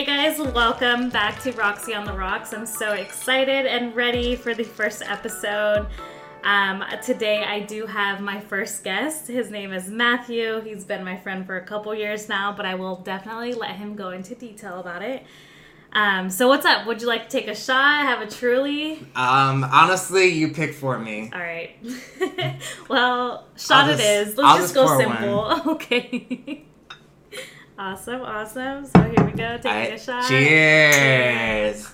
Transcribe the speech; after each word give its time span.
Hey 0.00 0.06
guys, 0.06 0.38
welcome 0.54 1.10
back 1.10 1.42
to 1.42 1.52
Roxy 1.52 1.94
on 1.94 2.06
the 2.06 2.14
Rocks. 2.14 2.54
I'm 2.54 2.64
so 2.64 2.92
excited 2.92 3.66
and 3.66 3.94
ready 3.94 4.34
for 4.34 4.54
the 4.54 4.64
first 4.64 5.02
episode. 5.02 5.88
Um, 6.42 6.82
today 7.04 7.44
I 7.44 7.60
do 7.60 7.84
have 7.84 8.22
my 8.22 8.40
first 8.40 8.82
guest. 8.82 9.26
His 9.26 9.50
name 9.50 9.74
is 9.74 9.90
Matthew. 9.90 10.62
He's 10.62 10.86
been 10.86 11.04
my 11.04 11.18
friend 11.18 11.44
for 11.44 11.58
a 11.58 11.66
couple 11.66 11.94
years 11.94 12.30
now, 12.30 12.50
but 12.50 12.64
I 12.64 12.76
will 12.76 12.96
definitely 12.96 13.52
let 13.52 13.72
him 13.72 13.94
go 13.94 14.08
into 14.08 14.34
detail 14.34 14.80
about 14.80 15.02
it. 15.02 15.22
Um, 15.92 16.30
so 16.30 16.48
what's 16.48 16.64
up? 16.64 16.86
Would 16.86 17.02
you 17.02 17.06
like 17.06 17.24
to 17.24 17.28
take 17.28 17.48
a 17.48 17.54
shot? 17.54 18.06
Have 18.06 18.22
a 18.22 18.26
truly? 18.26 19.06
Um, 19.14 19.64
honestly, 19.64 20.28
you 20.28 20.54
pick 20.54 20.72
for 20.72 20.98
me. 20.98 21.30
All 21.30 21.40
right. 21.40 21.76
well, 22.88 23.48
shot 23.58 23.90
just- 23.90 24.02
is. 24.02 24.28
Let's 24.28 24.40
I'll 24.40 24.56
just 24.56 24.74
just 24.74 24.74
go 24.74 24.98
simple. 24.98 25.72
Okay. 25.74 26.64
Awesome, 27.80 28.20
awesome. 28.20 28.86
So 28.86 29.02
here 29.02 29.24
we 29.24 29.32
go. 29.32 29.56
Taking 29.56 29.70
Alright, 29.70 29.94
a 29.94 29.98
shot. 29.98 30.28
Cheers. 30.28 31.92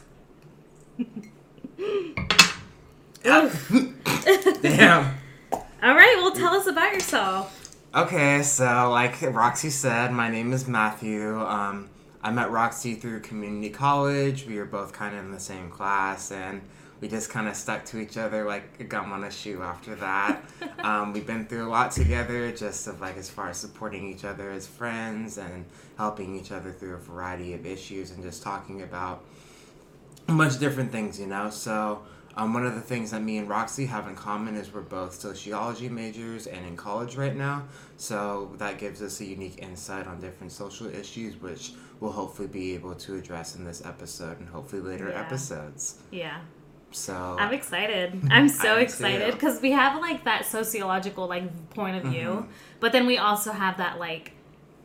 Damn. 4.62 5.15
All 5.52 5.95
right. 5.95 6.16
Well, 6.19 6.33
tell 6.33 6.55
us 6.55 6.66
about 6.66 6.93
yourself. 6.93 7.52
Okay, 7.95 8.43
so 8.43 8.91
like 8.91 9.23
Roxy 9.23 9.70
said, 9.70 10.12
my 10.12 10.29
name 10.29 10.52
is 10.52 10.69
Matthew. 10.69 11.41
Um, 11.41 11.88
I 12.23 12.30
met 12.30 12.51
Roxy 12.51 12.95
through 12.95 13.21
community 13.21 13.71
college. 13.71 14.45
We 14.46 14.59
were 14.59 14.66
both 14.66 14.93
kind 14.93 15.16
of 15.16 15.24
in 15.24 15.30
the 15.30 15.41
same 15.41 15.71
class, 15.71 16.32
and 16.32 16.60
we 17.00 17.09
just 17.09 17.28
kind 17.30 17.46
of 17.48 17.56
stuck 17.56 17.84
to 17.86 17.98
each 17.98 18.16
other 18.16 18.45
like 18.45 18.64
a 18.80 18.84
gum 18.84 19.12
on 19.12 19.24
a 19.24 19.30
shoe 19.30 19.62
after 19.62 19.95
that. 19.96 20.42
um, 20.78 21.12
we've 21.12 21.27
been 21.27 21.46
through 21.46 21.66
a 21.66 21.70
lot 21.70 21.91
together, 21.92 22.50
just 22.52 22.87
of 22.87 23.00
like 23.00 23.16
as 23.16 23.28
far 23.28 23.48
as 23.50 23.59
supporting 23.59 24.10
each 24.10 24.24
other 24.24 24.50
as 24.50 24.66
friends 24.66 25.37
and 25.38 25.64
helping 25.98 26.34
each 26.38 26.52
other 26.52 26.73
through 26.73 26.95
a 26.95 26.98
variety 26.98 27.52
of 27.54 27.66
issues 27.66 28.10
and 28.10 28.23
just 28.23 28.42
talking 28.42 28.82
about 28.82 29.24
a 30.28 30.32
bunch 30.32 30.54
of 30.54 30.60
different 30.60 30.90
things, 30.90 31.21
you 31.21 31.26
know. 31.26 31.51
So 31.51 32.02
um, 32.37 32.52
one 32.54 32.66
of 32.66 32.74
the 32.74 32.80
things 32.80 33.10
that 33.12 33.23
me 33.23 33.38
and 33.38 33.49
Roxy 33.49 33.87
have 33.87 34.09
in 34.09 34.15
common 34.16 34.56
is 34.56 34.73
we're 34.73 34.80
both 34.80 35.15
sociology 35.15 35.88
majors 35.88 36.46
and 36.46 36.66
in 36.66 36.76
college 36.76 37.16
right 37.16 37.37
now. 37.37 37.65
So 37.96 38.52
that 38.59 38.78
gives 38.78 39.02
us 39.02 39.21
a 39.21 39.24
unique 39.24 39.59
insight 39.62 40.06
on 40.06 40.21
different 40.21 40.52
social 40.52 40.87
issues, 40.88 41.40
which 41.40 41.73
we'll 42.01 42.12
hopefully 42.12 42.49
be 42.49 42.74
able 42.74 42.95
to 42.95 43.16
address 43.16 43.54
in 43.56 43.65
this 43.65 43.84
episode 43.87 44.38
and 44.40 44.49
hopefully 44.49 44.82
later 44.82 45.09
Yeah. 45.09 45.21
episodes. 45.21 45.99
Yeah. 46.10 46.40
So 46.92 47.37
I'm 47.38 47.52
excited. 47.52 48.20
I'm 48.30 48.48
so 48.48 48.76
excited 48.76 49.34
because 49.34 49.60
we 49.60 49.73
have 49.73 50.01
like 50.01 50.24
that 50.24 50.46
sociological 50.46 51.26
like 51.26 51.70
point 51.70 51.96
of 51.96 52.10
view, 52.10 52.28
Mhm. 52.28 52.46
but 52.80 52.93
then 52.93 53.06
we 53.06 53.18
also 53.18 53.52
have 53.52 53.78
that 53.78 53.98
like 53.98 54.32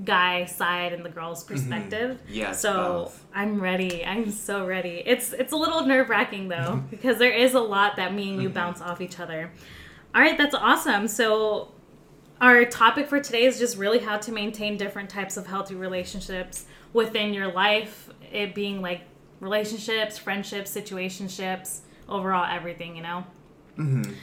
guy 0.03 0.45
side 0.45 0.93
and 0.93 1.05
the 1.05 1.09
girl's 1.09 1.43
perspective. 1.43 2.19
yes, 2.27 2.59
So 2.59 2.73
both. 2.73 3.25
I'm 3.35 3.61
ready. 3.61 4.03
I'm 4.03 4.31
so 4.31 4.65
ready. 4.65 5.03
It's 5.05 5.31
it's 5.31 5.53
a 5.53 5.55
little 5.57 5.85
nerve 5.85 6.09
wracking 6.09 6.47
though 6.49 6.83
because 6.89 7.17
there 7.19 7.31
is 7.31 7.53
a 7.53 7.59
lot 7.59 7.95
that 7.97 8.13
me 8.13 8.33
and 8.33 8.41
you 8.41 8.49
bounce 8.49 8.81
off 8.81 8.99
each 8.99 9.19
other. 9.19 9.51
All 10.13 10.21
right, 10.21 10.37
that's 10.37 10.55
awesome. 10.55 11.07
So 11.07 11.71
our 12.41 12.65
topic 12.65 13.07
for 13.07 13.19
today 13.21 13.43
is 13.43 13.59
just 13.59 13.77
really 13.77 13.99
how 13.99 14.17
to 14.17 14.31
maintain 14.31 14.75
different 14.75 15.09
types 15.09 15.37
of 15.37 15.45
healthy 15.47 15.75
relationships 15.75 16.65
within 16.91 17.33
your 17.33 17.51
life. 17.51 18.09
It 18.33 18.55
being 18.55 18.81
like 18.81 19.01
relationships, 19.39 20.17
friendships, 20.17 20.75
situationships, 20.75 21.81
overall 22.11 22.45
everything. 22.49 22.95
You 22.95 23.03
know. 23.03 23.23
Mhm. 23.77 24.13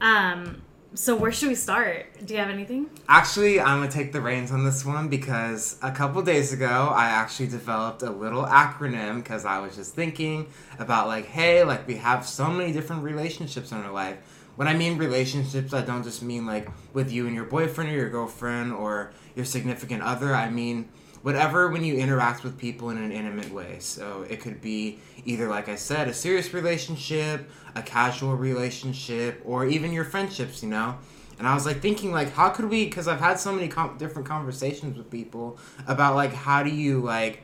Um. 0.00 0.62
So 0.94 1.16
where 1.16 1.32
should 1.32 1.48
we 1.48 1.54
start? 1.54 2.06
Do 2.26 2.34
you 2.34 2.40
have 2.40 2.50
anything? 2.50 2.90
Actually, 3.08 3.58
I'm 3.58 3.80
gonna 3.80 3.90
take 3.90 4.12
the 4.12 4.20
reins 4.20 4.52
on 4.52 4.62
this 4.64 4.84
one 4.84 5.08
because 5.08 5.78
a 5.80 5.90
couple 5.90 6.20
days 6.20 6.52
ago, 6.52 6.92
I 6.94 7.06
actually 7.06 7.46
developed 7.46 8.02
a 8.02 8.10
little 8.10 8.44
acronym 8.44 9.16
because 9.22 9.46
I 9.46 9.58
was 9.60 9.74
just 9.74 9.94
thinking 9.94 10.48
about 10.78 11.06
like, 11.06 11.24
hey, 11.26 11.64
like 11.64 11.86
we 11.88 11.96
have 11.96 12.26
so 12.26 12.48
many 12.48 12.72
different 12.72 13.04
relationships 13.04 13.72
in 13.72 13.78
our 13.78 13.90
life. 13.90 14.18
When 14.56 14.68
I 14.68 14.74
mean 14.74 14.98
relationships, 14.98 15.72
I 15.72 15.80
don't 15.80 16.02
just 16.02 16.22
mean 16.22 16.44
like 16.44 16.68
with 16.92 17.10
you 17.10 17.26
and 17.26 17.34
your 17.34 17.46
boyfriend 17.46 17.90
or 17.90 17.94
your 17.94 18.10
girlfriend 18.10 18.74
or 18.74 19.12
your 19.34 19.46
significant 19.46 20.02
other. 20.02 20.34
I 20.34 20.50
mean 20.50 20.90
whatever 21.22 21.68
when 21.68 21.84
you 21.84 21.96
interact 21.96 22.44
with 22.44 22.58
people 22.58 22.90
in 22.90 22.98
an 22.98 23.12
intimate 23.12 23.52
way. 23.52 23.76
So 23.78 24.26
it 24.28 24.40
could 24.40 24.60
be 24.60 24.98
either, 25.24 25.48
like 25.48 25.68
I 25.68 25.76
said, 25.76 26.08
a 26.08 26.14
serious 26.14 26.52
relationship, 26.52 27.48
a 27.74 27.82
casual 27.82 28.36
relationship, 28.36 29.40
or 29.44 29.66
even 29.66 29.92
your 29.92 30.04
friendships, 30.04 30.62
you 30.62 30.68
know? 30.68 30.98
And 31.38 31.48
I 31.48 31.54
was 31.54 31.64
like 31.66 31.80
thinking, 31.80 32.12
like, 32.12 32.32
how 32.32 32.50
could 32.50 32.68
we, 32.68 32.84
because 32.84 33.08
I've 33.08 33.20
had 33.20 33.38
so 33.38 33.52
many 33.52 33.68
com- 33.68 33.96
different 33.98 34.28
conversations 34.28 34.96
with 34.96 35.10
people 35.10 35.58
about, 35.86 36.14
like, 36.14 36.32
how 36.32 36.62
do 36.62 36.70
you, 36.70 37.00
like, 37.00 37.42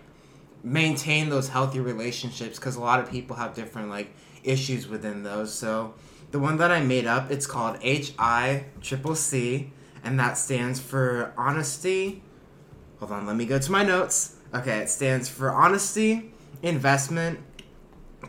maintain 0.62 1.30
those 1.30 1.48
healthy 1.48 1.80
relationships? 1.80 2.58
Because 2.58 2.76
a 2.76 2.80
lot 2.80 3.00
of 3.00 3.10
people 3.10 3.36
have 3.36 3.54
different, 3.54 3.90
like, 3.90 4.14
issues 4.44 4.88
within 4.88 5.22
those. 5.22 5.52
So 5.52 5.94
the 6.30 6.38
one 6.38 6.58
that 6.58 6.70
I 6.70 6.80
made 6.80 7.06
up, 7.06 7.30
it's 7.30 7.46
called 7.46 7.78
H 7.80 8.12
I 8.18 8.66
triple 8.80 9.14
C, 9.14 9.72
and 10.04 10.18
that 10.20 10.36
stands 10.38 10.78
for 10.78 11.32
honesty. 11.36 12.22
Hold 13.00 13.12
on, 13.12 13.26
let 13.26 13.36
me 13.36 13.46
go 13.46 13.58
to 13.58 13.72
my 13.72 13.82
notes. 13.84 14.36
Okay, 14.54 14.78
it 14.78 14.88
stands 14.88 15.28
for 15.28 15.50
honesty, 15.52 16.32
investment, 16.62 17.38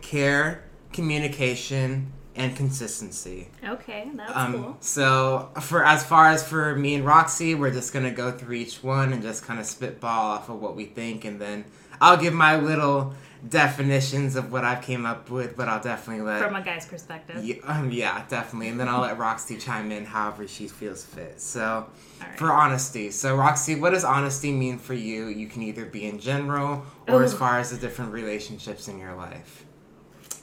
care, 0.02 0.64
communication, 0.94 2.12
and 2.36 2.56
consistency. 2.56 3.50
Okay, 3.68 4.10
that's 4.16 4.32
Um, 4.36 4.54
cool. 4.54 4.78
So 4.80 5.50
for 5.62 5.84
as 5.86 6.06
far 6.06 6.28
as 6.28 6.48
for 6.48 6.76
me 6.76 6.96
and 6.96 7.06
Roxy, 7.06 7.56
we're 7.56 7.72
just 7.72 7.92
gonna 7.94 8.12
go 8.12 8.32
through 8.32 8.56
each 8.56 8.84
one 8.84 9.12
and 9.12 9.22
just 9.22 9.44
kind 9.44 9.60
of 9.60 9.66
spitball 9.66 10.10
off 10.32 10.50
of 10.50 10.62
what 10.62 10.76
we 10.76 10.86
think, 10.86 11.26
and 11.26 11.40
then 11.42 11.66
I'll 12.02 12.18
give 12.18 12.34
my 12.34 12.58
little 12.58 13.14
definitions 13.48 14.36
of 14.36 14.52
what 14.52 14.66
I've 14.66 14.82
came 14.82 15.06
up 15.06 15.30
with, 15.30 15.56
but 15.56 15.70
I'll 15.70 15.82
definitely 15.82 16.24
let 16.24 16.42
From 16.42 16.56
a 16.56 16.62
guy's 16.62 16.86
perspective. 16.86 17.44
yeah, 17.44 17.56
um, 17.64 17.92
yeah, 17.92 18.26
definitely. 18.28 18.68
And 18.68 18.80
then 18.80 18.90
I'll 18.90 19.02
let 19.02 19.18
Roxy 19.18 19.58
chime 19.58 19.92
in 19.92 20.06
however 20.06 20.48
she 20.48 20.68
feels 20.68 21.04
fit. 21.06 21.40
So, 21.40 21.88
right. 22.22 22.38
for 22.38 22.52
honesty. 22.52 23.12
So, 23.12 23.36
Roxy, 23.38 23.76
what 23.76 23.92
does 23.92 24.04
honesty 24.04 24.52
mean 24.52 24.78
for 24.78 24.94
you? 24.94 25.28
You 25.28 25.48
can 25.48 25.62
either 25.62 25.86
be 25.86 26.06
in 26.06 26.20
general 26.20 26.84
or 27.08 27.24
as 27.24 27.34
far 27.34 27.60
as 27.60 27.72
the 27.72 27.78
different 27.78 28.12
relationships 28.12 28.88
in 28.88 29.00
your 29.00 29.16
life. 29.16 29.66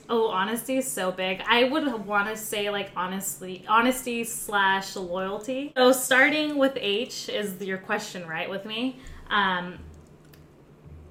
Oh, 0.08 0.28
honesty 0.28 0.76
is 0.76 0.90
so 0.90 1.10
big. 1.10 1.42
I 1.48 1.64
would 1.64 2.06
want 2.06 2.28
to 2.28 2.36
say 2.36 2.70
like 2.70 2.90
honestly, 2.96 3.64
honesty 3.68 4.22
slash 4.24 4.94
loyalty. 4.94 5.72
So 5.76 5.92
starting 5.92 6.56
with 6.56 6.76
H 6.76 7.28
is 7.28 7.60
your 7.60 7.78
question, 7.78 8.26
right? 8.26 8.48
With 8.48 8.64
me, 8.64 9.00
um, 9.30 9.78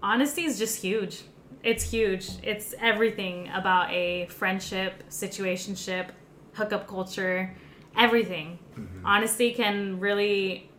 honesty 0.05 0.43
is 0.43 0.57
just 0.57 0.81
huge. 0.81 1.23
It's 1.63 1.89
huge. 1.89 2.29
It's 2.43 2.75
everything 2.79 3.49
about 3.53 3.91
a 3.91 4.27
friendship, 4.27 5.03
situationship, 5.09 6.09
hookup 6.53 6.87
culture, 6.87 7.53
everything. 7.97 8.59
Honesty 9.03 9.51
can 9.51 9.99
really 9.99 10.69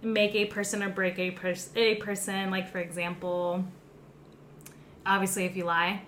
make 0.00 0.34
a 0.34 0.44
person 0.44 0.82
or 0.82 0.90
break 0.90 1.18
a, 1.18 1.32
pers- 1.32 1.70
a 1.74 1.96
person. 1.96 2.50
Like 2.50 2.70
for 2.70 2.78
example, 2.78 3.64
obviously 5.04 5.44
if 5.44 5.56
you 5.56 5.64
lie 5.64 6.02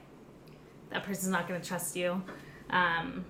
that 0.91 1.05
person's 1.05 1.31
not 1.31 1.49
going 1.49 1.61
to 1.61 1.67
trust 1.67 1.97
you. 1.97 2.23
Um, 2.71 3.25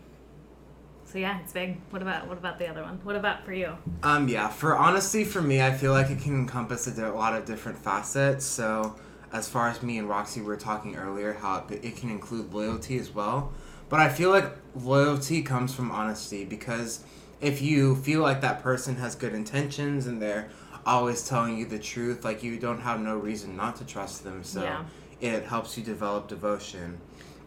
so 1.05 1.19
yeah, 1.19 1.41
it's 1.41 1.53
big. 1.53 1.81
What 1.91 2.03
about 2.03 2.29
what 2.29 2.39
about 2.39 2.59
the 2.59 2.69
other 2.69 2.83
one? 2.83 3.01
What 3.03 3.17
about 3.17 3.45
for 3.45 3.53
you? 3.53 3.77
Um, 4.03 4.29
yeah, 4.29 4.49
for 4.49 4.77
honesty, 4.77 5.25
for 5.25 5.43
me, 5.43 5.61
I 5.61 5.73
feel 5.73 5.93
like 5.93 6.11
it 6.11 6.21
can 6.21 6.35
encompass 6.35 6.87
a 6.87 7.13
lot 7.13 7.35
of 7.35 7.45
different 7.45 7.79
facets. 7.79 8.45
So, 8.45 8.97
as 9.33 9.49
far 9.49 9.69
as 9.69 9.83
me 9.83 9.99
and 9.99 10.09
Roxy 10.09 10.41
were 10.41 10.57
talking 10.57 10.97
earlier, 10.97 11.35
how 11.35 11.65
it, 11.71 11.85
it 11.85 11.97
can 11.97 12.11
include 12.11 12.53
loyalty 12.53 12.99
as 12.99 13.15
well. 13.15 13.53
But 13.89 14.01
I 14.01 14.09
feel 14.09 14.31
like 14.31 14.53
loyalty 14.75 15.43
comes 15.43 15.75
from 15.75 15.91
honesty 15.91 16.45
because 16.45 17.05
if 17.41 17.61
you 17.63 17.97
feel 17.97 18.21
like 18.23 18.41
that 18.41 18.63
person 18.63 18.97
has 18.97 19.15
good 19.15 19.35
intentions 19.35 20.07
and 20.07 20.21
they're 20.21 20.49
always 20.87 21.27
telling 21.29 21.59
you 21.59 21.67
the 21.67 21.79
truth, 21.79 22.25
like 22.25 22.43
you 22.43 22.59
don't 22.59 22.81
have 22.81 23.01
no 23.01 23.17
reason 23.17 23.57
not 23.57 23.77
to 23.77 23.85
trust 23.85 24.25
them. 24.25 24.45
So, 24.45 24.63
Yeah. 24.63 24.85
it 25.21 25.45
helps 25.45 25.77
you 25.77 25.83
develop 25.85 26.29
devotion. 26.29 26.99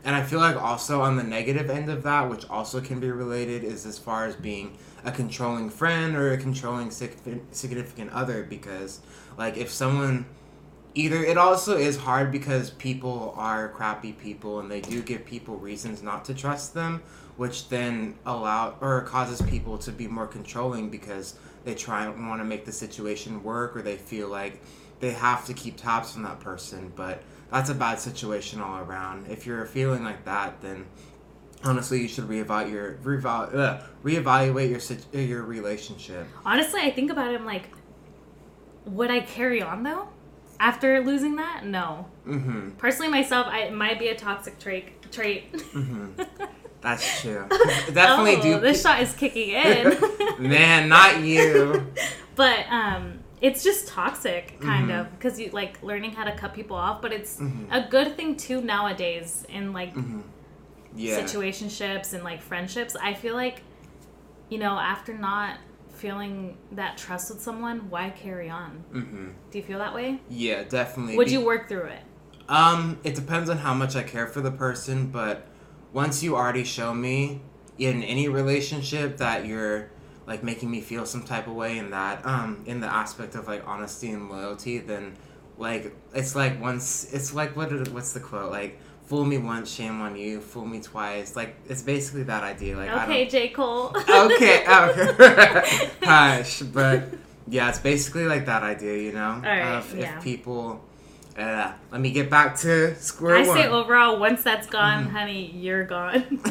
And 0.06 0.16
I 0.16 0.24
feel 0.24 0.40
like 0.40 0.62
also 0.62 1.02
on 1.02 1.16
the 1.16 1.24
negative 1.24 1.70
end 1.70 1.90
of 1.90 2.04
that, 2.04 2.30
which 2.30 2.48
also 2.50 2.82
can 2.82 3.00
be 3.00 3.10
related, 3.10 3.64
is 3.64 3.86
as 3.86 3.98
far 3.98 4.26
as 4.26 4.36
being 4.36 4.78
a 5.06 5.12
controlling 5.12 5.70
friend 5.70 6.16
or 6.16 6.34
a 6.34 6.38
controlling 6.38 6.92
significant 6.92 8.12
other. 8.12 8.44
Because, 8.44 9.00
like, 9.38 9.56
if 9.56 9.72
someone 9.72 10.26
either 10.96 11.24
it 11.24 11.38
also 11.38 11.78
is 11.78 11.98
hard 11.98 12.32
because 12.32 12.70
people 12.72 13.34
are 13.38 13.70
crappy 13.70 14.14
people 14.14 14.60
and 14.60 14.70
they 14.70 14.82
do 14.82 15.02
give 15.02 15.26
people 15.26 15.58
reasons 15.58 16.04
not 16.04 16.26
to 16.26 16.34
trust 16.34 16.74
them, 16.74 17.02
which 17.38 17.70
then 17.70 18.16
allow 18.26 18.76
or 18.80 19.02
causes 19.02 19.42
people 19.42 19.78
to 19.80 19.92
be 19.92 20.08
more 20.08 20.28
controlling 20.28 20.90
because 20.90 21.36
they 21.66 21.74
try 21.74 22.06
and 22.06 22.28
want 22.28 22.40
to 22.40 22.46
make 22.46 22.66
the 22.66 22.72
situation 22.72 23.42
work 23.44 23.76
or 23.76 23.82
they 23.82 23.98
feel 23.98 24.28
like 24.28 24.62
they 25.00 25.12
have 25.12 25.46
to 25.46 25.54
keep 25.54 25.78
tabs 25.78 26.16
on 26.16 26.24
that 26.24 26.40
person. 26.40 26.92
But 26.96 27.24
that's 27.52 27.70
a 27.70 27.76
bad 27.76 28.00
situation 28.00 28.62
all 28.62 28.80
around. 28.80 29.28
If 29.30 29.46
you're 29.46 29.66
feeling 29.66 30.04
like 30.04 30.26
that, 30.26 30.62
then 30.62 30.86
honestly, 31.64 32.02
you 32.02 32.08
should 32.08 32.26
reevaluate 32.26 32.72
your 32.72 32.92
reeval, 33.04 33.50
uh, 33.54 33.82
reevaluate 34.04 34.70
your 35.14 35.22
your 35.22 35.44
relationship. 35.44 36.28
Honestly, 36.46 36.82
I 36.82 36.92
think 36.92 37.12
about 37.12 37.34
it. 37.34 37.40
I'm 37.40 37.46
like, 37.46 37.70
would 38.86 39.10
I 39.10 39.22
carry 39.22 39.62
on 39.62 39.84
though? 39.84 40.08
After 40.64 41.02
losing 41.04 41.36
that, 41.36 41.66
no. 41.66 42.06
Mm-hmm. 42.26 42.70
Personally, 42.78 43.12
myself, 43.12 43.48
I, 43.48 43.64
it 43.64 43.74
might 43.74 44.00
be 44.00 44.08
a 44.08 44.16
toxic 44.16 44.58
trait. 44.60 45.12
Trait. 45.12 45.52
Mm-hmm. 45.52 46.22
That's 46.82 47.22
true. 47.22 47.46
Definitely 47.92 48.38
oh, 48.38 48.42
do. 48.42 48.60
This 48.62 48.82
shot 48.82 49.02
is 49.02 49.14
kicking 49.14 49.50
in. 49.66 49.98
Man, 50.40 50.88
not 50.88 51.20
you. 51.20 51.86
but 52.36 52.60
um, 52.70 53.20
it's 53.42 53.62
just 53.62 53.90
toxic, 53.90 54.58
kind 54.62 54.90
Mhm. 54.90 55.02
of, 55.02 55.12
because 55.12 55.38
you 55.38 55.50
like 55.52 55.84
learning 55.84 56.12
how 56.12 56.24
to 56.24 56.34
cut 56.34 56.54
people 56.54 56.78
off. 56.78 57.02
But 57.02 57.12
it's 57.12 57.40
Mhm. 57.42 57.68
a 57.70 57.86
good 57.90 58.16
thing 58.16 58.38
too 58.38 58.62
nowadays 58.62 59.46
in 59.50 59.74
like 59.74 59.94
Mm-hmm. 59.96 60.22
Yeah. 60.96 61.20
situationships 61.20 62.14
and 62.14 62.24
like 62.24 62.42
friendships. 62.42 62.96
I 62.96 63.14
feel 63.16 63.34
like, 63.36 63.64
you 64.50 64.60
know, 64.60 64.80
after 64.80 65.14
not 65.18 65.58
feeling 66.04 66.58
that 66.74 66.98
trust 66.98 67.32
with 67.32 67.42
someone, 67.42 67.90
why 67.90 68.10
carry 68.10 68.50
on? 68.50 68.84
Mm-hmm. 68.92 69.30
Do 69.50 69.58
you 69.58 69.64
feel 69.64 69.80
that 69.80 69.96
way? 69.96 70.20
Yeah, 70.30 70.64
definitely. 70.64 71.16
Would 71.16 71.28
Be- 71.28 71.32
you 71.32 71.42
work 71.42 71.70
through 71.70 71.86
it? 71.86 72.02
Um, 72.50 73.00
it 73.06 73.16
depends 73.16 73.50
on 73.50 73.58
how 73.58 73.74
much 73.74 73.96
I 73.96 74.04
care 74.04 74.28
for 74.28 74.42
the 74.42 74.52
person, 74.52 75.08
but 75.08 75.48
once 75.94 76.22
you 76.22 76.36
already 76.36 76.66
show 76.66 76.94
me 76.94 77.40
in 77.78 78.04
any 78.04 78.28
relationship 78.28 79.16
that 79.18 79.46
you're 79.46 79.92
like 80.28 80.44
making 80.44 80.70
me 80.70 80.82
feel 80.82 81.06
some 81.06 81.24
type 81.24 81.48
of 81.48 81.54
way 81.54 81.78
in 81.78 81.90
that 81.92 82.26
um 82.26 82.64
in 82.66 82.80
the 82.80 82.88
aspect 82.88 83.36
of 83.36 83.48
like 83.48 83.66
honesty 83.66 84.12
and 84.12 84.30
loyalty, 84.30 84.80
then 84.80 85.16
like 85.58 85.96
it's 86.14 86.36
like 86.36 86.62
once 86.62 87.12
it's 87.14 87.34
like 87.34 87.56
what 87.56 87.70
what's 87.90 88.12
the 88.14 88.20
quote 88.20 88.52
like 88.52 88.80
fool 89.06 89.26
me 89.26 89.38
once, 89.38 89.72
shame 89.72 90.02
on 90.02 90.16
you, 90.16 90.40
fool 90.40 90.66
me 90.66 90.80
twice. 90.82 91.36
Like 91.36 91.56
it's 91.68 91.82
basically 91.82 92.24
that 92.24 92.44
idea. 92.44 92.78
Like 92.78 92.90
I 92.90 93.04
Okay, 93.06 93.28
J. 93.28 93.50
Cole. 93.50 93.92
okay, 93.96 94.64
okay. 94.68 95.90
Hush, 96.04 96.62
but 96.62 97.04
yeah, 97.48 97.70
it's 97.70 97.80
basically 97.80 98.26
like 98.26 98.46
that 98.46 98.64
idea, 98.64 98.98
you 98.98 99.12
know. 99.12 99.42
right, 99.44 99.78
of 99.78 99.96
yeah. 99.98 100.18
If 100.18 100.24
people, 100.24 100.84
uh, 101.38 101.74
let 101.92 102.00
me 102.02 102.12
get 102.12 102.30
back 102.30 102.56
to 102.60 102.96
square 102.96 103.38
I 103.38 103.48
one. 103.48 103.58
say 103.58 103.68
overall, 103.68 104.20
once 104.20 104.44
that's 104.44 104.68
gone, 104.68 105.06
Mm-hmm. 105.06 105.16
honey, 105.16 105.52
you're 105.52 105.84
gone. 105.84 106.40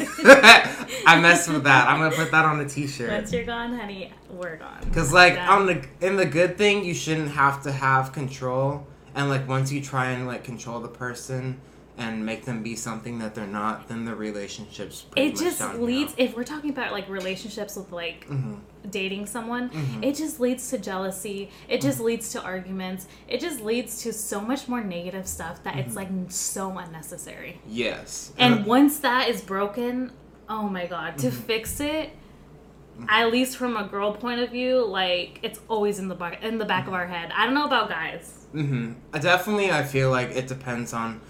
I 1.07 1.19
messed 1.21 1.49
with 1.51 1.65
that. 1.65 1.89
I'm 1.89 1.99
gonna 2.01 2.15
put 2.15 2.31
that 2.31 2.45
on 2.45 2.61
a 2.61 2.69
T-shirt. 2.69 3.11
Once 3.11 3.33
you're 3.33 3.45
gone, 3.45 3.75
honey, 3.77 4.13
we're 4.31 4.57
gone. 4.57 4.91
Cause 4.93 5.13
like 5.13 5.35
Done. 5.37 5.49
on 5.49 5.67
the 5.67 5.85
in 6.07 6.17
the 6.17 6.27
good 6.27 6.59
thing, 6.59 6.85
you 6.85 6.95
shouldn't 6.95 7.31
have 7.33 7.63
to 7.65 7.73
have 7.73 8.13
control, 8.13 8.87
and 9.15 9.29
like 9.29 9.49
once 9.49 9.73
you 9.73 9.81
try 9.81 10.11
and 10.11 10.27
like 10.27 10.45
control 10.45 10.81
the 10.81 10.89
person 10.89 11.61
and 12.03 12.27
make 12.27 12.45
them 12.45 12.63
be 12.63 12.75
something 12.75 13.19
that 13.21 13.35
they're 13.35 13.47
not, 13.47 13.89
then 13.89 14.05
the 14.05 14.15
relationship's 14.15 15.03
pretty 15.03 15.29
it 15.31 15.37
just 15.37 15.61
leads 15.79 16.13
if 16.17 16.37
we're 16.37 16.45
talking 16.45 16.71
about 16.71 16.93
like 16.93 17.09
relationships 17.09 17.77
with 17.77 17.91
like 17.93 18.27
Mhm. 18.29 18.59
dating 18.91 19.27
someone 19.27 19.71
Mhm. 19.71 20.03
it 20.05 20.15
just 20.17 20.41
leads 20.41 20.69
to 20.71 20.79
jealousy 20.79 21.51
it 21.69 21.81
just 21.81 22.01
leads 22.01 22.33
to 22.33 22.43
arguments 22.43 23.07
it 23.29 23.41
just 23.41 23.61
leads 23.61 24.03
to 24.03 24.13
so 24.13 24.41
much 24.41 24.67
more 24.69 24.83
negative 24.83 25.27
stuff 25.29 25.63
that 25.63 25.77
it's 25.77 25.95
like 25.95 26.09
so 26.29 26.77
unnecessary 26.77 27.61
Yes. 27.69 28.33
and 28.39 28.67
once 28.67 28.99
that 29.01 29.29
is 29.29 29.41
broken 29.41 30.11
oh 30.49 30.69
my 30.69 30.87
god 30.87 31.17
to 31.19 31.29
Mm-hmm. 31.29 31.43
fix 31.43 31.79
it 31.81 32.11
at 33.09 33.31
least 33.33 33.57
from 33.57 33.77
a 33.77 33.85
girl 33.85 34.13
point 34.13 34.41
of 34.41 34.51
view 34.51 34.85
like 34.85 35.39
it's 35.43 35.61
always 35.69 35.99
in 35.99 36.09
the 36.09 36.15
back 36.15 36.43
in 36.43 36.59
the 36.59 36.65
back 36.65 36.87
of 36.89 36.93
our 36.93 37.07
head 37.07 37.31
i 37.37 37.45
don't 37.45 37.55
know 37.55 37.65
about 37.67 37.89
guys 37.89 38.39
Mm-hmm. 38.53 39.19
Definitely, 39.19 39.71
I 39.71 39.83
feel 39.83 40.11
like 40.11 40.29
it 40.33 40.47
depends 40.47 40.93
on 40.93 41.23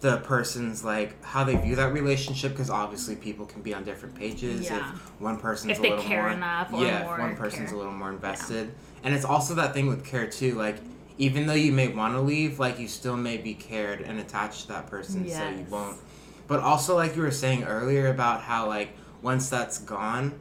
the 0.00 0.16
person's 0.18 0.82
like 0.82 1.22
how 1.22 1.44
they 1.44 1.56
view 1.56 1.76
that 1.76 1.92
relationship 1.92 2.52
because 2.52 2.70
obviously 2.70 3.16
people 3.16 3.44
can 3.46 3.60
be 3.62 3.74
on 3.74 3.84
different 3.84 4.14
pages. 4.14 4.64
Yeah. 4.64 4.94
If 4.94 5.20
one 5.20 5.36
person's 5.38 5.72
If 5.72 5.78
a 5.78 5.82
they 5.82 5.90
little 5.90 6.04
care 6.04 6.22
more, 6.22 6.30
enough 6.32 6.70
yeah, 6.72 7.12
if 7.12 7.18
one 7.18 7.36
person's 7.36 7.68
care. 7.68 7.74
a 7.74 7.78
little 7.78 7.92
more 7.92 8.10
invested, 8.10 8.72
and 9.04 9.14
it's 9.14 9.24
also 9.26 9.54
that 9.56 9.74
thing 9.74 9.86
with 9.88 10.04
care 10.04 10.26
too. 10.26 10.54
Like 10.54 10.76
even 11.18 11.46
though 11.46 11.52
you 11.54 11.70
may 11.72 11.88
want 11.88 12.14
to 12.14 12.20
leave, 12.20 12.58
like 12.58 12.78
you 12.78 12.88
still 12.88 13.16
may 13.16 13.36
be 13.36 13.52
cared 13.54 14.00
and 14.00 14.18
attached 14.18 14.62
to 14.62 14.68
that 14.68 14.86
person, 14.86 15.28
so 15.28 15.48
you 15.50 15.66
won't. 15.68 15.98
But 16.48 16.60
also, 16.60 16.96
like 16.96 17.14
you 17.14 17.22
were 17.22 17.30
saying 17.30 17.64
earlier 17.64 18.08
about 18.08 18.40
how 18.40 18.66
like 18.68 18.96
once 19.22 19.50
that's 19.50 19.78
gone, 19.78 20.40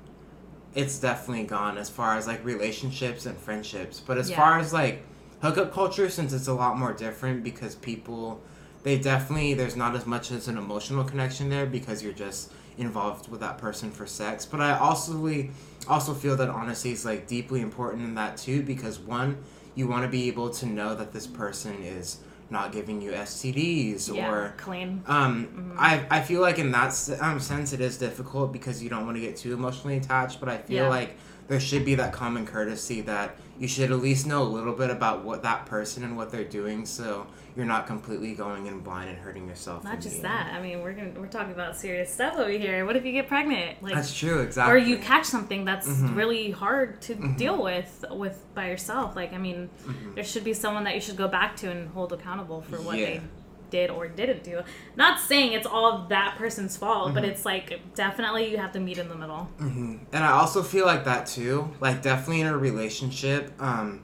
it's 0.74 1.00
definitely 1.00 1.44
gone 1.44 1.78
as 1.78 1.90
far 1.90 2.16
as 2.16 2.28
like 2.28 2.44
relationships 2.46 3.26
and 3.26 3.38
friendships. 3.38 4.00
But 4.00 4.18
as 4.18 4.30
Yeah. 4.30 4.38
far 4.38 4.58
as 4.60 4.72
like 4.72 5.04
hookup 5.42 5.74
culture, 5.74 6.10
since 6.10 6.32
it's 6.32 6.48
a 6.48 6.54
lot 6.54 6.78
more 6.80 6.94
different 6.94 7.44
because 7.44 7.76
people, 7.76 8.42
they 8.84 8.98
definitely 8.98 9.54
there's 9.54 9.76
not 9.76 9.96
as 9.96 10.06
much 10.06 10.32
as 10.32 10.48
an 10.48 10.58
emotional 10.58 11.04
connection 11.04 11.50
there 11.50 11.66
because 11.66 12.04
you're 12.04 12.14
just 12.14 12.52
involved 12.78 13.30
with 13.30 13.42
that 13.42 13.58
person 13.58 13.92
for 13.92 14.06
sex. 14.06 14.46
But 14.46 14.62
I 14.62 14.78
also 14.78 15.50
also 15.88 16.14
feel 16.14 16.36
that 16.38 16.50
honesty 16.50 16.92
is 16.92 17.06
like 17.06 17.28
deeply 17.28 17.62
important 17.62 18.04
in 18.04 18.16
that 18.16 18.38
too 18.38 18.64
because 18.64 19.00
one, 19.00 19.44
you 19.76 19.88
want 19.88 20.04
to 20.04 20.10
be 20.10 20.28
able 20.28 20.50
to 20.52 20.66
know 20.66 20.96
that 20.96 21.12
this 21.12 21.28
person 21.28 21.84
is 21.84 22.20
not 22.52 22.72
giving 22.72 23.00
you 23.02 23.12
STDs 23.12 24.14
yeah 24.14 24.28
or 24.28 24.54
clean 24.58 25.04
um, 25.06 25.76
I, 25.78 26.06
I 26.10 26.22
feel 26.22 26.42
like 26.42 26.58
in 26.60 26.72
that 26.72 27.18
um, 27.22 27.40
sense 27.40 27.74
it 27.74 27.82
is 27.82 27.98
difficult 27.98 28.52
because 28.52 28.82
you 28.84 28.90
don't 28.90 29.06
want 29.06 29.18
to 29.18 29.22
get 29.22 29.38
too 29.38 29.54
emotionally 29.54 29.98
attached, 29.98 30.40
but 30.40 30.50
I 30.50 30.58
feel 30.58 30.84
Yeah. 30.84 30.90
like 30.90 31.16
there 31.50 31.60
should 31.60 31.84
be 31.84 31.96
that 31.96 32.14
common 32.14 32.46
courtesy 32.46 33.02
that 33.02 33.36
you 33.60 33.68
should 33.68 33.92
at 33.92 34.00
least 34.00 34.26
know 34.26 34.44
a 34.44 34.46
little 34.58 34.72
bit 34.74 34.90
about 34.90 35.26
what 35.26 35.44
that 35.44 35.66
person 35.66 36.04
and 36.06 36.16
what 36.16 36.32
they're 36.32 36.46
doing 36.46 36.86
so 36.86 37.28
you're 37.58 37.66
not 37.66 37.86
completely 37.88 38.34
going 38.34 38.68
in 38.68 38.80
blind 38.80 39.10
and 39.10 39.18
hurting 39.18 39.46
yourself. 39.48 39.84
not 39.84 40.00
just 40.00 40.22
that 40.22 40.54
i 40.54 40.62
mean 40.62 40.82
we're 40.82 40.94
gonna 40.94 41.12
we're 41.20 41.28
talking 41.28 41.52
about 41.52 41.76
serious 41.76 42.14
stuff 42.14 42.36
over 42.38 42.50
here 42.50 42.86
what 42.86 42.96
if 42.96 43.04
you 43.04 43.12
get 43.12 43.28
pregnant 43.28 43.82
like 43.84 43.94
That's 43.96 44.18
true, 44.18 44.40
exactly. 44.40 44.74
or 44.74 44.78
you 44.78 44.98
catch 45.00 45.26
something 45.26 45.66
that's 45.66 45.88
Mhm. 45.90 46.16
really 46.16 46.52
hard 46.52 47.02
to 47.02 47.16
Mhm. 47.16 47.36
deal 47.38 47.62
with 47.62 48.06
with 48.12 48.46
by 48.56 48.70
yourself 48.70 49.16
like 49.16 49.34
i 49.34 49.38
mean 49.38 49.70
Mhm. 49.86 50.16
there 50.16 50.24
should 50.24 50.44
be 50.46 50.54
someone 50.54 50.86
that 50.86 50.96
you 50.96 51.02
should 51.02 51.18
go 51.18 51.28
back 51.28 51.56
to 51.58 51.70
and 51.70 51.90
hold 51.90 52.14
accountable 52.14 52.62
for 52.62 52.78
what 52.82 52.98
Yeah. 52.98 53.06
they 53.06 53.22
did 53.70 53.90
or 53.90 54.08
didn't 54.08 54.44
do 54.44 54.62
not 54.96 55.20
saying 55.20 55.54
it's 55.54 55.68
all 55.68 56.06
that 56.10 56.36
person's 56.38 56.76
fault 56.78 57.14
but 57.14 57.24
Mhm. 57.24 57.28
it's 57.28 57.46
like 57.46 57.80
definitely 57.96 58.50
you 58.52 58.58
have 58.58 58.72
to 58.74 58.80
meet 58.80 58.98
in 58.98 59.08
the 59.10 59.16
middle 59.16 59.44
hmm 59.60 59.98
And 60.12 60.24
I 60.24 60.32
also 60.32 60.64
feel 60.64 60.86
like 60.86 61.04
that 61.06 61.26
too. 61.28 61.70
Like 61.80 62.02
definitely 62.02 62.42
in 62.42 62.48
a 62.48 62.58
relationship, 62.58 63.52
um, 63.62 64.02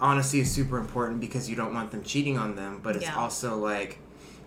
honesty 0.00 0.40
is 0.40 0.50
super 0.50 0.78
important 0.78 1.20
because 1.20 1.48
you 1.50 1.56
don't 1.56 1.74
want 1.74 1.90
them 1.90 2.02
cheating 2.02 2.38
on 2.38 2.56
them. 2.56 2.80
But 2.82 2.96
it's 2.96 3.04
Yeah. 3.04 3.16
also 3.22 3.56
like 3.58 3.98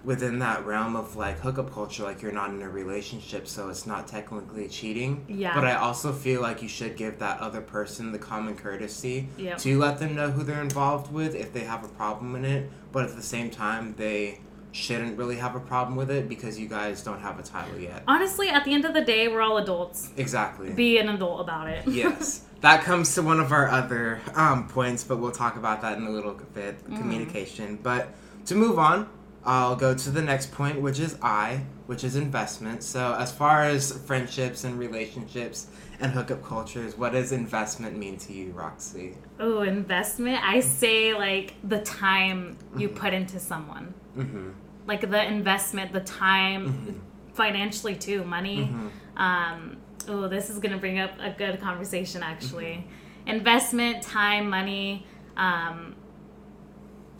within 0.05 0.39
that 0.39 0.65
realm 0.65 0.95
of 0.95 1.15
like 1.15 1.39
hookup 1.39 1.73
culture, 1.73 2.03
like 2.03 2.21
you're 2.21 2.31
not 2.31 2.51
in 2.51 2.61
a 2.61 2.69
relationship, 2.69 3.47
so 3.47 3.69
it's 3.69 3.85
not 3.87 4.07
technically 4.07 4.67
cheating. 4.67 5.25
Yeah. 5.27 5.53
But 5.55 5.65
I 5.65 5.75
also 5.75 6.13
feel 6.13 6.41
like 6.41 6.61
you 6.61 6.69
should 6.69 6.95
give 6.95 7.19
that 7.19 7.39
other 7.39 7.61
person 7.61 8.11
the 8.11 8.19
common 8.19 8.55
courtesy 8.55 9.27
Yep. 9.37 9.57
to 9.59 9.79
let 9.79 9.99
them 9.99 10.15
know 10.15 10.29
who 10.31 10.43
they're 10.43 10.61
involved 10.61 11.11
with 11.11 11.35
if 11.35 11.51
they 11.53 11.61
have 11.61 11.83
a 11.83 11.87
problem 11.89 12.35
in 12.35 12.45
it. 12.45 12.69
But 12.91 13.05
at 13.05 13.15
the 13.15 13.23
same 13.23 13.49
time, 13.49 13.95
they 13.97 14.39
shouldn't 14.71 15.17
really 15.17 15.37
have 15.37 15.55
a 15.55 15.59
problem 15.59 15.95
with 15.95 16.11
it 16.11 16.27
because 16.27 16.59
you 16.59 16.67
guys 16.67 17.01
don't 17.01 17.21
have 17.21 17.39
a 17.39 17.43
title 17.43 17.79
yet. 17.79 18.03
honestly 18.09 18.49
at 18.49 18.65
the 18.65 18.73
end 18.73 18.83
of 18.83 18.93
the 18.93 18.99
day 18.99 19.29
we're 19.29 19.39
all 19.39 19.57
adults 19.57 20.09
Exactly. 20.17 20.69
be 20.73 20.97
an 20.97 21.07
adult 21.07 21.39
about 21.39 21.67
it 21.69 21.87
yes. 21.87 22.41
That 22.59 22.83
comes 22.83 23.13
to 23.15 23.21
one 23.21 23.39
of 23.39 23.51
our 23.53 23.69
other 23.69 24.19
um, 24.33 24.67
points, 24.67 25.03
but 25.03 25.17
we'll 25.17 25.31
talk 25.31 25.55
about 25.55 25.81
that 25.81 25.97
in 25.97 26.05
a 26.07 26.09
little 26.09 26.33
bit 26.53 26.83
Mm-hmm. 26.83 26.97
communication. 26.97 27.79
But 27.81 28.09
to 28.47 28.55
move 28.55 28.77
on, 28.79 29.07
I'll 29.45 29.75
go 29.75 29.93
to 29.93 30.09
the 30.09 30.21
next 30.21 30.51
point, 30.51 30.81
which 30.81 30.99
is 30.99 31.17
I, 31.21 31.61
which 31.85 32.03
is 32.03 32.15
investment. 32.15 32.83
So, 32.83 33.13
as 33.19 33.31
far 33.31 33.63
as 33.63 33.91
friendships 34.05 34.63
and 34.63 34.79
relationships 34.79 35.67
and 35.99 36.11
hookup 36.11 36.43
cultures, 36.43 36.97
what 36.97 37.13
does 37.13 37.31
investment 37.31 37.95
mean 37.97 38.17
to 38.17 38.33
you, 38.33 38.51
Roxy? 38.51 39.15
oh 39.37 39.63
investment 39.63 40.39
i 40.43 40.61
say 40.61 41.13
like 41.13 41.55
the 41.65 41.79
time 41.81 42.57
you 42.77 42.87
put 42.87 43.13
into 43.13 43.37
someone 43.37 43.93
Mm-hmm. 44.17 44.51
like 44.87 45.01
the 45.11 45.25
investment 45.27 45.91
the 45.91 45.99
time 45.99 46.61
Mhm. 46.71 47.33
financially 47.35 47.95
too 47.97 48.23
money 48.23 48.71
Mhm. 48.73 48.89
um 49.17 49.77
oh 50.07 50.29
this 50.29 50.49
is 50.49 50.59
gonna 50.59 50.77
bring 50.77 50.99
up 50.99 51.11
a 51.19 51.31
good 51.31 51.59
conversation 51.59 52.23
actually 52.23 52.87
investment 53.27 54.01
time 54.03 54.49
money 54.49 55.05
um 55.35 55.94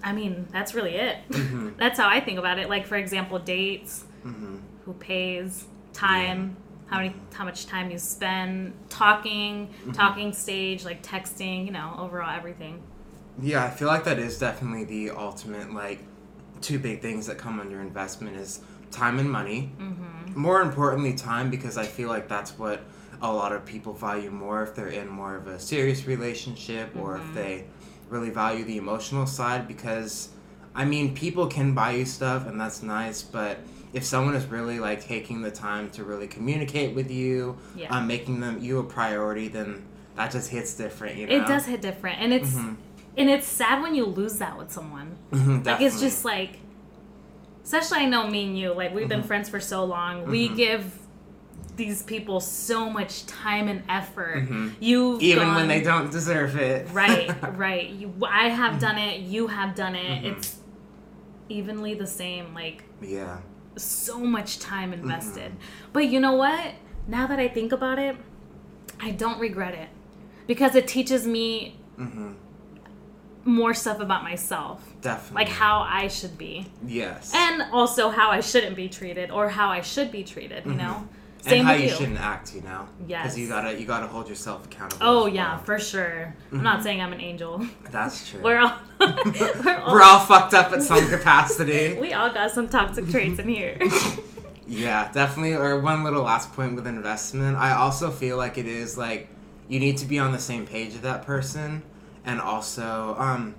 i 0.06 0.14
mean 0.14 0.48
that's 0.54 0.74
really 0.74 0.96
it 0.96 1.18
Mhm. 1.30 1.76
that's 1.78 2.00
how 2.00 2.08
i 2.08 2.20
think 2.22 2.40
about 2.40 2.58
it 2.60 2.70
like 2.70 2.86
for 2.86 2.96
example 2.96 3.38
dates 3.40 4.06
Mm-hmm. 4.26 4.56
who 4.86 4.94
pays 4.94 5.66
time 5.94 6.56
how 6.88 6.98
many 6.98 7.14
how 7.34 7.44
much 7.46 7.66
time 7.68 7.92
you 7.92 8.00
spend 8.00 8.74
talking 8.90 9.68
Mm-hmm. 9.68 9.92
talking 9.92 10.32
stage 10.34 10.86
like 10.86 11.04
texting 11.04 11.66
you 11.66 11.72
know 11.72 11.94
overall 12.00 12.30
everything 12.36 12.82
Yeah, 13.42 13.66
I 13.66 13.70
feel 13.70 13.88
like 13.90 14.04
that 14.06 14.18
is 14.18 14.40
definitely 14.40 14.86
the 14.86 15.12
ultimate 15.12 15.74
like 15.74 16.00
two 16.62 16.80
big 16.80 17.02
things 17.02 17.28
that 17.28 17.38
come 17.38 17.60
under 17.60 17.82
investment 17.82 18.38
is 18.38 18.62
time 18.92 19.20
and 19.20 19.30
money. 19.30 19.72
mm-hmm. 19.78 20.40
More 20.40 20.62
importantly, 20.62 21.14
time 21.14 21.50
because 21.50 21.78
I 21.78 21.86
feel 21.86 22.08
like 22.10 22.28
that's 22.30 22.58
what 22.58 22.80
a 23.22 23.32
lot 23.32 23.52
of 23.52 23.66
people 23.66 23.94
value 23.94 24.32
more 24.32 24.64
if 24.64 24.74
they're 24.76 24.88
in 25.02 25.08
more 25.10 25.36
of 25.36 25.48
a 25.48 25.60
serious 25.60 26.08
relationship 26.08 26.96
or 26.96 27.18
if 27.18 27.28
they 27.34 27.66
really 28.10 28.30
value 28.30 28.64
the 28.64 28.78
emotional 28.78 29.26
side 29.26 29.68
because 29.68 30.30
I 30.78 30.84
mean, 30.86 31.16
people 31.16 31.48
can 31.48 31.74
buy 31.74 31.92
you 31.92 32.06
stuff 32.06 32.46
and 32.48 32.60
that's 32.60 32.84
nice, 32.84 33.22
but 33.22 33.60
if 33.94 34.04
someone 34.04 34.36
is 34.36 34.46
really 34.46 34.80
like 34.80 35.02
taking 35.02 35.42
the 35.42 35.52
time 35.52 35.90
to 35.92 36.04
really 36.04 36.28
communicate 36.28 36.94
with 36.94 37.10
you, 37.10 37.58
Yeah. 37.76 37.96
um, 37.96 38.08
making 38.08 38.42
them 38.42 38.60
you 38.62 38.80
a 38.80 38.84
priority, 38.84 39.48
then 39.48 39.84
that 40.18 40.32
just 40.32 40.50
hits 40.52 40.74
different, 40.74 41.16
you 41.18 41.28
know. 41.28 41.34
it 41.36 41.48
does 41.48 41.66
hit 41.66 41.82
different 41.82 42.20
and 42.22 42.34
it's 42.34 42.54
Mhm. 42.54 42.76
and 43.18 43.30
it's 43.30 43.48
sad 43.48 43.82
when 43.82 43.96
you 43.96 44.06
lose 44.06 44.38
that 44.40 44.58
with 44.58 44.70
someone. 44.72 45.16
Mhm, 45.32 45.66
Like 45.66 45.80
it's 45.80 46.02
just 46.02 46.26
like, 46.26 46.60
especially 47.64 48.00
I 48.00 48.06
know 48.06 48.28
me 48.28 48.46
and 48.48 48.58
you. 48.60 48.74
Like 48.74 48.94
we've 48.94 49.08
been 49.08 49.20
Mm-hmm. 49.20 49.28
friends 49.28 49.50
for 49.50 49.60
so 49.62 49.86
long. 49.86 50.26
We 50.26 50.50
give 50.50 50.84
these 51.76 52.04
people 52.04 52.40
so 52.40 52.90
much 52.90 53.26
time 53.26 53.68
and 53.68 53.84
effort. 53.90 54.48
You 54.80 55.14
Mm-hmm. 55.14 55.22
even 55.22 55.56
when 55.56 55.68
they 55.68 55.82
don't 55.82 56.12
deserve 56.12 56.56
it. 56.58 56.88
right, 56.92 57.30
right. 57.58 57.90
You, 57.90 58.14
I 58.28 58.50
Mm-hmm. 58.50 58.56
have 58.56 58.80
done 58.80 58.98
it. 58.98 59.20
You 59.22 59.48
have 59.48 59.76
done 59.76 59.96
it. 59.96 60.26
It's 60.26 60.58
evenly 61.50 61.94
the 61.94 62.08
same. 62.08 62.54
Like 62.54 62.84
yeah. 63.02 63.40
so 63.76 64.20
much 64.20 64.60
time 64.60 64.92
Mm-hmm. 64.92 65.04
invested. 65.04 65.52
But 65.94 66.08
you 66.10 66.20
know 66.20 66.34
what? 66.34 66.74
Now 67.08 67.28
that 67.28 67.40
I 67.40 67.48
think 67.48 67.72
about 67.72 68.00
it, 68.00 68.16
I 69.00 69.12
don't 69.12 69.40
regret 69.40 69.74
it 69.74 69.90
because 70.48 70.76
it 70.76 70.88
teaches 70.88 71.26
me 71.28 71.80
Mm-hmm. 72.00 72.34
more 73.46 73.74
stuff 73.74 74.00
about 74.00 74.24
myself, 74.24 74.82
Definitely. 75.02 75.46
like 75.46 75.54
how 75.54 75.80
I 75.82 76.08
should 76.08 76.38
be, 76.38 76.66
Yes. 76.86 77.32
and 77.34 77.62
also 77.72 78.10
how 78.10 78.32
I 78.32 78.40
shouldn't 78.42 78.76
be 78.76 78.90
treated 78.90 79.30
or 79.32 79.48
how 79.50 79.70
I 79.70 79.82
should 79.82 80.12
be 80.12 80.24
treated. 80.24 80.66
You 80.66 80.74
know, 80.74 81.08
Mm-hmm. 81.46 81.54
and 81.60 81.68
how 81.68 81.74
with 81.76 81.84
you, 81.84 81.90
shouldn't 81.90 82.20
act, 82.20 82.56
you 82.56 82.62
know. 82.62 82.88
Yes. 83.08 83.24
Because 83.24 83.40
you 83.40 83.48
gotta 83.48 83.80
you 83.80 83.86
gotta 83.86 84.08
hold 84.08 84.28
yourself 84.30 84.66
accountable. 84.66 85.06
Oh 85.06 85.26
yeah, 85.28 85.56
well. 85.56 85.64
for 85.64 85.80
sure. 85.80 86.34
I'm 86.52 86.58
Mm-hmm. 86.58 86.64
not 86.64 86.84
saying 86.84 87.02
I'm 87.02 87.14
an 87.14 87.22
angel. 87.22 87.66
that's 87.92 88.30
true. 88.30 88.42
We're 88.42 88.60
all 88.60 88.74
we're 89.00 89.78
all, 89.80 89.94
We're 89.94 90.02
all 90.02 90.20
fucked 90.20 90.54
up 90.54 90.72
at 90.74 90.82
some 90.84 91.08
capacity. 91.10 91.98
we 92.00 92.14
all 92.14 92.32
got 92.34 92.52
some 92.52 92.68
toxic 92.70 93.10
traits 93.10 93.40
in 93.40 93.48
here. 93.50 93.78
Yeah, 94.68 95.12
definitely. 95.12 95.54
Or 95.54 95.80
one 95.80 96.04
little 96.04 96.24
last 96.24 96.52
point 96.54 96.76
with 96.76 96.88
investment. 96.88 97.56
I 97.58 97.74
also 97.74 98.10
feel 98.10 98.38
like 98.38 98.58
it 98.58 98.66
is 98.66 98.98
like 98.98 99.28
you 99.68 99.80
need 99.80 99.98
to 99.98 100.06
be 100.06 100.18
on 100.20 100.32
the 100.32 100.40
same 100.40 100.66
page 100.66 100.94
with 100.94 101.02
that 101.04 101.24
person, 101.24 101.84
and 102.26 102.40
also, 102.42 103.16
um, 103.20 103.56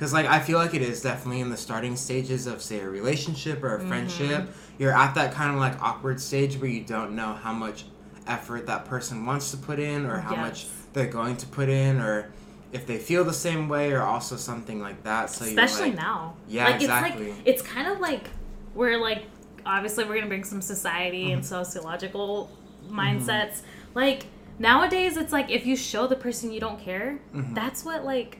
because 0.00 0.14
like 0.14 0.24
I 0.24 0.40
feel 0.40 0.56
like 0.56 0.72
it 0.72 0.80
is 0.80 1.02
definitely 1.02 1.42
in 1.42 1.50
the 1.50 1.58
starting 1.58 1.94
stages 1.94 2.46
of 2.46 2.62
say 2.62 2.80
a 2.80 2.88
relationship 2.88 3.62
or 3.62 3.76
a 3.76 3.80
friendship. 3.80 4.48
You're 4.78 4.96
at 4.96 5.14
that 5.16 5.34
kind 5.34 5.52
of 5.52 5.58
like 5.58 5.78
awkward 5.82 6.18
stage 6.22 6.56
where 6.56 6.70
you 6.70 6.82
don't 6.82 7.14
know 7.14 7.34
how 7.34 7.52
much 7.52 7.84
effort 8.26 8.66
that 8.66 8.86
person 8.86 9.26
wants 9.26 9.50
to 9.50 9.58
put 9.58 9.78
in, 9.78 10.06
or 10.06 10.18
how 10.18 10.36
much 10.36 10.68
they're 10.94 11.06
going 11.06 11.36
to 11.36 11.46
put 11.48 11.68
in, 11.68 12.00
or 12.00 12.32
if 12.72 12.86
they 12.86 12.96
feel 12.96 13.24
the 13.24 13.34
same 13.34 13.68
way, 13.68 13.92
or 13.92 14.00
also 14.00 14.36
something 14.36 14.80
like 14.80 15.02
that. 15.02 15.28
So 15.28 15.44
especially 15.44 15.90
like, 15.90 15.96
now. 15.96 16.34
Yeah, 16.48 16.64
like 16.70 16.80
exactly. 16.80 17.26
it's 17.26 17.36
like 17.36 17.46
it's 17.48 17.62
kind 17.62 17.86
of 17.86 18.00
like 18.00 18.30
we're 18.74 18.96
like 18.96 19.24
obviously 19.66 20.04
we're 20.04 20.14
gonna 20.14 20.28
bring 20.28 20.44
some 20.44 20.62
society 20.62 21.30
and 21.30 21.42
Mm-hmm. 21.42 21.48
sociological 21.48 22.50
mindsets. 22.88 23.60
Like 23.94 24.24
nowadays, 24.58 25.18
it's 25.18 25.32
like 25.34 25.50
if 25.50 25.66
you 25.66 25.76
show 25.76 26.06
the 26.06 26.16
person 26.16 26.52
you 26.52 26.60
don't 26.60 26.80
care, 26.80 27.18
Mm-hmm. 27.34 27.52
that's 27.52 27.84
what 27.84 28.06
like 28.06 28.38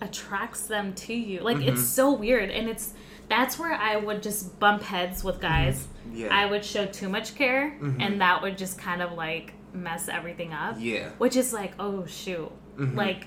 attracts 0.00 0.62
them 0.66 0.92
to 0.94 1.14
you. 1.14 1.40
Like 1.40 1.58
it's 1.60 1.84
so 1.84 2.12
weird, 2.12 2.50
and 2.50 2.68
it's 2.68 2.94
that's 3.28 3.58
where 3.58 3.72
I 3.72 3.96
would 3.96 4.22
just 4.22 4.58
bump 4.60 4.82
heads 4.82 5.24
with 5.24 5.40
guys. 5.40 5.88
Mm-hmm. 6.06 6.16
Yeah. 6.16 6.28
I 6.30 6.46
would 6.46 6.64
show 6.64 6.86
too 6.86 7.08
much 7.08 7.34
care, 7.34 7.76
Mhm. 7.80 7.96
and 8.00 8.20
that 8.20 8.40
would 8.42 8.56
just 8.56 8.78
kind 8.78 9.02
of 9.02 9.12
like 9.12 9.52
mess 9.74 10.08
everything 10.08 10.54
up 10.54 10.76
yeah. 10.78 11.10
which 11.18 11.36
is 11.36 11.52
like 11.52 11.74
oh 11.78 12.06
shoot 12.06 12.50
Mhm. 12.78 12.96
like 12.96 13.26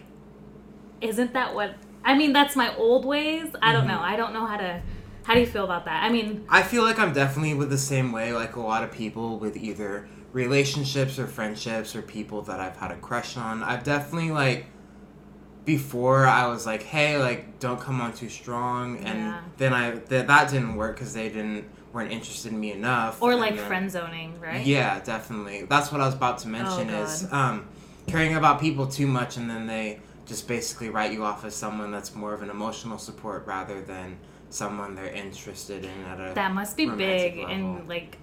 isn't 1.00 1.34
that 1.34 1.54
what 1.54 1.76
i 2.04 2.16
mean 2.18 2.34
that's 2.34 2.56
my 2.56 2.76
old 2.76 3.06
ways 3.06 3.46
i 3.62 3.68
Mm-hmm. 3.68 3.74
don't 3.78 3.88
know 3.88 4.00
i 4.00 4.16
don't 4.16 4.34
know 4.34 4.48
how 4.48 4.58
to 4.58 4.82
how 5.26 5.36
do 5.36 5.42
you 5.42 5.46
feel 5.46 5.64
about 5.64 5.86
that 5.86 6.04
i 6.04 6.10
mean 6.10 6.44
I 6.50 6.64
feel 6.64 6.82
like 6.82 6.98
I'm 6.98 7.14
definitely 7.14 7.54
with 7.54 7.70
the 7.70 7.78
same 7.78 8.12
way, 8.12 8.34
like 8.34 8.56
a 8.56 8.62
lot 8.62 8.84
of 8.84 8.92
people 8.92 9.38
with 9.38 9.56
either 9.58 10.08
relationships 10.34 11.20
or 11.20 11.28
friendships 11.28 11.96
or 11.96 12.02
people 12.02 12.42
that 12.44 12.60
I've 12.60 12.78
had 12.78 12.90
a 12.92 12.96
crush 12.96 13.38
on. 13.38 13.62
I've 13.62 13.84
definitely 13.84 14.32
like 14.32 14.66
before 15.74 16.26
I 16.26 16.48
was 16.48 16.66
like, 16.66 16.82
hey, 16.82 17.18
like 17.20 17.60
don't 17.60 17.80
come 17.80 18.02
on 18.02 18.12
too 18.14 18.28
strong, 18.30 18.98
and 19.10 19.20
Yeah. 19.20 19.42
then 19.58 19.72
I 19.74 19.92
th- 19.92 20.26
that 20.28 20.50
didn't 20.50 20.76
work 20.76 20.96
because 20.96 21.14
they 21.14 21.30
didn't 21.30 21.66
weren't 21.94 22.12
interested 22.12 22.52
in 22.52 22.60
me 22.60 22.72
enough, 22.72 23.22
or 23.22 23.36
like 23.36 23.56
then- 23.56 23.68
friend 23.68 23.92
zoning 23.92 24.40
right 24.40 24.66
Yeah, 24.66 25.00
definitely. 25.00 25.58
That's 25.74 25.92
what 25.92 26.02
I 26.02 26.06
was 26.06 26.16
about 26.16 26.38
to 26.40 26.48
mention 26.48 26.90
Oh, 26.90 27.04
is 27.04 27.32
um, 27.32 27.66
caring 28.08 28.36
about 28.36 28.60
people 28.60 28.88
too 28.88 29.06
much, 29.08 29.38
and 29.38 29.48
then 29.50 29.68
they 29.68 30.00
just 30.26 30.48
basically 30.48 30.90
write 30.90 31.12
you 31.14 31.24
off 31.24 31.46
as 31.46 31.56
someone 31.56 31.92
that's 31.92 32.16
more 32.16 32.34
of 32.34 32.42
an 32.42 32.50
emotional 32.50 32.98
support 32.98 33.46
rather 33.46 33.80
than 33.82 34.18
someone 34.50 34.96
they're 34.96 35.14
interested 35.26 35.86
in 35.86 35.98
at 36.12 36.20
a 36.20 36.34
that 36.34 36.52
must 36.54 36.76
be 36.78 36.88
big 36.88 37.38
level. 37.38 37.52
and 37.54 37.88
like 37.88 38.18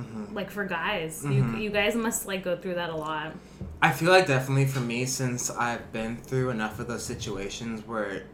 mm-hmm. 0.00 0.34
like 0.34 0.50
for 0.50 0.64
guys 0.64 1.22
Mhm. 1.24 1.34
you 1.34 1.40
you 1.64 1.70
guys 1.70 1.94
must 1.94 2.26
like 2.26 2.42
go 2.42 2.56
through 2.56 2.74
that 2.74 2.90
a 2.90 2.96
lot 2.96 3.32
I 3.80 3.92
feel 3.92 4.10
like 4.10 4.26
definitely 4.26 4.66
for 4.66 4.80
me, 4.80 5.06
since 5.06 5.50
I've 5.50 5.92
been 5.92 6.16
through 6.16 6.50
enough 6.50 6.80
of 6.80 6.88
those 6.88 7.04
situations 7.04 7.86
where, 7.86 8.24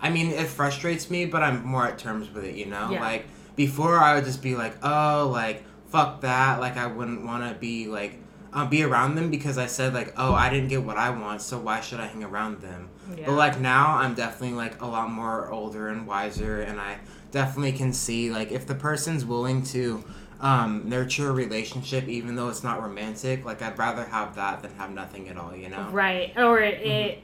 I 0.00 0.10
mean, 0.10 0.28
it 0.30 0.46
frustrates 0.46 1.10
me, 1.10 1.26
but 1.26 1.42
I'm 1.42 1.64
more 1.64 1.86
at 1.86 1.98
terms 1.98 2.32
with 2.32 2.44
it, 2.44 2.54
you 2.54 2.66
know? 2.66 2.90
Yeah. 2.90 3.00
Like, 3.00 3.26
before 3.56 3.98
I 3.98 4.14
would 4.14 4.24
just 4.24 4.42
be 4.42 4.54
like, 4.54 4.74
oh, 4.82 5.28
like, 5.32 5.64
fuck 5.88 6.22
that. 6.22 6.60
Like, 6.60 6.76
I 6.76 6.86
wouldn't 6.86 7.24
want 7.24 7.46
to 7.46 7.58
be, 7.58 7.88
like, 7.88 8.18
uh, 8.52 8.64
be 8.66 8.82
around 8.82 9.16
them 9.16 9.30
because 9.30 9.58
I 9.58 9.66
said, 9.66 9.92
like, 9.92 10.14
oh, 10.16 10.32
I 10.32 10.48
didn't 10.48 10.68
get 10.68 10.82
what 10.82 10.96
I 10.96 11.10
want, 11.10 11.42
so 11.42 11.58
why 11.58 11.80
should 11.80 12.00
I 12.00 12.06
hang 12.06 12.24
around 12.24 12.62
them? 12.62 12.88
yeah 13.14 13.26
But, 13.26 13.34
like, 13.34 13.60
now 13.60 13.96
I'm 13.96 14.14
definitely, 14.14 14.56
like, 14.56 14.80
a 14.80 14.86
lot 14.86 15.10
more 15.10 15.50
older 15.50 15.88
and 15.88 16.06
wiser, 16.06 16.62
and 16.62 16.80
I 16.80 16.98
definitely 17.32 17.72
can 17.72 17.92
see, 17.92 18.30
like, 18.30 18.50
if 18.52 18.66
the 18.66 18.74
person's 18.74 19.26
willing 19.26 19.62
to 19.64 20.04
um, 20.40 20.88
nurture 20.88 21.28
a 21.30 21.32
relationship, 21.32 22.08
even 22.08 22.36
though 22.36 22.48
it's 22.48 22.62
not 22.64 22.82
romantic, 22.82 23.44
like, 23.44 23.62
I'd 23.62 23.78
rather 23.78 24.04
have 24.04 24.34
that 24.36 24.62
than 24.62 24.74
have 24.74 24.90
nothing 24.90 25.28
at 25.28 25.36
all, 25.36 25.54
you 25.54 25.68
know? 25.68 25.88
right 25.90 26.32
or 26.36 26.58
Mm-hmm. 26.58 26.88
it 26.88 27.22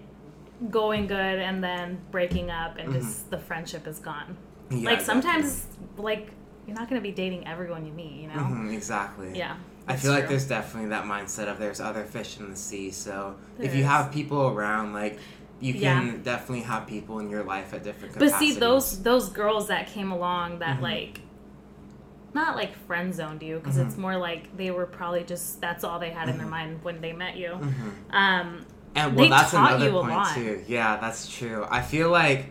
going 0.71 1.07
good 1.09 1.17
and 1.41 1.63
then 1.63 2.01
breaking 2.11 2.51
up 2.51 2.79
and 2.79 2.93
just 2.93 3.31
the 3.31 3.39
friendship 3.39 3.87
is 3.87 3.99
gone 3.99 4.37
Mm-hmm. 4.71 4.85
Yeah, 4.85 4.91
like 4.93 5.01
sometimes 5.03 5.67
like 5.97 6.31
you're 6.67 6.77
not 6.77 6.89
gonna 6.89 7.01
be 7.03 7.11
dating 7.11 7.47
everyone 7.47 7.85
you 7.85 7.93
meet 7.93 8.13
you 8.23 8.29
know 8.29 8.35
hmm 8.35 8.71
exactly. 8.71 9.31
yeah 9.35 9.57
I 9.87 9.97
feel 9.97 10.13
like 10.13 10.29
there's 10.29 10.47
definitely 10.47 10.91
that 10.91 11.05
mindset 11.05 11.49
of 11.49 11.59
there's 11.59 11.81
other 11.81 12.05
fish 12.05 12.39
in 12.39 12.49
the 12.49 12.57
sea. 12.57 12.91
So 12.93 13.37
if 13.59 13.73
There 13.73 13.75
you 13.81 13.85
have 13.85 14.13
people 14.13 14.47
around, 14.49 14.93
like 14.93 15.19
you 15.61 15.75
Yeah. 15.75 16.01
can 16.01 16.23
definitely 16.23 16.63
have 16.63 16.87
people 16.87 17.19
in 17.19 17.29
your 17.29 17.43
life 17.43 17.75
at 17.75 17.83
different 17.83 18.17
But 18.19 18.31
see, 18.33 18.53
those 18.53 19.03
those 19.03 19.29
girls 19.29 19.69
that 19.69 19.89
came 19.89 20.13
along 20.13 20.61
that 20.61 20.79
Mhm. 20.79 20.83
like, 20.83 21.21
not 22.35 22.57
like 22.57 22.75
friend 22.87 23.15
zoned 23.15 23.43
you 23.43 23.59
because 23.59 23.77
Mhm. 23.77 23.87
it's 23.87 23.97
more 23.97 24.17
like 24.17 24.57
they 24.57 24.71
were 24.71 24.87
probably 24.87 25.23
just 25.25 25.61
that's 25.61 25.85
all 25.85 25.99
they 25.99 26.11
had 26.11 26.29
in 26.29 26.39
their 26.39 26.47
Mhm. 26.47 26.51
mind 26.51 26.79
when 26.83 27.01
they 27.01 27.13
met 27.13 27.37
you. 27.37 27.51
Mhm. 27.61 28.15
Um, 28.15 28.67
And 28.95 29.17
well, 29.17 29.25
They 29.25 29.31
that's 29.31 29.51
taught 29.53 29.71
another 29.73 29.89
you 29.91 29.97
a 29.99 30.01
point 30.03 30.15
lot. 30.15 30.35
too. 30.35 30.63
Yeah, 30.69 30.99
that's 30.99 31.27
true. 31.35 31.67
I 31.71 31.81
feel 31.81 32.11
like 32.11 32.47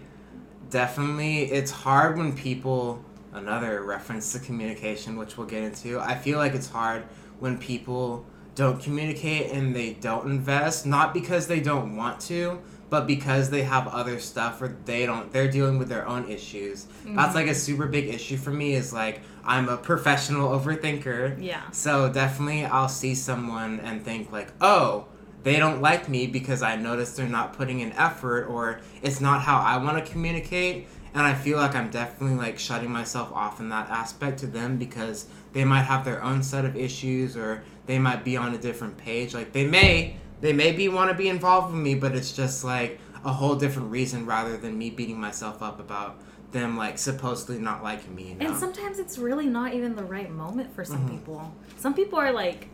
definitely 0.69 1.43
it's 1.51 1.71
hard 1.71 2.17
when 2.17 2.33
people. 2.33 3.03
Another 3.33 3.81
reference 3.85 4.33
to 4.33 4.39
communication, 4.39 5.15
which 5.15 5.37
we'll 5.37 5.47
get 5.47 5.63
into. 5.63 5.97
I 6.01 6.15
feel 6.15 6.37
like 6.37 6.53
it's 6.53 6.69
hard 6.69 7.03
when 7.39 7.57
people 7.57 8.25
don't 8.55 8.83
communicate 8.83 9.53
and 9.53 9.73
they 9.73 9.93
don't 9.93 10.27
invest, 10.29 10.85
not 10.85 11.13
because 11.13 11.47
they 11.47 11.61
don't 11.61 11.95
want 11.95 12.19
to, 12.19 12.59
but 12.91 13.07
because 13.07 13.49
they 13.49 13.63
have 13.63 13.87
other 13.87 14.19
stuff 14.19 14.61
or 14.61 14.75
they 14.83 15.05
don't. 15.05 15.31
They're 15.31 15.49
dealing 15.49 15.79
with 15.79 15.87
their 15.87 16.05
own 16.05 16.29
issues. 16.29 16.87
That's 17.05 17.33
like 17.33 17.47
a 17.47 17.51
mm-hmm. 17.51 17.57
super 17.57 17.87
big 17.87 18.09
issue 18.09 18.35
for 18.35 18.51
me. 18.51 18.75
Is 18.75 18.91
like 18.91 19.21
I'm 19.45 19.69
a 19.69 19.77
professional 19.77 20.49
overthinker. 20.59 21.41
yeah, 21.41 21.71
So 21.71 22.11
definitely 22.11 22.65
I'll 22.65 22.89
see 22.89 23.15
someone 23.15 23.79
and 23.79 24.03
think 24.03 24.31
like, 24.33 24.51
"Oh, 24.59 25.05
they 25.43 25.55
don't 25.55 25.81
like 25.81 26.09
me 26.09 26.27
because 26.27 26.61
I 26.61 26.75
noticed 26.75 27.15
they're 27.15 27.27
not 27.27 27.53
putting 27.53 27.79
in 27.79 27.93
effort 27.93 28.47
or 28.47 28.81
it's 29.01 29.21
not 29.21 29.41
how 29.41 29.59
I 29.59 29.77
want 29.77 30.05
to 30.05 30.11
communicate." 30.11 30.87
And 31.13 31.23
I 31.25 31.33
feel 31.33 31.57
like 31.57 31.75
I'm 31.75 31.89
definitely 31.89 32.37
like 32.37 32.59
shutting 32.59 32.91
myself 32.91 33.31
off 33.31 33.61
in 33.61 33.69
that 33.69 33.89
aspect 33.89 34.39
to 34.39 34.47
them 34.47 34.75
because 34.77 35.27
they 35.53 35.63
might 35.63 35.83
have 35.83 36.03
their 36.03 36.21
own 36.21 36.43
set 36.43 36.65
of 36.65 36.75
issues 36.75 37.37
or 37.37 37.63
they 37.85 37.99
might 37.99 38.25
be 38.25 38.35
on 38.35 38.53
a 38.53 38.57
different 38.57 38.97
page. 38.97 39.33
Like 39.33 39.53
they 39.53 39.65
may 39.65 40.17
they 40.41 40.53
maybe 40.53 40.87
want 40.89 41.09
to 41.11 41.15
be 41.17 41.29
involved 41.29 41.73
with 41.73 41.81
me, 41.81 41.95
but 41.95 42.15
it's 42.15 42.31
just 42.31 42.63
like 42.63 42.99
a 43.23 43.31
whole 43.31 43.55
different 43.55 43.91
reason 43.91 44.25
rather 44.25 44.57
than 44.57 44.77
me 44.77 44.89
beating 44.89 45.19
myself 45.19 45.61
up 45.61 45.79
about 45.79 46.17
them 46.51 46.75
like 46.75 46.97
supposedly 46.97 47.59
not 47.59 47.81
liking 47.83 48.13
me, 48.13 48.29
you 48.29 48.35
know. 48.35 48.47
and 48.47 48.57
sometimes 48.57 48.99
it's 48.99 49.17
really 49.17 49.45
not 49.45 49.73
even 49.73 49.95
the 49.95 50.03
right 50.03 50.29
moment 50.29 50.73
for 50.75 50.83
some 50.83 51.07
Mhm. 51.07 51.11
people. 51.11 51.53
Some 51.77 51.93
people 51.93 52.19
are 52.19 52.33
like, 52.33 52.67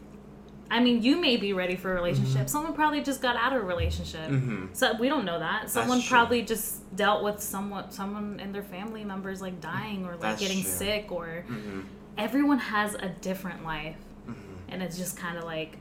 I 0.71 0.79
mean, 0.81 1.01
you 1.03 1.21
may 1.21 1.38
be 1.38 1.53
ready 1.53 1.75
for 1.75 1.91
a 1.91 1.95
relationship. 1.95 2.39
Mm-hmm. 2.39 2.47
Someone 2.47 2.74
probably 2.74 3.01
just 3.01 3.21
got 3.21 3.36
out 3.38 3.53
of 3.53 3.62
a 3.62 3.65
relationship. 3.65 4.29
Mhm. 4.29 4.69
So 4.75 4.95
we 5.00 5.07
don't 5.09 5.24
know 5.25 5.39
that. 5.39 5.69
Someone 5.69 6.01
probably 6.01 6.41
just 6.41 6.93
dealt 6.95 7.24
with 7.24 7.39
someone, 7.41 7.89
someone 7.91 8.39
in 8.41 8.51
their 8.51 8.63
family 8.63 9.03
members 9.05 9.41
like 9.41 9.62
dying 9.62 10.05
or 10.05 10.12
like 10.13 10.21
That's 10.21 10.41
getting 10.41 10.62
true. 10.63 10.71
sick 10.71 11.12
or 11.12 11.45
Mhm. 11.47 11.83
everyone 12.17 12.57
has 12.59 12.95
a 12.95 13.09
different 13.21 13.63
life 13.63 13.95
Mhm. 14.27 14.33
and 14.69 14.81
it's 14.83 14.97
just 14.97 15.15
kind 15.17 15.38
of 15.38 15.43
like 15.43 15.77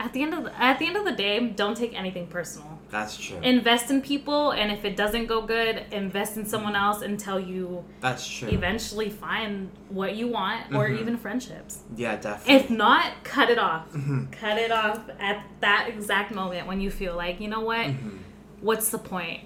at 0.00 0.12
the 0.14 0.22
end 0.22 0.32
of 0.34 0.44
the, 0.44 0.60
at 0.62 0.78
the 0.78 0.86
end 0.86 0.96
of 0.96 1.04
the 1.04 1.12
day 1.12 1.38
don't 1.50 1.76
take 1.76 1.92
anything 1.96 2.26
personal 2.26 2.78
That's 2.90 3.16
true. 3.18 3.36
invest 3.42 3.90
in 3.90 4.00
people 4.00 4.50
and 4.52 4.72
if 4.72 4.84
it 4.84 4.96
doesn't 4.96 5.26
go 5.26 5.42
good 5.42 5.84
invest 5.92 6.36
in 6.38 6.46
someone 6.46 6.74
else 6.74 7.02
until 7.02 7.38
you 7.38 7.84
That's 8.00 8.26
true. 8.26 8.48
eventually 8.48 9.10
find 9.10 9.70
what 9.90 10.16
you 10.16 10.26
want 10.28 10.72
or 10.74 10.88
Mhm. 10.88 11.00
even 11.00 11.16
friendships 11.18 11.80
yeah, 11.94 12.16
definitely. 12.16 12.54
if 12.54 12.70
not 12.70 13.12
cut 13.24 13.50
it 13.50 13.58
off 13.58 13.92
Mhm. 13.92 14.32
cut 14.32 14.56
it 14.58 14.72
off 14.72 15.00
at 15.20 15.44
that 15.60 15.88
exact 15.88 16.34
moment 16.34 16.66
when 16.66 16.80
you 16.80 16.90
feel 16.90 17.14
like 17.14 17.38
you 17.40 17.48
know 17.48 17.60
what 17.60 17.86
Mhm. 17.86 18.18
what's 18.62 18.88
the 18.90 18.98
point 18.98 19.40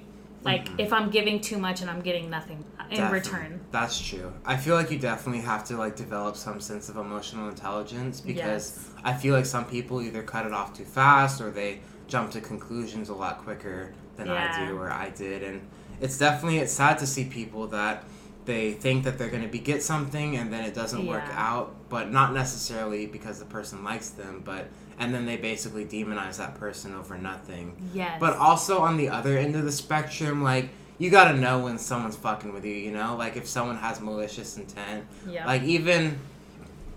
Like 0.44 0.66
mm-hmm. 0.66 0.80
if 0.80 0.92
I'm 0.92 1.10
giving 1.10 1.40
too 1.40 1.58
much 1.58 1.80
and 1.80 1.90
I'm 1.90 2.02
getting 2.02 2.28
nothing 2.30 2.64
in 2.90 2.98
Definitely. 2.98 3.18
return. 3.18 3.60
That's 3.70 3.98
true. 4.00 4.32
I 4.44 4.56
feel 4.56 4.74
like 4.76 4.90
you 4.90 4.98
definitely 4.98 5.40
have 5.42 5.64
to 5.64 5.76
like 5.76 5.96
develop 5.96 6.36
some 6.36 6.60
sense 6.60 6.88
of 6.88 6.96
emotional 6.96 7.48
intelligence 7.48 8.20
because 8.20 8.44
Yes. 8.76 8.90
I 9.02 9.14
feel 9.14 9.34
like 9.34 9.46
some 9.46 9.64
people 9.64 10.02
either 10.02 10.22
cut 10.22 10.44
it 10.46 10.52
off 10.52 10.76
too 10.76 10.84
fast 10.84 11.40
or 11.40 11.50
they 11.50 11.80
jump 12.08 12.30
to 12.32 12.40
conclusions 12.40 13.08
a 13.08 13.14
lot 13.14 13.38
quicker 13.38 13.94
than 14.16 14.28
I 14.28 14.66
do 14.66 14.76
or 14.76 14.90
I 14.90 15.08
did 15.10 15.42
and 15.42 15.62
it's 16.00 16.18
definitely 16.18 16.58
it's 16.58 16.72
sad 16.72 16.98
to 16.98 17.06
see 17.06 17.24
people 17.24 17.66
that 17.68 18.04
they 18.44 18.72
think 18.72 19.04
that 19.04 19.16
they're 19.16 19.30
going 19.30 19.42
to 19.42 19.48
be 19.48 19.58
get 19.58 19.82
something 19.82 20.36
and 20.36 20.52
then 20.52 20.64
it 20.64 20.74
doesn't 20.74 21.06
work 21.06 21.24
out 21.32 21.74
but 21.88 22.12
not 22.12 22.34
necessarily 22.34 23.06
because 23.06 23.38
the 23.38 23.46
person 23.46 23.82
likes 23.82 24.10
them 24.10 24.42
but 24.44 24.68
and 24.98 25.14
then 25.14 25.26
they 25.26 25.36
basically 25.36 25.84
demonize 25.84 26.38
that 26.38 26.54
person 26.56 26.94
over 26.94 27.16
nothing 27.18 27.76
Yes. 27.92 28.18
but 28.20 28.36
also 28.36 28.78
on 28.80 28.96
the 28.96 29.08
other 29.08 29.36
end 29.36 29.56
of 29.56 29.64
the 29.64 29.72
spectrum, 29.72 30.42
like 30.42 30.68
you 30.98 31.10
gotta 31.10 31.36
know 31.36 31.58
when 31.58 31.78
someone's 31.78 32.16
fucking 32.16 32.52
with 32.52 32.64
you. 32.64 32.74
You 32.74 32.92
know, 32.92 33.16
like 33.16 33.36
if 33.36 33.46
someone 33.48 33.76
has 33.76 34.00
malicious 34.00 34.56
intent, 34.56 35.04
yeah. 35.28 35.46
like 35.46 35.62
even. 35.62 36.18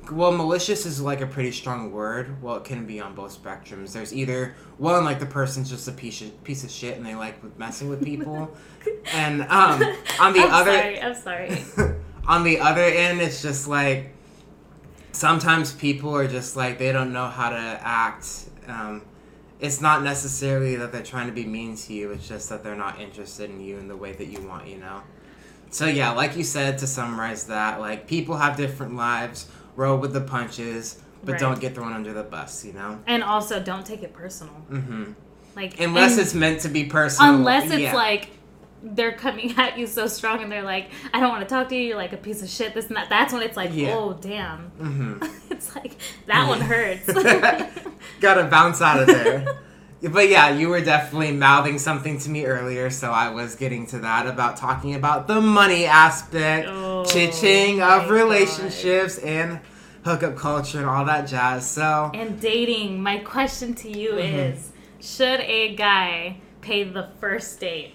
Well, 0.09 0.31
malicious 0.31 0.85
is 0.85 1.01
like 1.01 1.19
a 1.19 1.27
pretty 1.27 1.51
strong 1.51 1.91
word. 1.91 2.41
Well, 2.41 2.55
it 2.55 2.63
can 2.63 2.85
be 2.85 3.01
on 3.01 3.13
both 3.13 3.43
spectrums. 3.43 3.91
There's 3.91 4.13
either 4.13 4.55
one 4.77 5.03
like 5.03 5.19
the 5.19 5.25
person's 5.25 5.69
just 5.69 5.85
a 5.89 5.91
piece 5.91 6.21
of, 6.21 6.43
piece 6.45 6.63
of 6.63 6.71
shit 6.71 6.95
and 6.95 7.05
they 7.05 7.13
like 7.13 7.35
messing 7.57 7.89
with 7.89 8.01
people, 8.01 8.55
and 9.13 9.41
um, 9.41 9.81
on 10.21 10.31
the 10.31 10.39
I'm 10.43 10.53
other 10.53 10.71
sorry. 10.71 11.01
I'm 11.01 11.15
sorry. 11.15 11.95
on 12.27 12.43
the 12.45 12.59
other 12.59 12.83
end, 12.83 13.19
it's 13.19 13.41
just 13.41 13.67
like 13.67 14.13
sometimes 15.17 15.73
people 15.73 16.15
are 16.15 16.27
just 16.27 16.55
like 16.55 16.77
they 16.77 16.91
don't 16.91 17.11
know 17.11 17.27
how 17.27 17.49
to 17.49 17.79
act. 17.83 18.49
Um, 18.67 19.01
it's 19.59 19.81
not 19.81 20.03
necessarily 20.03 20.75
that 20.75 20.91
they're 20.91 21.01
trying 21.03 21.27
to 21.27 21.33
be 21.33 21.45
mean 21.45 21.75
to 21.75 21.93
you. 21.93 22.11
It's 22.11 22.27
just 22.27 22.49
that 22.49 22.63
they're 22.63 22.75
not 22.75 22.99
interested 23.01 23.49
in 23.49 23.59
you 23.59 23.77
in 23.77 23.87
the 23.87 23.97
way 23.97 24.11
that 24.13 24.27
you 24.27 24.41
want. 24.47 24.67
You 24.67 24.77
know. 24.77 25.01
So 25.71 25.85
yeah, 25.85 26.11
like 26.11 26.37
you 26.37 26.43
said, 26.43 26.77
to 26.79 26.87
summarize 26.87 27.47
that, 27.47 27.79
like 27.79 28.07
people 28.07 28.37
have 28.37 28.55
different 28.55 28.95
lives. 28.95 29.47
Roll 29.75 29.97
with 29.97 30.13
the 30.13 30.21
punches, 30.21 30.99
but 31.23 31.33
Right. 31.33 31.39
don't 31.41 31.59
get 31.59 31.75
thrown 31.75 31.93
under 31.93 32.13
the 32.13 32.23
bus. 32.23 32.65
You 32.65 32.73
know. 32.73 32.99
and 33.07 33.23
also, 33.23 33.61
don't 33.61 33.85
take 33.85 34.01
it 34.03 34.13
personal. 34.13 34.55
Mm-hmm. 34.71 35.11
Like 35.55 35.79
Unless 35.79 36.17
it's 36.19 36.33
meant 36.35 36.61
to 36.61 36.69
be 36.69 36.83
personal. 36.85 37.33
unless 37.35 37.65
it's 37.71 37.79
yeah. 37.81 37.95
like 37.95 38.29
they're 38.83 39.11
coming 39.13 39.53
at 39.57 39.77
you 39.77 39.87
so 39.87 40.07
strong 40.07 40.41
and 40.43 40.51
they're 40.51 40.63
like, 40.63 40.89
I 41.13 41.19
don't 41.19 41.29
want 41.29 41.41
to 41.41 41.49
talk 41.49 41.69
to 41.69 41.75
you. 41.75 41.81
You're 41.89 41.97
like 41.97 42.13
a 42.13 42.17
piece 42.17 42.41
of 42.43 42.49
shit. 42.49 42.73
This 42.73 42.87
and 42.87 42.95
that. 42.97 43.09
That's 43.09 43.33
when 43.33 43.41
it's 43.41 43.57
like, 43.57 43.71
Yeah. 43.73 43.95
oh 43.95 44.17
damn. 44.21 44.69
hmm 44.71 45.17
it's 45.51 45.75
like 45.75 45.95
that 46.27 46.47
one 46.47 46.61
hurts. 46.61 47.05
Gotta 48.21 48.45
bounce 48.45 48.81
out 48.81 48.99
of 49.01 49.07
there. 49.07 49.59
but 50.11 50.29
yeah, 50.29 50.49
you 50.49 50.69
were 50.69 50.81
definitely 50.81 51.31
mouthing 51.31 51.79
something 51.79 52.19
to 52.19 52.29
me 52.29 52.45
earlier, 52.45 52.89
so 52.89 53.11
I 53.11 53.29
was 53.29 53.55
getting 53.55 53.87
to 53.87 53.99
that 53.99 54.27
about 54.27 54.57
talking 54.57 54.93
about 54.95 55.27
the 55.27 55.41
money 55.41 55.85
aspect, 55.85 56.67
Oh, 56.69 57.03
ching 57.05 57.81
of 57.81 58.09
relationships 58.09 59.17
and 59.17 59.59
hookup 60.05 60.35
culture 60.37 60.77
and 60.79 60.87
all 60.87 61.03
that 61.05 61.27
jazz. 61.27 61.67
So 61.69 62.11
and 62.13 62.39
dating. 62.39 63.01
My 63.01 63.17
question 63.19 63.73
to 63.75 63.89
you 63.97 64.11
Mm-hmm. 64.13 64.35
is: 64.57 64.71
Should 65.01 65.39
a 65.41 65.75
guy 65.75 66.37
pay 66.61 66.83
the 66.83 67.09
first 67.19 67.59
date? 67.59 67.93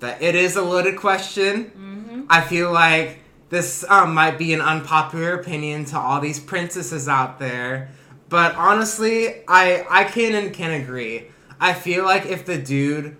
That 0.00 0.20
it 0.22 0.34
is 0.34 0.56
a 0.56 0.62
loaded 0.62 0.96
question. 0.96 1.66
Mm-hmm. 1.66 2.22
I 2.28 2.40
feel 2.42 2.72
like 2.72 3.18
this 3.50 3.84
um, 3.88 4.14
might 4.14 4.38
be 4.38 4.52
an 4.52 4.60
unpopular 4.60 5.34
opinion 5.34 5.84
to 5.86 5.98
all 5.98 6.20
these 6.20 6.38
princesses 6.40 7.08
out 7.08 7.38
there, 7.38 7.90
but 8.28 8.54
honestly, 8.54 9.42
I 9.48 9.84
I 9.88 10.04
can 10.04 10.34
and 10.34 10.52
can 10.54 10.70
agree. 10.80 11.26
I 11.60 11.74
feel 11.74 12.04
like 12.04 12.26
if 12.26 12.46
the 12.46 12.56
dude, 12.58 13.16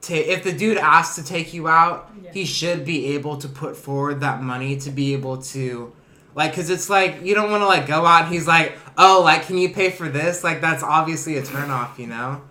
ta- 0.00 0.14
if 0.14 0.44
the 0.44 0.52
dude 0.52 0.76
asks 0.78 1.16
to 1.16 1.24
take 1.24 1.52
you 1.54 1.66
out, 1.66 2.10
Yeah. 2.22 2.30
he 2.32 2.44
should 2.44 2.84
be 2.84 3.14
able 3.14 3.36
to 3.38 3.48
put 3.48 3.76
forward 3.76 4.20
that 4.20 4.42
money 4.42 4.76
to 4.78 4.90
be 4.90 5.12
able 5.14 5.38
to. 5.54 5.92
Like, 6.36 6.54
cause 6.54 6.68
it's 6.68 6.90
like 6.90 7.22
you 7.22 7.34
don't 7.34 7.50
want 7.50 7.62
to 7.62 7.66
like 7.66 7.86
go 7.86 8.04
out. 8.04 8.24
and 8.26 8.32
He's 8.34 8.46
like, 8.46 8.76
oh, 8.98 9.22
like, 9.24 9.46
can 9.46 9.56
you 9.56 9.70
pay 9.70 9.90
for 9.90 10.08
this? 10.08 10.44
Like, 10.44 10.60
that's 10.60 10.82
obviously 10.82 11.36
a 11.38 11.42
turnoff, 11.42 11.98
you 11.98 12.06
know. 12.08 12.42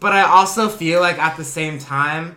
But 0.00 0.12
I 0.12 0.22
also 0.22 0.68
feel 0.68 1.00
like 1.00 1.18
at 1.18 1.36
the 1.36 1.44
same 1.44 1.78
time, 1.78 2.36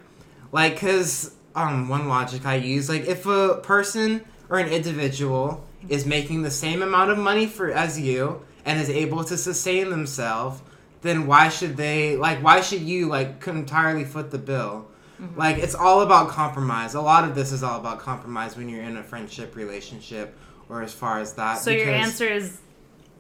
like, 0.56 0.80
cause 0.80 1.36
um, 1.54 1.90
one 1.90 2.08
logic 2.08 2.46
I 2.46 2.56
use, 2.56 2.88
like, 2.88 3.06
if 3.08 3.26
a 3.26 3.60
person 3.62 4.24
or 4.48 4.58
an 4.58 4.70
individual 4.70 5.66
is 5.90 6.06
making 6.06 6.44
the 6.44 6.50
same 6.50 6.82
amount 6.82 7.12
of 7.12 7.18
money 7.18 7.46
for 7.46 7.70
as 7.70 8.00
you 8.00 8.42
and 8.64 8.80
is 8.80 8.90
able 8.90 9.26
to 9.26 9.38
sustain 9.38 9.90
themselves, 9.90 10.62
then 11.02 11.28
why 11.28 11.50
should 11.50 11.76
they 11.76 12.16
like? 12.16 12.42
Why 12.42 12.62
should 12.62 12.82
you 12.82 13.08
like 13.08 13.46
entirely 13.46 14.06
foot 14.06 14.32
the 14.32 14.38
bill? 14.38 14.88
Like, 15.36 15.58
it's 15.58 15.76
all 15.76 16.00
about 16.02 16.30
compromise. 16.30 16.94
A 16.94 17.02
lot 17.02 17.26
of 17.26 17.36
this 17.36 17.52
is 17.52 17.62
all 17.62 17.78
about 17.78 18.00
compromise 18.00 18.56
when 18.56 18.70
you're 18.70 18.84
in 18.84 18.96
a 18.96 19.04
friendship 19.04 19.58
relationship 19.58 20.38
or 20.70 20.84
as 20.84 20.94
far 20.94 21.20
as 21.20 21.34
that. 21.34 21.56
So 21.56 21.72
your 21.72 21.90
answer 21.90 22.28
is: 22.28 22.62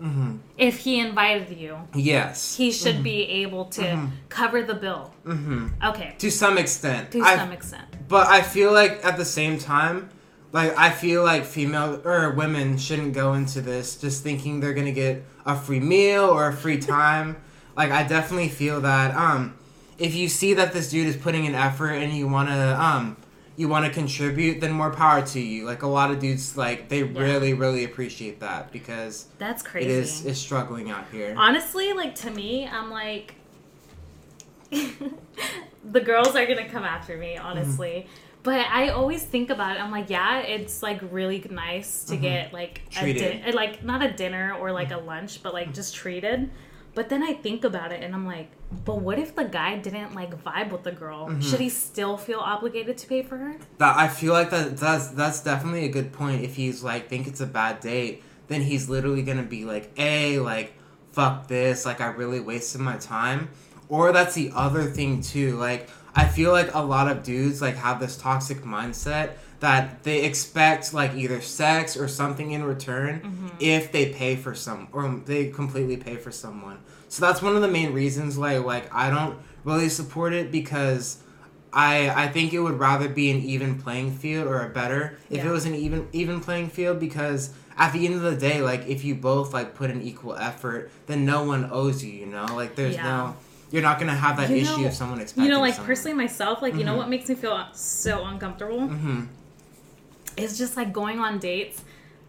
Mhm. 0.01 0.39
If 0.57 0.79
he 0.79 0.99
invited 0.99 1.57
you, 1.57 1.77
Yes. 1.93 2.55
he 2.57 2.71
should 2.71 3.01
be 3.03 3.23
able 3.43 3.65
to 3.65 4.09
cover 4.29 4.61
the 4.63 4.73
bill. 4.75 5.13
hmm 5.25 5.67
Okay, 5.83 6.15
To 6.17 6.29
some 6.29 6.57
extent. 6.57 7.11
to 7.11 7.21
I- 7.21 7.37
some 7.37 7.51
extent. 7.51 7.85
But 8.07 8.27
I 8.27 8.41
feel 8.41 8.71
like 8.73 8.99
at 9.05 9.17
the 9.17 9.25
same 9.25 9.57
time, 9.57 10.09
like 10.51 10.73
I 10.77 10.89
feel 10.89 11.23
like 11.23 11.43
female 11.45 12.01
or 12.05 12.31
women 12.31 12.77
shouldn't 12.77 13.13
go 13.13 13.33
into 13.33 13.61
this 13.61 13.95
just 13.95 14.21
thinking 14.23 14.59
they're 14.59 14.73
gonna 14.73 14.91
get 14.91 15.23
a 15.45 15.55
free 15.55 15.79
meal 15.79 16.23
or 16.25 16.47
a 16.47 16.53
free 16.53 16.77
time. 16.97 17.37
like 17.77 17.91
I 17.91 18.03
definitely 18.03 18.47
feel 18.49 18.79
that 18.81 19.13
um, 19.15 19.53
if 19.97 20.15
you 20.15 20.29
see 20.29 20.53
that 20.53 20.71
this 20.71 20.89
dude 20.91 21.07
is 21.07 21.17
putting 21.17 21.45
an 21.45 21.55
effort 21.55 21.91
and 21.91 22.13
you 22.13 22.25
wanna 22.27 22.77
um, 22.79 23.17
you 23.57 23.69
wanna 23.69 23.89
contribute, 23.89 24.59
then 24.59 24.71
more 24.71 24.91
power 24.91 25.21
to 25.27 25.39
you. 25.39 25.65
Like 25.65 25.83
a 25.83 25.87
lot 25.87 26.11
of 26.11 26.19
dudes, 26.19 26.57
like 26.57 26.89
they 26.89 27.03
really 27.03 27.53
really 27.53 27.83
appreciate 27.83 28.39
that 28.41 28.71
because 28.71 29.27
That's 29.37 29.61
crazy. 29.61 29.89
it 29.89 29.91
is 29.91 30.25
is 30.25 30.37
struggling 30.37 30.91
out 30.91 31.05
here. 31.11 31.33
Honestly, 31.37 31.93
like 31.93 32.15
to 32.15 32.31
me, 32.31 32.67
I'm 32.67 32.91
like 32.91 33.35
the 35.91 36.01
girls 36.01 36.35
are 36.35 36.45
gonna 36.45 36.69
come 36.69 36.83
after 36.83 37.17
me, 37.17 37.35
mm-hmm. 37.35 37.45
honestly. 37.45 38.07
But 38.43 38.67
I 38.67 38.89
always 38.89 39.23
think 39.23 39.49
about 39.49 39.75
it. 39.75 39.81
I'm 39.81 39.89
like, 39.89 40.09
yeah, 40.11 40.39
it's 40.39 40.83
like 40.83 41.01
really 41.09 41.43
nice 41.49 42.03
to 42.05 42.13
mm-hmm. 42.13 42.21
get 42.21 42.53
like 42.53 42.87
Treated. 42.91 43.23
a 43.23 43.37
dinner, 43.37 43.51
like 43.53 43.83
not 43.83 44.03
a 44.03 44.11
dinner 44.11 44.53
or 44.53 44.71
like 44.71 44.89
mm-hmm. 44.89 45.03
a 45.03 45.07
lunch, 45.07 45.41
but 45.41 45.53
like 45.53 45.73
just 45.73 45.95
treated. 45.95 46.51
But 46.95 47.09
then 47.09 47.21
I 47.21 47.33
think 47.33 47.65
about 47.65 47.91
it 47.91 48.01
and 48.01 48.15
I'm 48.15 48.25
like, 48.25 48.49
but 48.85 49.01
what 49.01 49.19
if 49.19 49.35
the 49.35 49.43
guy 49.43 49.77
didn't 49.77 50.15
like 50.15 50.41
vibe 50.43 50.71
with 50.71 50.83
the 50.83 50.93
girl? 50.93 51.27
Mm-hmm. 51.27 51.41
Should 51.41 51.59
he 51.59 51.69
still 51.69 52.15
feel 52.17 52.39
obligated 52.39 52.97
to 52.99 53.07
pay 53.07 53.21
for 53.21 53.37
her? 53.37 53.57
That 53.77 53.97
I 53.97 54.07
feel 54.07 54.31
like 54.31 54.49
that 54.49 54.77
that's 54.77 55.09
that's 55.09 55.41
definitely 55.41 55.85
a 55.85 55.89
good 55.89 56.13
point. 56.13 56.43
If 56.43 56.55
he's 56.55 56.83
like 56.83 57.09
think 57.09 57.27
it's 57.27 57.41
a 57.41 57.45
bad 57.45 57.81
date, 57.81 58.23
then 58.47 58.61
he's 58.61 58.87
literally 58.89 59.23
gonna 59.23 59.43
be 59.43 59.65
like, 59.65 59.91
"A 59.97 60.39
like 60.39 60.73
fuck 61.11 61.47
this, 61.47 61.85
like 61.85 61.99
I 61.99 62.07
really 62.07 62.39
wasted 62.39 62.79
my 62.79 62.95
time." 62.95 63.49
Or 63.89 64.13
that's 64.13 64.33
the 64.33 64.51
other 64.55 64.85
thing 64.85 65.21
too. 65.21 65.57
Like 65.57 65.89
I 66.15 66.27
feel 66.27 66.53
like 66.53 66.73
a 66.73 66.81
lot 66.81 67.11
of 67.11 67.23
dudes 67.23 67.61
like 67.61 67.75
have 67.75 67.99
this 67.99 68.15
toxic 68.15 68.61
mindset 68.61 69.31
that 69.59 70.03
they 70.03 70.23
expect 70.23 70.93
like 70.93 71.13
either 71.15 71.41
sex 71.41 71.95
or 71.97 72.07
something 72.07 72.51
in 72.51 72.63
return 72.63 73.55
if 73.59 73.91
they 73.91 74.09
pay 74.11 74.35
for 74.35 74.53
some 74.53 74.87
or 74.91 75.21
they 75.25 75.49
completely 75.49 75.97
pay 75.97 76.15
for 76.17 76.31
someone. 76.31 76.77
So 77.09 77.25
that's 77.25 77.41
one 77.41 77.55
of 77.55 77.61
the 77.61 77.67
main 77.69 77.93
reasons 77.93 78.37
why 78.37 78.57
like 78.57 78.93
I 78.93 79.09
don't 79.09 79.37
really 79.63 79.89
support 79.89 80.33
it 80.33 80.51
because 80.51 81.17
I 81.71 82.09
I 82.09 82.27
think 82.27 82.53
it 82.53 82.59
would 82.59 82.79
rather 82.79 83.07
be 83.09 83.31
an 83.31 83.37
even 83.37 83.79
playing 83.81 84.11
field 84.17 84.47
or 84.47 84.65
a 84.65 84.69
better 84.69 85.17
if 85.29 85.37
Yeah. 85.43 85.49
it 85.49 85.51
was 85.51 85.65
an 85.65 85.75
even 85.75 86.07
even 86.13 86.39
playing 86.41 86.69
field 86.69 86.99
because 86.99 87.51
at 87.77 87.91
the 87.93 88.05
end 88.05 88.15
of 88.15 88.21
the 88.21 88.35
day 88.35 88.61
like 88.61 88.87
if 88.87 89.03
you 89.03 89.15
both 89.15 89.53
like 89.53 89.73
put 89.75 89.89
an 89.89 90.01
equal 90.01 90.35
effort 90.35 90.89
then 91.07 91.25
no 91.25 91.43
one 91.43 91.69
owes 91.71 92.03
you 92.03 92.11
you 92.11 92.25
know 92.25 92.45
like 92.55 92.75
there's 92.75 92.95
Yeah. 92.95 93.03
no 93.03 93.35
you're 93.71 93.81
not 93.81 93.99
gonna 93.99 94.13
have 94.15 94.37
that 94.37 94.49
You 94.49 94.57
issue 94.57 94.77
know- 94.81 94.87
if 94.87 94.93
someone 94.93 95.19
expects 95.19 95.43
You 95.43 95.49
know, 95.51 95.59
like 95.59 95.75
personally 95.77 96.15
myself, 96.15 96.61
like 96.61 96.75
you 96.75 96.83
know 96.85 96.93
Mhm. 96.93 96.97
what 96.97 97.09
makes 97.09 97.27
me 97.27 97.35
feel 97.35 97.65
so 97.73 98.23
uncomfortable? 98.25 98.87
hmm 98.87 99.23
It's 100.37 100.57
just 100.57 100.75
like 100.77 100.91
going 100.93 101.19
on 101.19 101.39
dates. 101.39 101.83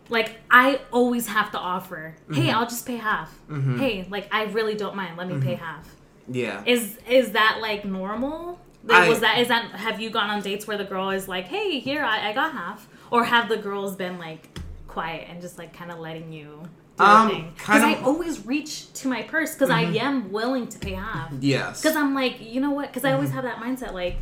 Like 0.09 0.39
I 0.51 0.81
always 0.93 1.27
have 1.27 1.51
to 1.53 1.59
offer, 1.59 2.15
hey, 2.33 2.51
I'll 2.51 2.67
just 2.67 2.87
pay 2.87 2.97
half. 2.97 3.37
Mhm. 3.51 3.79
Hey, 3.79 4.07
like 4.09 4.29
I 4.33 4.45
really 4.45 4.75
don't 4.77 4.95
mind. 4.95 5.17
Let 5.17 5.29
me 5.29 5.41
pay 5.41 5.55
half. 5.55 5.85
yeah 6.29 6.63
Is 6.67 6.99
is 7.09 7.33
that 7.33 7.59
like 7.61 7.85
normal? 7.85 8.59
I- 8.89 9.01
Like, 9.01 9.09
was 9.09 9.21
that 9.21 9.39
is 9.39 9.49
that 9.49 9.65
have 9.73 10.01
you 10.01 10.11
gone 10.11 10.31
on 10.31 10.43
dates 10.43 10.67
where 10.69 10.79
the 10.79 10.85
girl 10.85 11.11
is 11.11 11.27
like, 11.27 11.47
hey, 11.47 11.81
here 11.81 12.05
I, 12.05 12.31
I 12.31 12.33
got 12.33 12.53
half, 12.53 12.87
or 13.11 13.25
have 13.25 13.49
the 13.49 13.57
girls 13.57 13.97
been 13.97 14.19
like 14.19 14.43
quiet 14.87 15.27
and 15.29 15.41
just 15.41 15.59
like 15.59 15.73
kind 15.73 15.91
of 15.91 15.99
letting 15.99 16.33
you 16.33 16.63
do 16.97 17.05
Um? 17.05 17.51
Because 17.57 17.83
I 17.83 17.95
Mm-hmm. 17.95 18.05
always 18.07 18.47
reach 18.47 18.93
to 19.01 19.09
my 19.09 19.23
purse 19.23 19.55
because 19.55 19.71
I 19.71 19.83
am 20.07 20.31
willing 20.31 20.69
to 20.69 20.79
pay 20.79 20.95
half. 20.95 21.33
yes 21.41 21.83
Because 21.83 21.97
I'm 21.97 22.15
like, 22.15 22.41
you 22.41 22.61
know 22.61 22.71
what? 22.71 22.87
Because 22.91 23.05
I 23.05 23.09
Mm-hmm. 23.09 23.17
always 23.17 23.31
have 23.33 23.43
that 23.43 23.57
mindset. 23.57 23.93
Like, 23.93 24.17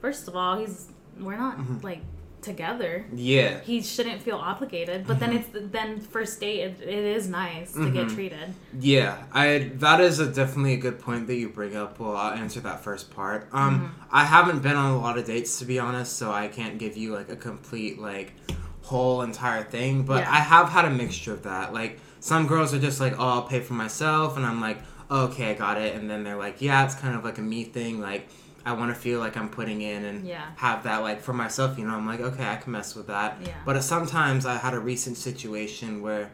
first 0.00 0.26
of 0.28 0.34
all, 0.34 0.58
he's 0.58 0.88
we're 1.20 1.36
not 1.36 1.56
Mm-hmm. 1.58 1.78
like 1.86 2.00
together. 2.44 3.04
Yeah. 3.14 3.60
He 3.60 3.82
shouldn't 3.82 4.22
feel 4.22 4.36
obligated, 4.36 5.06
but 5.06 5.18
then 5.18 5.30
mm-hmm. 5.30 5.56
it's 5.56 5.72
then 5.72 6.00
first 6.00 6.38
date. 6.40 6.60
It, 6.60 6.80
it 6.82 7.04
is 7.16 7.28
nice 7.28 7.72
to 7.72 7.90
get 7.90 8.06
mm-hmm. 8.06 8.14
treated. 8.14 8.54
Yeah, 8.78 9.24
I 9.32 9.70
that 9.74 10.00
is 10.00 10.20
a 10.20 10.26
definitely 10.32 10.74
a 10.74 10.78
good 10.78 11.00
point 11.00 11.26
that 11.26 11.34
you 11.34 11.48
bring 11.48 11.74
up. 11.74 11.98
Well, 11.98 12.16
I'll 12.16 12.34
answer 12.34 12.60
that 12.60 12.84
first 12.84 13.10
part. 13.10 13.48
Um, 13.52 13.80
mm-hmm. 13.80 14.02
I 14.12 14.24
haven't 14.24 14.60
been 14.60 14.76
on 14.76 14.92
a 14.92 14.98
lot 14.98 15.18
of 15.18 15.24
dates 15.24 15.58
to 15.58 15.64
be 15.64 15.78
honest, 15.78 16.16
so 16.16 16.30
I 16.30 16.48
can't 16.48 16.78
give 16.78 16.96
you 16.96 17.14
like 17.14 17.30
a 17.30 17.36
complete 17.36 17.98
like 17.98 18.34
whole 18.82 19.22
entire 19.22 19.64
thing. 19.64 20.02
But 20.02 20.22
Yeah. 20.22 20.32
I 20.32 20.40
have 20.40 20.68
had 20.68 20.84
a 20.84 20.90
mixture 20.90 21.32
of 21.32 21.42
that. 21.44 21.72
Like 21.72 21.98
some 22.20 22.46
girls 22.46 22.72
are 22.72 22.78
just 22.78 23.00
like, 23.00 23.14
"Oh, 23.18 23.28
I'll 23.28 23.42
pay 23.42 23.60
for 23.60 23.74
myself," 23.74 24.36
and 24.36 24.46
I'm 24.46 24.60
like, 24.60 24.78
"Okay, 25.10 25.50
I 25.50 25.54
got 25.54 25.80
it," 25.80 25.94
and 25.96 26.08
then 26.08 26.24
they're 26.24 26.38
like, 26.38 26.60
"Yeah, 26.62 26.84
it's 26.84 26.94
kind 26.94 27.14
of 27.16 27.24
like 27.24 27.38
a 27.38 27.42
me 27.42 27.64
thing." 27.64 28.00
Like 28.00 28.28
I 28.66 28.72
want 28.72 28.94
to 28.94 28.98
feel 28.98 29.18
like 29.20 29.36
I'm 29.36 29.48
putting 29.48 29.82
in 29.82 30.04
and 30.04 30.26
Yeah. 30.26 30.46
have 30.56 30.84
that 30.84 30.98
like 30.98 31.20
for 31.20 31.32
myself. 31.32 31.78
You 31.78 31.86
know, 31.86 31.94
I'm 31.94 32.06
like, 32.06 32.20
okay, 32.20 32.48
I 32.48 32.56
can 32.56 32.72
mess 32.72 32.94
with 32.94 33.06
that. 33.08 33.38
Yeah. 33.44 33.52
But 33.64 33.82
sometimes 33.82 34.46
I 34.46 34.56
had 34.56 34.74
a 34.74 34.78
recent 34.80 35.16
situation 35.16 36.00
where 36.02 36.30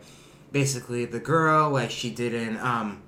basically 0.53 1.05
the 1.05 1.21
girl 1.21 1.71
like 1.71 1.91
she 1.91 2.11
didn't 2.11 2.57
um 2.59 3.01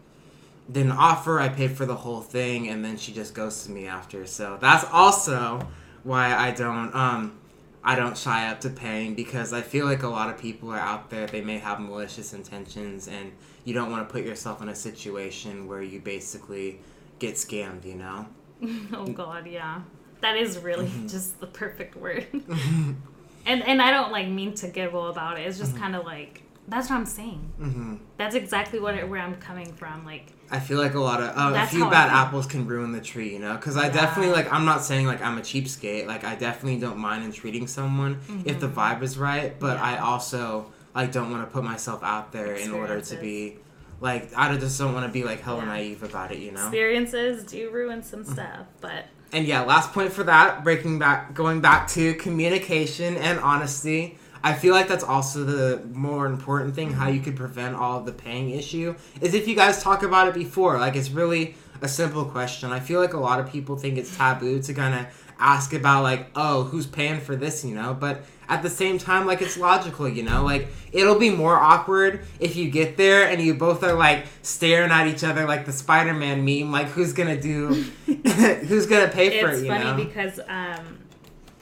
didn't 0.71 0.93
offer 0.93 1.41
i 1.41 1.49
paid 1.49 1.73
for 1.73 1.85
the 1.85 1.95
whole 1.97 2.21
thing 2.21 2.69
and 2.69 2.85
then 2.85 2.97
she 2.97 3.13
just 3.13 3.35
ghosted 3.35 3.75
me 3.75 3.87
after 3.89 4.25
so 4.27 4.57
that's 4.61 4.85
also 4.93 5.67
why 6.05 6.33
i 6.37 6.53
don't 6.53 6.95
um 6.95 7.37
i 7.83 7.97
don't 7.97 8.17
shy 8.17 8.47
up 8.49 8.61
to 8.61 8.71
paying 8.71 9.17
because 9.17 9.53
i 9.53 9.61
feel 9.61 9.87
like 9.87 10.05
a 10.05 10.09
lot 10.09 10.31
of 10.31 10.39
people 10.39 10.71
are 10.71 10.79
out 10.79 11.11
there 11.11 11.27
they 11.27 11.41
may 11.41 11.59
have 11.59 11.81
malicious 11.81 12.33
intentions 12.33 13.09
and 13.09 13.33
you 13.65 13.75
don't 13.75 13.91
want 13.91 14.07
to 14.09 14.13
put 14.13 14.25
yourself 14.25 14.63
in 14.63 14.69
a 14.69 14.75
situation 14.75 15.67
where 15.67 15.83
you 15.83 15.99
basically 15.99 16.79
get 17.19 17.35
scammed 17.35 17.85
you 17.85 17.97
know 17.97 18.25
Oh 18.95 19.07
God, 19.07 19.47
yeah, 19.47 19.83
that 20.21 20.37
is 20.37 20.59
really 20.59 20.87
Mm-hmm. 20.87 21.09
just 21.09 21.41
the 21.41 21.47
perfect 21.47 21.97
word. 21.97 22.27
and 23.47 23.63
and 23.63 23.83
I 23.83 23.91
don't 23.91 24.13
like 24.13 24.29
mean 24.29 24.55
to 24.55 24.69
giggle 24.69 25.09
about 25.09 25.39
it. 25.39 25.47
It's 25.47 25.59
just 25.59 25.77
kind 25.77 25.97
of 25.97 26.05
like 26.05 26.43
that's 26.69 26.89
what 26.89 26.97
I'm 26.97 27.07
saying. 27.07 27.53
hmm 27.59 27.97
That's 28.17 28.37
exactly 28.37 28.79
what 28.79 28.95
it, 28.95 29.09
where 29.09 29.21
I'm 29.21 29.35
coming 29.37 29.73
from. 29.73 30.05
Like 30.05 30.27
I 30.51 30.61
feel 30.61 30.79
like 30.79 30.95
a 30.95 31.01
lot 31.01 31.21
of 31.21 31.31
uh, 31.37 31.59
a 31.59 31.67
few 31.67 31.89
bad 31.91 32.09
apples 32.11 32.47
can 32.47 32.67
ruin 32.67 32.93
the 32.93 33.01
tree, 33.01 33.33
you 33.33 33.39
know. 33.41 33.55
Because 33.57 33.77
I 33.77 33.87
Yeah. 33.87 33.93
definitely 33.95 34.33
like. 34.33 34.53
I'm 34.53 34.65
not 34.65 34.85
saying 34.85 35.07
like 35.07 35.21
I'm 35.23 35.39
a 35.39 35.41
cheapskate. 35.41 36.07
Like 36.07 36.25
I 36.25 36.35
definitely 36.37 36.79
don't 36.79 36.99
mind 36.99 37.25
entreating 37.25 37.67
someone 37.67 38.21
if 38.45 38.61
the 38.61 38.69
vibe 38.69 39.03
is 39.03 39.19
right. 39.19 39.59
But 39.59 39.77
Mm-hmm. 39.79 39.85
Yeah. 39.85 40.03
I 40.03 40.11
also 40.11 40.71
like 40.95 41.11
don't 41.11 41.31
want 41.33 41.43
to 41.47 41.51
put 41.53 41.65
myself 41.65 42.03
out 42.05 42.33
there 42.33 42.55
in 42.55 42.71
order 42.71 43.01
to 43.01 43.17
be 43.17 43.57
like 44.03 44.31
I 44.37 44.55
just 44.57 44.79
don't 44.79 44.93
want 44.93 45.07
to 45.07 45.13
be 45.13 45.25
like 45.25 45.41
hella 45.41 45.61
Yeah. 45.61 45.67
naive 45.67 46.03
about 46.03 46.33
it, 46.33 46.39
you 46.39 46.51
know. 46.51 46.61
experiences 46.61 47.45
do 47.45 47.71
ruin 47.71 48.03
some 48.03 48.25
mm-hmm. 48.25 48.33
stuff, 48.33 48.67
but 48.81 49.07
And 49.33 49.47
yeah, 49.47 49.63
last 49.63 49.93
point 49.93 50.13
for 50.13 50.25
that, 50.25 50.63
breaking 50.63 50.99
back, 50.99 51.33
going 51.33 51.61
back 51.63 51.89
to 51.89 52.13
communication 52.15 53.17
and 53.17 53.39
honesty. 53.39 54.19
I 54.45 54.55
feel 54.55 54.75
like 54.75 54.89
that's 54.89 55.05
also 55.05 55.45
the 55.45 55.83
more 55.93 56.27
important 56.27 56.75
thing. 56.75 56.93
How 56.93 57.07
mm-hmm. 57.07 57.15
you 57.15 57.21
could 57.23 57.37
prevent 57.37 57.77
all 57.77 58.01
of 58.01 58.07
the 58.07 58.13
paying 58.13 58.51
issue 58.51 58.97
is 59.21 59.35
if 59.35 59.47
you 59.47 59.55
guys 59.55 59.83
talk 59.83 60.03
about 60.03 60.27
it 60.29 60.35
before. 60.35 60.79
Like 60.79 60.97
it's 60.97 61.11
really 61.11 61.55
a 61.81 61.89
simple 61.89 62.25
question. 62.25 62.73
I 62.73 62.81
feel 62.81 63.01
like 63.01 63.15
a 63.15 63.21
lot 63.21 63.39
of 63.39 63.51
people 63.51 63.77
think 63.77 63.99
it's 63.99 64.17
taboo 64.17 64.61
to 64.63 64.75
kind 64.75 64.95
of 64.95 65.07
ask 65.43 65.73
about 65.73 66.03
like, 66.03 66.29
oh, 66.37 66.65
who's 66.65 66.87
paying 66.87 67.21
for 67.21 67.37
this, 67.37 67.65
you 67.65 67.75
know? 67.75 67.95
But 67.95 68.23
at 68.49 68.63
the 68.63 68.71
same 68.71 68.99
time, 68.99 69.27
like 69.27 69.43
it's 69.43 69.57
logical, 69.57 70.09
you 70.09 70.23
know? 70.23 70.45
Like 70.45 70.69
it'll 70.93 71.19
be 71.19 71.31
more 71.31 71.57
awkward 71.57 72.25
if 72.41 72.57
you 72.57 72.71
get 72.71 72.97
there 72.97 73.29
and 73.29 73.41
you 73.43 73.55
both 73.55 73.83
are 73.83 73.95
like 73.95 74.27
staring 74.43 74.91
at 74.91 75.07
each 75.07 75.25
other 75.25 75.47
like 75.47 75.67
the 75.67 75.73
Spider-Man 75.73 76.45
meme. 76.45 76.71
Like 76.71 76.89
who's 76.89 77.13
gonna 77.13 77.41
do? 77.41 77.69
who's 78.07 78.87
gonna 78.87 79.09
pay 79.09 79.41
for 79.41 79.49
it's 79.49 79.61
it? 79.61 79.65
You 79.65 79.71
funny 79.71 79.85
know? 79.85 79.97
because 79.97 80.39
um, 80.49 80.99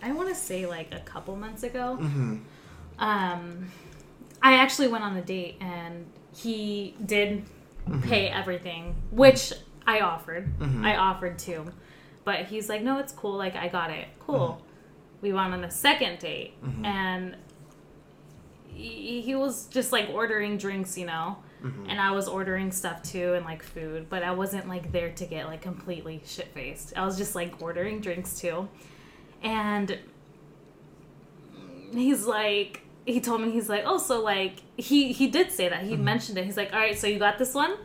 I 0.02 0.12
want 0.12 0.28
to 0.28 0.34
say 0.34 0.66
like 0.66 0.94
a 0.94 1.00
couple 1.00 1.34
months 1.36 1.62
ago, 1.62 1.96
hmm 1.96 2.38
um, 2.98 3.66
I 4.42 4.54
actually 4.54 4.88
went 4.88 5.04
on 5.04 5.16
a 5.16 5.22
date 5.22 5.56
and 5.60 6.06
he 6.36 6.94
did 7.04 7.44
Mm-hmm. 7.88 8.08
pay 8.08 8.28
everything, 8.28 8.94
which 9.10 9.52
I 9.86 10.00
offered. 10.00 10.52
Mhm. 10.60 10.84
I 10.84 10.96
offered 10.96 11.38
to, 11.40 11.64
but 12.24 12.46
he's 12.46 12.68
like, 12.68 12.82
"No, 12.82 12.98
it's 12.98 13.12
cool. 13.12 13.36
Like 13.36 13.56
I 13.56 13.68
got 13.68 13.90
it. 13.90 14.06
Cool." 14.20 14.38
Mm-hmm. 14.60 14.64
We 15.22 15.32
went 15.32 15.52
on 15.52 15.64
a 15.64 15.70
second 15.70 16.18
date, 16.20 16.54
and 16.84 17.36
he, 18.66 19.20
he 19.20 19.34
was 19.34 19.66
just 19.66 19.92
like 19.92 20.08
ordering 20.10 20.56
drinks, 20.56 20.96
you 20.96 21.06
know. 21.06 21.36
Mm-hmm. 21.62 21.90
And 21.90 22.00
I 22.00 22.12
was 22.12 22.26
ordering 22.26 22.72
stuff 22.72 23.02
too 23.02 23.34
and 23.34 23.44
like 23.44 23.62
food, 23.62 24.08
but 24.08 24.22
I 24.22 24.30
wasn't 24.30 24.66
like 24.66 24.92
there 24.92 25.10
to 25.12 25.26
get 25.26 25.46
like 25.46 25.60
completely 25.60 26.22
shit 26.24 26.48
faced. 26.54 26.94
I 26.96 27.04
was 27.04 27.18
just 27.18 27.34
like 27.34 27.60
ordering 27.60 28.00
drinks 28.00 28.40
too. 28.40 28.66
And 29.42 29.98
he's 31.92 32.24
like 32.26 32.82
he 33.06 33.20
told 33.20 33.40
me 33.40 33.50
he's 33.50 33.68
like, 33.68 33.82
"Oh, 33.84 33.98
so 33.98 34.22
like 34.22 34.60
he 34.76 35.12
he 35.12 35.26
did 35.26 35.50
say 35.52 35.68
that. 35.68 35.82
He 35.82 35.94
Mm-hmm. 35.94 36.04
mentioned 36.04 36.38
it. 36.38 36.44
He's 36.44 36.56
like, 36.56 36.72
"All 36.72 36.78
right, 36.78 36.98
so 36.98 37.06
you 37.06 37.18
got 37.18 37.38
this 37.38 37.54
one?" 37.54 37.76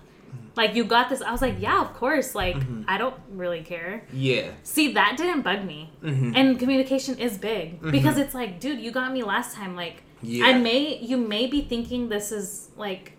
Like 0.55 0.75
you 0.75 0.83
got 0.85 1.09
this. 1.09 1.21
I 1.21 1.31
was 1.31 1.41
like, 1.41 1.55
"Yeah, 1.59 1.81
of 1.81 1.93
course." 1.93 2.33
Like 2.35 2.55
Mm-hmm. 2.55 2.83
I 2.87 2.97
don't 2.97 3.15
really 3.31 3.61
care. 3.61 4.03
Yeah. 4.13 4.51
See, 4.63 4.93
that 4.93 5.15
didn't 5.17 5.41
bug 5.41 5.65
me. 5.65 5.91
hmm 6.01 6.31
And 6.35 6.57
communication 6.59 7.17
is 7.19 7.37
big 7.37 7.81
because 7.81 8.17
it's 8.17 8.33
like, 8.33 8.59
dude, 8.59 8.79
you 8.79 8.91
got 8.91 9.11
me 9.11 9.21
last 9.23 9.55
time. 9.55 9.75
Like, 9.75 10.03
Yeah. 10.21 10.45
I 10.47 10.53
may 10.57 10.97
you 10.99 11.17
may 11.17 11.47
be 11.47 11.61
thinking 11.61 12.09
this 12.09 12.31
is 12.31 12.69
like 12.77 13.13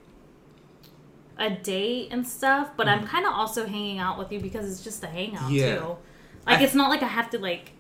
a 1.39 1.51
date 1.51 2.09
and 2.11 2.27
stuff, 2.27 2.71
but 2.77 2.89
I'm 2.89 3.07
kind 3.07 3.27
of 3.27 3.33
also 3.35 3.67
hanging 3.67 3.99
out 3.99 4.19
with 4.19 4.33
you 4.33 4.41
because 4.41 4.71
it's 4.71 4.83
just 4.83 5.03
a 5.05 5.07
hangout 5.07 5.43
Mm-hmm. 5.43 5.55
Yeah. 5.55 5.77
too. 5.77 5.97
Like, 6.47 6.61
I- 6.61 6.63
it's 6.65 6.75
not 6.75 6.89
like 6.91 7.03
I 7.03 7.09
have 7.09 7.29
to 7.31 7.39
like 7.39 7.73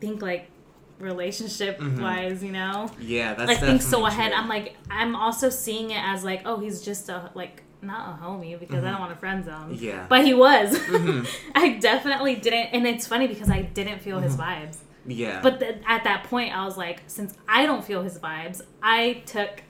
think 0.00 0.22
like 0.22 0.50
relationship 0.98 1.78
Mhm. 1.78 2.00
wise, 2.02 2.42
you 2.42 2.50
know. 2.50 2.90
Yeah, 3.00 3.34
that's 3.34 3.46
like 3.48 3.60
think 3.60 3.82
so 3.82 4.04
ahead. 4.06 4.32
true. 4.32 4.40
I'm 4.40 4.48
like 4.48 4.74
I'm 4.90 5.14
also 5.14 5.48
seeing 5.48 5.90
it 5.92 6.02
as 6.02 6.24
like, 6.24 6.42
oh, 6.44 6.58
he's 6.58 6.82
just 6.82 7.08
a 7.08 7.30
like 7.34 7.62
not 7.82 8.18
a 8.18 8.22
homie 8.24 8.58
because 8.58 8.82
I 8.84 8.90
don't 8.90 9.00
want 9.00 9.12
a 9.12 9.16
friend 9.16 9.44
zone. 9.44 9.72
Mm-hmm. 9.74 9.84
Yeah. 9.84 10.06
But 10.08 10.24
he 10.24 10.34
was. 10.34 10.76
Mhm. 10.78 11.28
I 11.54 11.74
definitely 11.78 12.34
didn't, 12.36 12.68
and 12.74 12.86
it's 12.86 13.06
funny 13.06 13.26
because 13.28 13.50
I 13.50 13.62
didn't 13.62 14.00
feel 14.00 14.18
his 14.20 14.36
Mm-hmm. 14.36 14.42
vibes. 14.66 14.76
yeah. 15.06 15.40
But 15.42 15.62
at 15.62 16.04
that 16.04 16.24
point, 16.24 16.54
I 16.56 16.64
was 16.64 16.76
like, 16.76 17.02
since 17.06 17.34
I 17.48 17.66
don't 17.66 17.84
feel 17.84 18.02
his 18.02 18.18
vibes, 18.18 18.62
I 18.82 19.22
took 19.26 19.62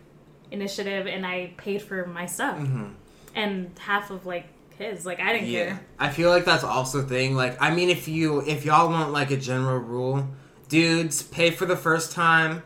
initiative 0.51 1.07
and 1.07 1.27
I 1.27 1.53
paid 1.59 1.83
for 1.83 2.07
my 2.07 2.27
stuff 2.27 2.57
Mhm. 2.59 2.93
and 3.35 3.71
half 3.79 4.11
of 4.11 4.25
like 4.27 4.47
his. 4.79 5.05
Like 5.05 5.21
I 5.21 5.33
didn't 5.35 5.49
Yeah. 5.49 5.65
care. 5.67 5.81
I 5.99 6.09
feel 6.09 6.31
like 6.31 6.45
that's 6.45 6.65
also 6.65 7.01
a 7.01 7.03
thing. 7.03 7.35
Like, 7.37 7.61
I 7.61 7.71
mean, 7.75 7.91
if 7.91 8.09
you 8.09 8.41
if 8.47 8.65
y'all 8.65 8.89
want 8.89 9.13
like 9.13 9.31
a 9.31 9.37
general 9.37 9.79
rule, 9.79 10.27
dudes 10.69 11.23
pay 11.23 11.51
for 11.51 11.67
the 11.67 11.77
first 11.77 12.13
time. 12.13 12.63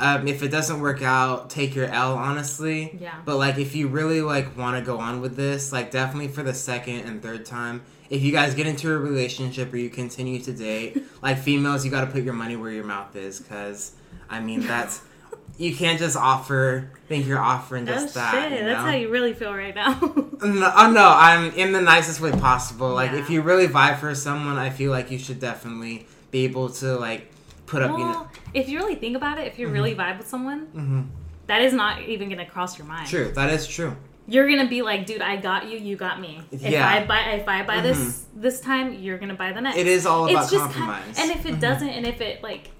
Um, 0.00 0.26
if 0.26 0.42
it 0.42 0.48
doesn't 0.48 0.80
work 0.80 1.02
out, 1.02 1.50
take 1.50 1.74
your 1.74 1.86
L. 1.86 2.14
Honestly. 2.16 2.98
Yeah. 3.00 3.14
But 3.24 3.36
like, 3.36 3.58
if 3.58 3.74
you 3.76 3.88
really 3.88 4.22
like 4.22 4.56
want 4.56 4.76
to 4.78 4.82
go 4.84 4.98
on 4.98 5.20
with 5.20 5.36
this, 5.36 5.72
like 5.72 5.90
definitely 5.90 6.28
for 6.28 6.42
the 6.42 6.54
second 6.54 7.00
and 7.00 7.22
third 7.22 7.44
time, 7.44 7.82
if 8.08 8.22
you 8.22 8.32
guys 8.32 8.54
get 8.54 8.66
into 8.66 8.92
a 8.92 8.98
relationship 8.98 9.72
or 9.72 9.76
you 9.76 9.90
continue 9.90 10.40
to 10.40 10.52
date, 10.52 11.02
like 11.22 11.38
females, 11.38 11.84
you 11.84 11.90
got 11.90 12.00
to 12.04 12.10
put 12.10 12.22
your 12.22 12.34
money 12.34 12.56
where 12.56 12.72
your 12.72 12.84
mouth 12.84 13.14
is, 13.14 13.38
because 13.40 13.92
I 14.28 14.40
mean 14.40 14.60
that's 14.66 15.02
you 15.58 15.76
can't 15.76 15.98
just 15.98 16.16
offer 16.16 16.90
think 17.06 17.26
you're 17.26 17.38
offering 17.38 17.88
Oh 17.88 17.92
just 17.92 18.14
that. 18.14 18.32
shit! 18.32 18.58
you 18.60 18.64
That's 18.64 18.80
how 18.80 18.90
you 18.92 19.10
really 19.10 19.34
feel 19.34 19.52
right 19.54 19.74
now. 19.74 19.92
No, 20.42 20.72
oh 20.74 20.90
no, 20.90 21.12
I'm 21.14 21.52
in 21.52 21.72
the 21.72 21.82
nicest 21.82 22.18
way 22.22 22.32
possible. 22.32 22.94
Like, 22.94 23.10
Yeah. 23.12 23.18
if 23.18 23.28
you 23.28 23.42
really 23.42 23.68
vibe 23.68 23.98
for 23.98 24.14
someone, 24.14 24.56
I 24.56 24.70
feel 24.70 24.90
like 24.90 25.10
you 25.10 25.18
should 25.18 25.38
definitely 25.38 26.06
be 26.30 26.44
able 26.44 26.70
to 26.70 26.96
like 26.96 27.30
put 27.70 27.82
up. 27.82 27.90
you 27.92 27.98
know, 27.98 28.10
well, 28.10 28.30
if 28.54 28.68
you 28.68 28.78
really 28.78 28.96
think 28.96 29.16
about 29.16 29.38
it, 29.38 29.46
if 29.46 29.58
you 29.58 29.68
really 29.68 29.94
vibe 29.94 30.18
with 30.18 30.28
someone, 30.28 30.60
hmm 30.66 31.02
that 31.46 31.62
is 31.62 31.72
not 31.72 32.02
even 32.02 32.28
gonna 32.28 32.46
cross 32.46 32.78
your 32.78 32.86
mind. 32.86 33.08
true. 33.08 33.32
That 33.34 33.50
is 33.50 33.66
true. 33.66 33.96
You're 34.28 34.48
gonna 34.48 34.68
be 34.68 34.82
like, 34.82 35.06
dude, 35.06 35.20
I 35.22 35.34
got 35.36 35.68
you, 35.68 35.78
you 35.78 35.96
got 35.96 36.20
me. 36.20 36.40
If 36.52 36.62
Yeah. 36.62 36.88
I 36.88 37.04
buy, 37.04 37.20
if 37.40 37.48
I 37.48 37.64
buy 37.64 37.80
this 37.80 38.26
this 38.36 38.60
time, 38.60 38.94
you're 38.94 39.18
gonna 39.18 39.34
buy 39.34 39.52
the 39.52 39.60
next. 39.60 39.76
It 39.76 39.88
is 39.88 40.06
all 40.06 40.28
about 40.30 40.44
it's 40.44 40.52
just 40.52 40.64
compromise. 40.64 41.16
Kind 41.16 41.18
and 41.18 41.40
if 41.40 41.46
it 41.46 41.54
Mhm. 41.56 41.60
doesn't, 41.60 41.88
and 41.88 42.06
if 42.06 42.20
it 42.20 42.40
like, 42.44 42.70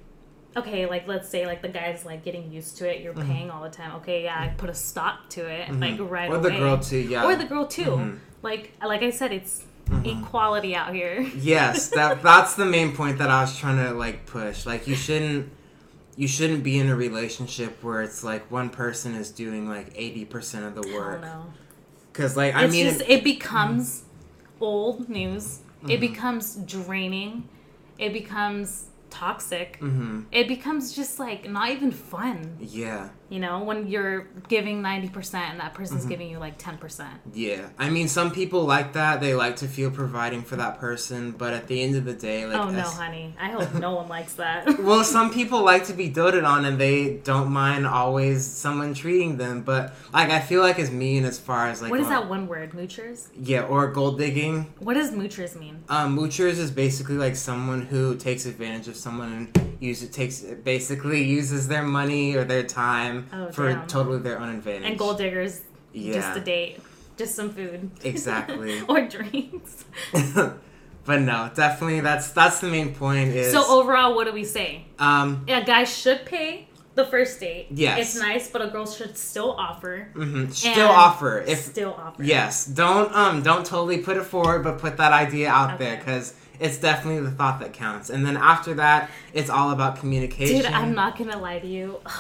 okay, 0.57 0.87
like 0.87 1.09
let's 1.09 1.29
say 1.29 1.47
like 1.47 1.63
the 1.63 1.69
guy's 1.69 2.05
like 2.05 2.23
getting 2.25 2.53
used 2.53 2.77
to 2.79 2.89
it, 2.89 3.03
you're 3.03 3.15
Mhm. 3.15 3.27
paying 3.27 3.51
all 3.51 3.63
the 3.65 3.71
time. 3.71 3.93
Okay, 3.97 4.23
yeah, 4.25 4.39
I 4.41 4.49
put 4.57 4.71
a 4.71 4.75
stop 4.75 5.29
to 5.31 5.41
it, 5.49 5.67
Mhm. 5.69 5.81
like 5.81 6.11
right 6.11 6.31
or 6.31 6.37
away. 6.37 6.51
the 6.51 6.57
girl 6.59 6.79
too. 6.79 6.99
Yeah. 7.01 7.25
or 7.25 7.35
the 7.35 7.47
girl 7.47 7.67
too. 7.67 7.83
Mhm. 7.99 8.19
Like 8.43 8.73
like 8.87 9.03
I 9.03 9.11
said, 9.11 9.33
it's 9.33 9.65
Mhm. 9.91 10.23
equality 10.25 10.75
out 10.75 10.95
here. 10.95 11.21
Yes, 11.37 11.89
that 11.99 12.23
that's 12.23 12.55
the 12.55 12.65
main 12.67 12.95
point 12.95 13.19
that 13.19 13.31
I 13.31 13.43
was 13.43 13.57
trying 13.57 13.77
to 13.85 13.93
like 13.93 14.27
push. 14.27 14.67
Like, 14.67 14.87
you 14.87 14.95
shouldn't. 14.95 15.53
You 16.17 16.29
shouldn't 16.29 16.63
be 16.63 16.79
in 16.79 16.89
a 16.91 16.97
relationship 16.97 17.83
where 17.83 18.03
it's 18.03 18.23
like 18.23 18.51
one 18.51 18.69
person 18.69 19.15
is 19.15 19.31
doing 19.31 19.69
like 19.69 19.93
eighty 19.95 20.25
percent 20.25 20.65
of 20.67 20.75
the 20.75 20.83
work. 20.95 21.25
Because 22.13 22.37
like 22.37 22.55
I 22.55 22.65
it's 22.65 22.73
mean, 22.75 22.87
just 22.87 23.03
it 23.09 23.25
becomes 23.25 24.05
old 24.61 25.09
news. 25.09 25.61
It 25.89 25.97
Mhm. 25.97 26.01
becomes 26.01 26.57
draining. 26.57 27.49
It 27.99 28.13
becomes 28.13 28.87
toxic. 29.09 29.77
hmm 29.81 30.23
It 30.31 30.47
becomes 30.47 30.93
just 30.93 31.19
like 31.19 31.49
not 31.51 31.71
even 31.71 31.91
fun. 31.91 32.57
yeah, 32.61 33.11
You 33.31 33.39
know, 33.39 33.63
when 33.63 33.87
you're 33.87 34.27
giving 34.49 34.83
90% 34.83 35.35
and 35.35 35.61
that 35.61 35.71
Mm-hmm. 35.71 35.77
person's 35.77 36.05
giving 36.05 36.29
you 36.29 36.39
like 36.39 36.59
10%. 36.59 37.07
Yeah, 37.33 37.69
I 37.79 37.89
mean, 37.89 38.09
some 38.09 38.33
people 38.33 38.65
like 38.65 38.95
that. 38.95 39.21
They 39.21 39.35
like 39.35 39.55
to 39.57 39.69
feel 39.69 39.91
providing 39.93 40.43
for 40.43 40.57
that 40.57 40.81
person, 40.81 41.31
but 41.31 41.53
at 41.55 41.69
the 41.69 41.81
end 41.81 41.95
of 41.95 42.05
the 42.05 42.13
day, 42.13 42.45
like, 42.45 42.57
oh 42.57 42.71
no, 42.71 42.81
as- 42.81 42.93
honey. 42.93 43.35
I 43.41 43.51
hope 43.53 43.73
no 43.87 43.95
one 43.95 44.09
likes 44.09 44.35
that. 44.35 44.81
well, 44.83 45.05
some 45.05 45.33
people 45.33 45.65
like 45.65 45.85
to 45.85 45.93
be 45.93 46.09
doted 46.09 46.43
on, 46.43 46.65
and 46.65 46.77
they 46.79 47.19
don't 47.19 47.53
mind 47.53 47.87
always 47.87 48.45
someone 48.45 48.95
treating 48.95 49.37
them. 49.37 49.63
But 49.63 49.95
like, 50.13 50.31
I 50.31 50.41
feel 50.41 50.61
like 50.61 50.81
it's 50.81 50.91
mean 50.91 51.25
as 51.25 51.39
far 51.39 51.69
as 51.69 51.81
like, 51.81 51.93
what 51.93 52.01
is 52.01 52.07
uh, 52.09 52.11
that 52.11 52.29
one 52.29 52.49
word? 52.49 52.73
Moochers? 52.73 53.29
Yeah, 53.41 53.63
or 53.63 53.87
gold 53.93 54.19
digging. 54.19 54.75
What 54.81 54.95
does 54.95 55.13
moochers 55.13 55.55
mean? 55.59 55.85
Um, 55.89 56.19
moochers 56.19 56.59
is 56.59 56.73
basically 56.73 57.17
like 57.17 57.37
someone 57.37 57.83
who 57.83 58.17
takes 58.17 58.45
advantage 58.45 58.89
of 58.89 58.97
someone 58.97 59.33
and 59.55 59.77
use 59.81 60.03
it 60.03 60.13
takes 60.13 60.41
basically 60.43 61.23
uses 61.23 61.69
their 61.69 61.83
money 61.85 62.35
or 62.35 62.45
their 62.45 62.63
time 62.65 63.20
Oh, 63.33 63.51
for 63.51 63.73
damn. 63.73 63.87
totally 63.87 64.19
their 64.19 64.39
own 64.41 64.49
advantage. 64.55 64.85
And 64.89 64.99
gold 64.99 65.19
diggers, 65.19 65.61
yeah, 65.93 66.15
just 66.15 66.37
a 66.37 66.41
date, 66.41 66.81
just 67.17 67.35
some 67.35 67.51
food. 67.51 67.91
exactly. 68.05 68.81
or 68.89 69.07
drinks. 69.07 69.85
but 71.05 71.21
no, 71.21 71.51
definitely 71.55 72.01
that's 72.01 72.31
that's 72.33 72.61
the 72.61 72.69
main 72.69 72.95
point. 72.95 73.35
Is 73.35 73.53
So 73.53 73.65
overall, 73.67 74.15
what 74.15 74.27
do 74.27 74.33
we 74.33 74.45
say? 74.45 74.85
um 74.99 75.45
A 75.49 75.65
guy 75.65 75.85
should 75.85 76.25
pay 76.27 76.69
the 76.95 77.07
first 77.07 77.41
date. 77.41 77.69
Yes. 77.71 77.99
It's 78.15 78.23
nice, 78.23 78.49
but 78.51 78.63
a 78.63 78.67
girl 78.69 78.85
should 78.87 79.17
still 79.17 79.53
offer. 79.53 80.09
Mm-hmm. 80.15 80.51
still 80.51 80.89
offer 80.89 81.39
if 81.41 81.59
still 81.61 81.95
offer. 81.95 82.23
yes 82.23 82.67
don't 82.67 83.15
um 83.15 83.43
don't 83.43 83.65
totally 83.65 83.99
put 83.99 84.17
it 84.17 84.25
forward 84.25 84.65
but 84.65 84.79
put 84.79 84.97
that 84.99 85.13
idea 85.13 85.49
out 85.49 85.79
there 85.79 85.97
because 85.97 86.35
it's 86.59 86.77
definitely 86.79 87.23
the 87.23 87.31
thought 87.31 87.61
that 87.61 87.73
counts 87.73 88.11
and 88.11 88.27
then 88.27 88.37
after 88.37 88.75
that 88.75 89.09
it's 89.33 89.49
all 89.49 89.71
about 89.71 89.97
communication 89.97 90.57
Dude, 90.57 90.67
I'm 90.67 90.95
not 90.95 91.17
gonna 91.17 91.39
lie 91.39 91.59
to 91.61 91.67
you. 91.67 92.01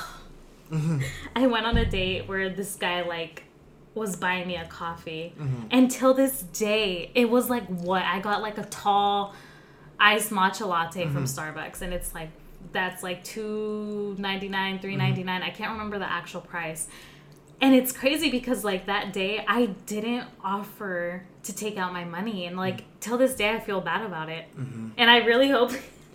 Mhm. 0.70 1.02
I 1.36 1.46
went 1.46 1.66
on 1.66 1.76
a 1.76 1.84
date 1.84 2.28
where 2.28 2.48
this 2.48 2.76
guy 2.76 3.02
like 3.02 3.44
was 3.94 4.14
buying 4.16 4.46
me 4.46 4.56
a 4.56 4.66
coffee, 4.66 5.32
Mhm. 5.38 5.66
and 5.70 5.90
till 5.90 6.14
this 6.14 6.42
day, 6.42 7.10
it 7.14 7.28
was 7.28 7.50
like 7.50 7.66
what 7.66 8.02
I 8.02 8.20
got 8.20 8.40
like 8.42 8.56
a 8.58 8.64
tall 8.64 9.34
iced 9.98 10.30
matcha 10.30 10.66
latte 10.66 11.04
from 11.06 11.24
Mm-hmm. 11.24 11.58
Starbucks, 11.58 11.82
and 11.82 11.92
it's 11.92 12.14
like 12.14 12.30
that's 12.72 13.02
like 13.02 13.24
two 13.24 14.14
ninety 14.18 14.48
nine, 14.48 14.78
three 14.78 14.96
ninety 14.96 15.24
nine. 15.24 15.42
I 15.42 15.50
can't 15.50 15.72
remember 15.72 15.98
the 15.98 16.10
actual 16.10 16.40
price. 16.40 16.86
And 17.62 17.74
it's 17.74 17.92
crazy 17.92 18.30
because 18.30 18.64
like 18.64 18.86
that 18.86 19.12
day 19.12 19.44
I 19.46 19.66
didn't 19.86 20.24
offer 20.42 21.24
to 21.42 21.54
take 21.54 21.76
out 21.76 21.92
my 21.92 22.04
money 22.04 22.46
and 22.46 22.56
like 22.56 22.84
till 23.00 23.18
this 23.18 23.34
day 23.34 23.50
I 23.50 23.60
feel 23.60 23.80
bad 23.82 24.02
about 24.02 24.28
it. 24.30 24.44
Mhm. 24.56 24.92
And 24.96 25.10
I 25.10 25.18
really 25.18 25.48
hope 25.50 25.72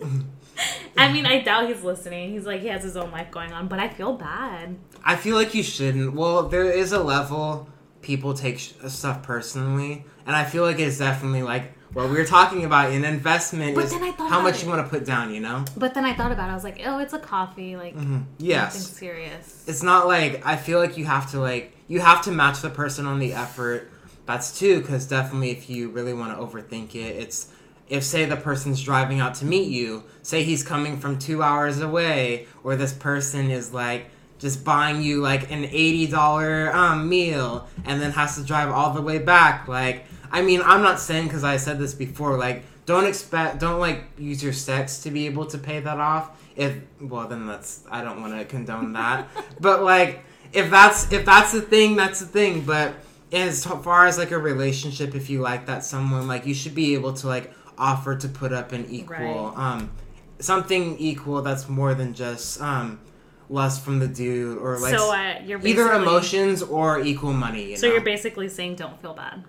I 0.96 1.12
mean, 1.12 1.26
I 1.26 1.40
doubt 1.42 1.68
he's 1.68 1.82
listening. 1.82 2.32
He's 2.32 2.46
like 2.46 2.60
he 2.60 2.68
has 2.68 2.82
his 2.82 2.96
own 2.96 3.10
life 3.10 3.30
going 3.30 3.52
on, 3.52 3.68
but 3.68 3.78
I 3.78 3.88
feel 3.88 4.14
bad. 4.14 4.76
I 5.04 5.16
feel 5.16 5.36
like 5.36 5.54
you 5.54 5.62
shouldn't. 5.62 6.14
Well, 6.14 6.48
there 6.48 6.64
is 6.70 6.92
a 6.92 7.02
level 7.02 7.68
people 8.02 8.34
take 8.34 8.58
sh- 8.58 8.72
stuff 8.88 9.22
personally, 9.22 10.04
and 10.26 10.34
I 10.34 10.44
feel 10.44 10.62
like 10.62 10.78
it's 10.78 10.98
definitely 10.98 11.42
like 11.42 11.72
what 11.92 12.10
we 12.10 12.16
were 12.16 12.24
talking 12.24 12.64
about 12.64 12.92
in 12.92 13.04
investment 13.04 13.74
But 13.74 13.84
is 13.84 13.90
then 13.92 14.02
I 14.02 14.12
thought 14.12 14.28
how 14.30 14.40
much 14.42 14.56
it. 14.56 14.64
you 14.64 14.68
want 14.68 14.84
to 14.84 14.88
put 14.90 15.06
down. 15.06 15.32
You 15.32 15.40
know? 15.40 15.64
But 15.76 15.94
then 15.94 16.04
I 16.04 16.14
thought 16.14 16.32
about 16.32 16.48
it. 16.48 16.52
I 16.52 16.54
was 16.54 16.64
like, 16.64 16.80
oh, 16.84 16.98
it's 16.98 17.12
a 17.12 17.18
coffee, 17.18 17.76
like 17.76 17.94
mm-hmm. 17.94 18.12
nothing 18.14 18.26
Yes. 18.38 18.90
serious. 18.90 19.64
It's 19.66 19.82
not 19.82 20.06
like 20.06 20.44
I 20.46 20.56
feel 20.56 20.78
like 20.78 20.96
you 20.96 21.04
have 21.04 21.30
to 21.32 21.40
like 21.40 21.76
you 21.88 22.00
have 22.00 22.22
to 22.22 22.32
match 22.32 22.60
the 22.62 22.70
person 22.70 23.06
on 23.06 23.18
the 23.18 23.32
effort. 23.32 23.90
That's 24.26 24.58
too 24.58 24.80
because 24.80 25.06
definitely 25.06 25.50
if 25.50 25.70
you 25.70 25.88
really 25.90 26.12
want 26.12 26.36
to 26.36 26.44
overthink 26.44 26.94
it, 26.96 27.16
it's 27.16 27.48
if 27.88 28.02
say 28.02 28.24
the 28.24 28.36
person's 28.36 28.82
driving 28.82 29.20
out 29.20 29.34
to 29.36 29.44
meet 29.44 29.68
you, 29.68 30.04
say 30.22 30.42
he's 30.42 30.62
coming 30.62 30.98
from 30.98 31.18
two 31.18 31.42
hours 31.42 31.80
away, 31.80 32.46
or 32.64 32.76
this 32.76 32.92
person 32.92 33.50
is 33.50 33.72
like 33.72 34.06
just 34.38 34.64
buying 34.64 35.02
you 35.02 35.20
like 35.20 35.50
an 35.50 35.64
eighty 35.64 36.06
dollar 36.06 36.74
um, 36.74 37.08
meal 37.08 37.68
and 37.84 38.00
then 38.00 38.10
has 38.12 38.36
to 38.36 38.44
drive 38.44 38.70
all 38.70 38.92
the 38.92 39.02
way 39.02 39.18
back. 39.18 39.68
Like 39.68 40.06
I 40.30 40.42
mean, 40.42 40.60
I'm 40.62 40.82
not 40.82 41.00
saying 41.00 41.28
because 41.28 41.44
I 41.44 41.56
said 41.56 41.78
this 41.78 41.94
before. 41.94 42.36
Like 42.36 42.64
don't 42.86 43.06
expect 43.06 43.60
don't 43.60 43.80
like 43.80 44.04
use 44.18 44.42
your 44.42 44.52
sex 44.52 45.02
to 45.02 45.10
be 45.10 45.26
able 45.26 45.46
to 45.46 45.58
pay 45.58 45.80
that 45.80 45.98
off. 45.98 46.42
If 46.56 46.76
well, 47.00 47.28
then 47.28 47.46
that's 47.46 47.84
I 47.90 48.02
don't 48.02 48.20
want 48.20 48.36
to 48.38 48.44
condone 48.44 48.92
that. 48.94 49.28
but 49.60 49.82
like 49.82 50.24
if 50.52 50.70
that's 50.70 51.12
if 51.12 51.24
that's 51.24 51.52
the 51.52 51.62
thing, 51.62 51.96
that's 51.96 52.20
the 52.20 52.26
thing. 52.26 52.62
But 52.62 52.94
as 53.32 53.64
far 53.64 54.06
as 54.06 54.18
like 54.18 54.30
a 54.30 54.38
relationship, 54.38 55.14
if 55.14 55.28
you 55.28 55.40
like 55.40 55.66
that 55.66 55.84
someone, 55.84 56.28
like 56.28 56.46
you 56.46 56.54
should 56.54 56.74
be 56.74 56.94
able 56.94 57.12
to 57.14 57.26
like 57.26 57.52
offer 57.78 58.16
to 58.16 58.28
put 58.28 58.52
up 58.52 58.72
an 58.72 58.86
equal 58.90 59.16
Right. 59.50 59.54
um 59.56 59.90
something 60.38 60.98
equal 60.98 61.42
that's 61.42 61.68
more 61.68 61.94
than 61.94 62.14
just 62.14 62.60
um 62.60 63.00
lust 63.48 63.84
from 63.84 63.98
the 64.00 64.08
dude 64.08 64.58
or 64.58 64.78
like 64.78 64.94
so 64.94 65.12
uh, 65.14 65.40
you're 65.44 65.64
either 65.66 65.92
emotions 65.92 66.62
or 66.62 67.00
equal 67.00 67.32
money. 67.32 67.70
You 67.70 67.76
So 67.76 67.86
know? 67.86 67.92
you're 67.94 68.02
basically 68.02 68.48
saying 68.48 68.74
don't 68.76 69.00
feel 69.00 69.14
bad. 69.14 69.44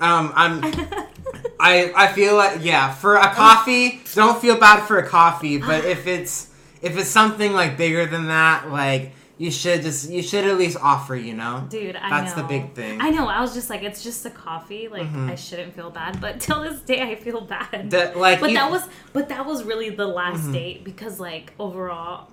um 0.00 0.32
I'm 0.34 0.62
I 1.60 1.90
I 1.96 2.12
feel 2.12 2.36
like 2.36 2.58
yeah 2.62 2.92
for 2.92 3.16
a 3.16 3.32
coffee 3.32 4.00
don't 4.14 4.38
feel 4.40 4.58
bad 4.58 4.86
for 4.86 4.98
a 4.98 5.06
coffee 5.08 5.56
but 5.58 5.84
if 5.86 6.06
it's 6.06 6.52
if 6.82 6.98
it's 6.98 7.08
something 7.08 7.52
like 7.54 7.76
bigger 7.78 8.04
than 8.06 8.26
that 8.26 8.70
like 8.70 9.12
you 9.38 9.50
should 9.50 9.82
just 9.82 10.10
you 10.10 10.22
should 10.22 10.44
at 10.46 10.56
least 10.56 10.78
offer 10.80 11.14
you 11.14 11.34
know 11.34 11.66
Dude, 11.68 11.94
I 11.96 12.08
That's 12.08 12.32
the 12.34 12.42
big 12.44 12.72
thing. 12.74 13.00
I 13.02 13.10
know. 13.10 13.26
I 13.28 13.40
was 13.40 13.52
just 13.52 13.68
like, 13.68 13.82
it's 13.82 14.02
just 14.02 14.24
a 14.24 14.30
coffee. 14.30 14.88
Like, 14.88 15.06
Mhm. 15.12 15.30
I 15.30 15.34
shouldn't 15.34 15.74
feel 15.74 15.90
bad. 15.90 16.20
But 16.20 16.40
till 16.44 16.62
this 16.62 16.80
day, 16.80 17.02
I 17.02 17.14
feel 17.16 17.42
bad. 17.42 17.90
that 17.90 18.16
like 18.16 18.40
but 18.40 18.50
you- 18.50 18.56
that 18.56 18.70
was, 18.70 18.82
but 19.12 19.28
that 19.28 19.44
was 19.44 19.62
really 19.64 19.90
the 19.90 20.06
last 20.06 20.44
Mhm. 20.44 20.52
date 20.54 20.84
because, 20.84 21.20
like, 21.20 21.52
overall, 21.58 22.28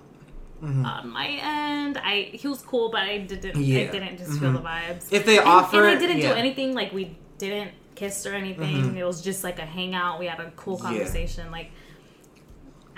Mhm. 0.62 0.84
on 0.86 1.10
my 1.10 1.26
end, 1.42 1.98
I 2.02 2.30
he 2.32 2.48
was 2.48 2.62
cool, 2.62 2.88
but 2.90 3.02
I 3.02 3.18
didn't. 3.18 3.56
I 3.56 3.60
Yeah. 3.60 3.90
didn't 3.90 4.16
just 4.16 4.40
feel 4.40 4.52
the 4.52 4.60
Mhm. 4.60 4.64
vibes. 4.72 5.04
if 5.12 5.26
they 5.26 5.36
and, 5.38 5.46
offer 5.46 5.84
and 5.84 5.96
I 5.98 6.00
didn't 6.00 6.18
yeah. 6.20 6.32
do 6.32 6.34
anything. 6.38 6.74
Like, 6.74 6.92
we 6.94 7.16
didn't 7.36 7.72
kiss 7.96 8.24
or 8.24 8.32
anything. 8.32 8.82
Mhm. 8.92 8.96
It 8.96 9.04
was 9.04 9.20
just 9.20 9.44
like 9.44 9.58
a 9.58 9.66
hangout. 9.66 10.18
We 10.18 10.26
had 10.26 10.40
a 10.40 10.50
cool 10.56 10.78
Yeah. 10.80 10.88
conversation. 10.88 11.50
Like, 11.50 11.70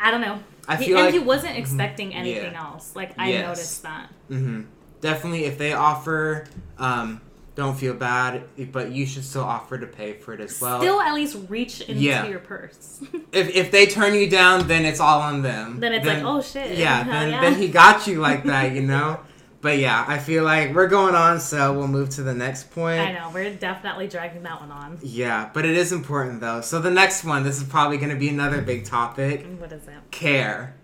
I 0.01 0.11
don't 0.13 0.21
know. 0.21 0.39
I 0.69 0.77
He- 0.77 0.87
feel 0.87 0.97
and 0.97 1.07
like 1.07 1.15
he 1.15 1.21
wasn't 1.21 1.57
expecting 1.57 2.13
Yeah. 2.13 2.19
anything 2.19 2.55
else. 2.55 2.93
Like, 2.95 3.13
I 3.19 3.31
Yes. 3.31 3.47
noticed 3.47 3.83
that. 3.85 4.09
hmm 4.29 4.63
Definitely, 5.01 5.45
if 5.45 5.59
they 5.59 5.73
offer, 5.75 6.47
um, 6.79 7.21
don't 7.55 7.79
feel 7.79 7.95
bad, 7.95 8.43
but 8.73 8.91
you 8.93 9.07
should 9.07 9.25
still 9.25 9.45
offer 9.45 9.79
to 9.79 9.87
pay 9.87 10.15
for 10.15 10.33
it 10.35 10.41
as 10.41 10.61
well. 10.61 10.81
Still, 10.81 11.01
at 11.01 11.15
least 11.15 11.37
reach 11.49 11.81
into 11.83 12.01
Yeah. 12.03 12.27
your 12.27 12.39
purse. 12.41 13.01
if 13.33 13.49
if 13.55 13.71
they 13.71 13.87
turn 13.87 14.15
you 14.15 14.29
down, 14.29 14.67
then 14.69 14.85
it's 14.85 14.99
all 15.01 15.21
on 15.21 15.43
them. 15.43 15.79
then 15.81 15.93
it's 15.93 16.07
like, 16.07 16.23
oh 16.25 16.41
shit. 16.43 16.77
yeah, 16.77 17.05
then 17.15 17.31
yeah. 17.31 17.41
then 17.41 17.55
he 17.55 17.69
got 17.69 18.07
you 18.07 18.21
like 18.21 18.45
that, 18.45 18.73
you 18.73 18.83
know. 18.83 19.21
but 19.67 19.79
yeah, 19.79 20.05
I 20.07 20.19
feel 20.19 20.45
like 20.45 20.73
we're 20.77 20.87
going 20.87 21.17
on, 21.17 21.41
so 21.41 21.77
we'll 21.77 21.89
move 21.89 22.11
to 22.11 22.23
the 22.23 22.33
next 22.33 22.71
point. 22.71 23.01
I 23.01 23.11
know 23.11 23.33
we're 23.35 23.53
definitely 23.53 24.07
dragging 24.07 24.45
that 24.45 24.61
one 24.61 24.71
on. 24.71 24.97
Yeah, 25.03 25.51
but 25.53 25.65
it 25.65 25.77
is 25.77 25.91
important 25.91 26.41
though. 26.41 26.61
So 26.61 26.79
the 26.79 26.93
next 26.93 27.25
one, 27.25 27.43
this 27.43 27.61
is 27.61 27.65
probably 27.65 27.97
going 27.97 28.11
to 28.11 28.17
be 28.17 28.29
another 28.29 28.63
big 28.63 28.85
topic: 28.85 29.45
What 29.59 29.73
is 29.73 29.89
it? 29.89 29.95
care. 30.13 30.77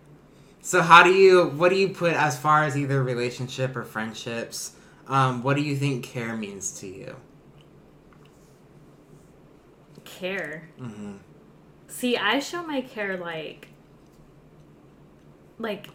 So 0.62 0.82
how 0.82 1.04
do 1.04 1.10
you 1.12 1.50
what 1.50 1.68
do 1.68 1.76
you 1.76 1.90
put 1.90 2.14
as 2.14 2.36
far 2.36 2.64
as 2.64 2.76
either 2.76 3.00
relationship 3.04 3.76
or 3.76 3.84
friendships? 3.84 4.72
Um, 5.06 5.44
what 5.44 5.54
do 5.54 5.62
you 5.62 5.76
think 5.76 6.04
care 6.04 6.36
means 6.36 6.72
to 6.80 6.88
you? 6.88 7.14
Care. 10.04 10.70
hmm 10.76 11.18
See, 11.86 12.16
I 12.16 12.40
show 12.40 12.66
my 12.66 12.80
care 12.80 13.16
like, 13.16 13.68
like, 15.58 15.86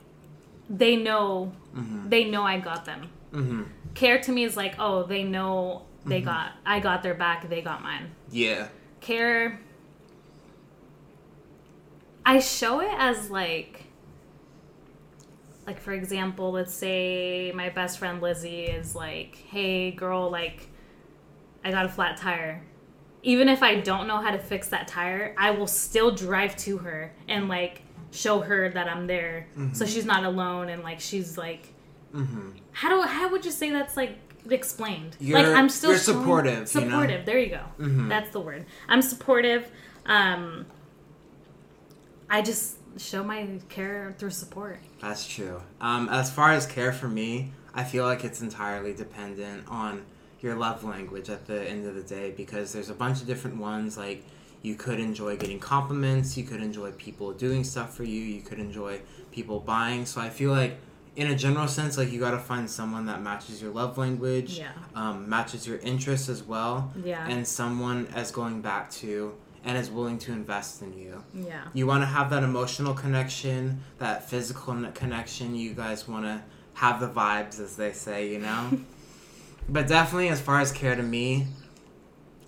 they 0.70 0.96
know, 0.96 1.52
hmm 1.74 2.10
they 2.10 2.24
know 2.26 2.44
I 2.44 2.60
got 2.60 2.86
them. 2.86 3.10
hmm 3.32 3.64
Care 3.94 4.20
to 4.22 4.32
me 4.32 4.44
is 4.44 4.56
like, 4.56 4.76
oh, 4.80 5.04
they 5.04 5.24
know 5.24 5.84
they 6.06 6.22
Mhm. 6.22 6.26
got, 6.26 6.52
I 6.66 6.80
got 6.80 7.04
their 7.04 7.14
back, 7.16 7.50
they 7.50 7.62
got 7.62 7.82
mine. 7.82 8.12
Yeah. 8.32 8.68
Care. 9.02 9.60
I 12.26 12.40
show 12.40 12.82
it 12.82 12.92
as 12.98 13.30
like, 13.32 13.86
like 15.66 15.80
for 15.80 15.94
example, 15.94 16.52
let's 16.52 16.74
say 16.74 17.52
my 17.56 17.70
best 17.70 17.98
friend 18.00 18.22
Lizzie 18.22 18.64
is 18.66 18.96
like, 18.96 19.36
hey 19.50 19.92
girl, 19.92 20.30
like, 20.30 20.68
I 21.64 21.72
got 21.72 21.86
a 21.86 21.90
flat 21.90 22.18
tire. 22.18 22.62
Even 23.24 23.50
if 23.50 23.62
I 23.64 23.76
don't 23.82 24.08
know 24.08 24.18
how 24.22 24.32
to 24.32 24.40
fix 24.40 24.70
that 24.70 24.88
tire, 24.88 25.34
I 25.38 25.52
will 25.52 25.68
still 25.68 26.12
drive 26.12 26.56
to 26.58 26.78
her 26.80 27.14
and 27.28 27.50
like 27.50 27.82
show 28.18 28.40
her 28.42 28.70
that 28.70 28.88
I'm 28.90 29.06
there, 29.06 29.46
so 29.74 29.86
Mhm. 29.86 29.88
she's 29.94 30.06
not 30.06 30.24
alone 30.24 30.70
and 30.70 30.82
like 30.84 31.00
she's 31.00 31.38
like, 31.38 31.74
hmm 32.12 32.50
how 32.72 32.90
do 32.90 33.02
how 33.08 33.30
would 33.30 33.44
you 33.46 33.52
say 33.52 33.70
that's 33.72 33.96
like 33.98 34.18
explained? 34.50 35.16
You're- 35.20 35.44
like 35.44 35.56
I'm 35.56 35.70
still 35.70 35.92
you're 35.92 36.00
showing- 36.00 36.20
supportive, 36.20 36.74
you 36.74 36.82
know? 36.82 36.88
Supportive. 36.90 37.26
There 37.26 37.38
you 37.40 37.50
go. 37.50 37.64
Mhm. 37.80 38.10
That's 38.10 38.32
the 38.32 38.40
word. 38.40 38.66
I'm 38.90 39.02
supportive. 39.02 39.70
Um, 40.06 40.66
I 42.30 42.42
just 42.42 42.78
show 42.98 43.24
my 43.24 43.48
care 43.70 44.16
through 44.18 44.32
support. 44.32 44.80
That's 45.02 45.28
true. 45.28 45.62
Um, 45.80 46.10
as 46.10 46.32
far 46.32 46.52
as 46.52 46.66
care 46.66 46.92
for 46.94 47.08
me, 47.08 47.52
I 47.74 47.84
feel 47.84 48.06
like 48.06 48.24
it's 48.24 48.42
entirely 48.42 48.94
dependent 48.94 49.68
on 49.68 50.04
your 50.42 50.56
love 50.56 50.84
language 50.84 51.30
at 51.30 51.46
the 51.48 51.62
end 51.70 51.86
of 51.88 51.96
the 51.96 52.02
day 52.04 52.32
because 52.36 52.74
there's 52.74 52.90
a 52.90 52.94
bunch 52.94 53.22
of 53.22 53.28
different 53.28 53.58
ones. 53.58 53.98
Like, 53.98 54.24
you 54.62 54.76
could 54.76 55.00
enjoy 55.00 55.38
getting 55.38 55.60
compliments, 55.60 56.38
you 56.38 56.44
could 56.44 56.62
enjoy 56.62 56.92
people 56.94 57.32
doing 57.34 57.64
stuff 57.64 57.96
for 57.96 58.04
you, 58.04 58.22
you 58.22 58.42
could 58.42 58.60
enjoy 58.60 59.00
people 59.32 59.60
buying. 59.60 60.06
So 60.06 60.20
I 60.22 60.30
feel 60.30 60.52
like 60.52 60.78
in 61.16 61.28
a 61.32 61.36
general 61.36 61.68
sense, 61.68 61.98
like 61.98 62.12
you 62.12 62.20
got 62.20 62.32
to 62.32 62.38
find 62.40 62.70
someone 62.70 63.06
that 63.08 63.22
matches 63.22 63.62
your 63.62 63.72
love 63.72 63.98
language, 63.98 64.60
Yeah. 64.60 64.72
um, 64.96 65.28
matches 65.28 65.66
your 65.68 65.78
interests 65.80 66.30
as 66.30 66.44
well, 66.44 66.92
Yeah. 67.04 67.28
and 67.28 67.48
someone 67.48 68.08
as 68.14 68.32
going 68.32 68.62
back 68.62 68.92
to 69.02 69.34
and 69.66 69.78
is 69.78 69.90
willing 69.90 70.18
to 70.20 70.32
invest 70.32 70.82
in 70.82 70.94
you. 70.98 71.24
yeah. 71.34 71.62
You 71.74 71.88
want 71.88 72.02
to 72.04 72.06
have 72.06 72.30
that 72.30 72.44
emotional 72.44 72.94
connection, 72.94 73.82
that 74.00 74.30
physical 74.30 74.76
connection. 74.94 75.56
You 75.56 75.74
guys 75.74 76.08
want 76.08 76.24
to 76.26 76.42
have 76.76 77.00
the 77.00 77.10
vibes, 77.10 77.60
as 77.60 77.76
they 77.76 77.92
say, 77.92 78.30
you 78.32 78.40
know? 78.40 78.70
but 79.70 79.88
definitely, 79.88 80.30
as 80.30 80.40
far 80.40 80.62
as 80.62 80.72
care 80.72 80.96
to 80.96 81.04
me, 81.04 81.48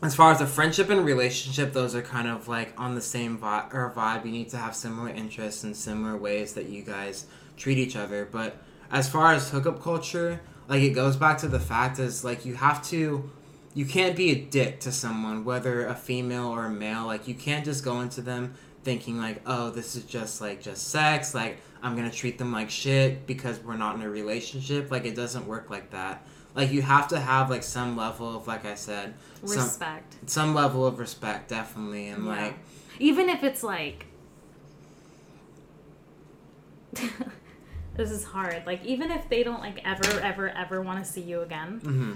as 0.01 0.15
far 0.15 0.31
as 0.31 0.39
a 0.39 0.47
friendship 0.47 0.89
and 0.89 1.05
relationship, 1.05 1.73
those 1.73 1.93
are 1.93 2.01
kind 2.01 2.27
of 2.27 2.47
like 2.47 2.73
on 2.79 2.95
the 2.95 3.01
same 3.01 3.37
vibe. 3.37 3.73
Or 3.73 3.91
vibe. 3.95 4.25
You 4.25 4.31
need 4.31 4.49
to 4.49 4.57
have 4.57 4.75
similar 4.75 5.09
interests 5.09 5.63
and 5.63 5.75
similar 5.75 6.15
ways 6.15 6.53
that 6.53 6.69
you 6.69 6.83
guys 6.83 7.25
treat 7.57 7.77
each 7.77 7.95
other. 7.95 8.27
But 8.31 8.57
as 8.91 9.09
far 9.09 9.33
as 9.33 9.49
hookup 9.49 9.81
culture, 9.81 10.39
like 10.69 10.81
it 10.81 10.91
goes 10.91 11.17
back 11.17 11.39
to 11.39 11.47
the 11.47 11.59
fact 11.59 11.99
is 11.99 12.23
like 12.23 12.45
you 12.45 12.55
have 12.55 12.83
to 12.89 13.29
you 13.73 13.85
can't 13.85 14.15
be 14.15 14.31
a 14.31 14.35
dick 14.35 14.79
to 14.81 14.91
someone, 14.91 15.45
whether 15.45 15.85
a 15.85 15.95
female 15.95 16.47
or 16.47 16.65
a 16.65 16.71
male. 16.71 17.05
Like 17.05 17.27
you 17.27 17.35
can't 17.35 17.65
just 17.65 17.83
go 17.83 18.01
into 18.01 18.21
them 18.21 18.55
thinking 18.83 19.17
like, 19.17 19.41
oh, 19.45 19.69
this 19.69 19.95
is 19.95 20.03
just 20.05 20.39
like 20.39 20.61
just 20.61 20.87
sex. 20.87 21.35
Like 21.35 21.59
I'm 21.83 21.95
gonna 21.95 22.09
treat 22.09 22.37
them 22.37 22.53
like 22.53 22.69
shit 22.69 23.27
because 23.27 23.59
we're 23.59 23.77
not 23.77 23.95
in 23.95 24.01
a 24.01 24.09
relationship. 24.09 24.91
Like 24.91 25.05
it 25.05 25.15
doesn't 25.15 25.45
work 25.45 25.69
like 25.69 25.91
that. 25.91 26.25
Like 26.55 26.71
you 26.71 26.81
have 26.81 27.07
to 27.09 27.19
have 27.19 27.49
like 27.49 27.63
some 27.63 27.95
level 27.95 28.35
of 28.35 28.47
like 28.47 28.65
I 28.65 28.75
said, 28.75 29.13
some 29.45 29.57
Respect. 29.63 30.17
some 30.25 30.53
level 30.55 30.85
of 30.85 30.99
respect, 30.99 31.49
definitely, 31.49 32.07
and 32.07 32.25
Yeah. 32.25 32.31
like 32.43 32.59
Even 32.99 33.29
if 33.29 33.43
it's 33.43 33.63
like. 33.63 34.05
this 37.95 38.11
is 38.11 38.23
hard. 38.23 38.63
Like, 38.65 38.83
even 38.85 39.11
if 39.11 39.29
they 39.29 39.43
don't, 39.43 39.59
like, 39.59 39.79
ever, 39.85 40.19
ever, 40.21 40.49
ever 40.49 40.81
want 40.81 41.03
to 41.03 41.09
see 41.09 41.21
you 41.21 41.41
again, 41.41 41.79
hmm 41.83 42.13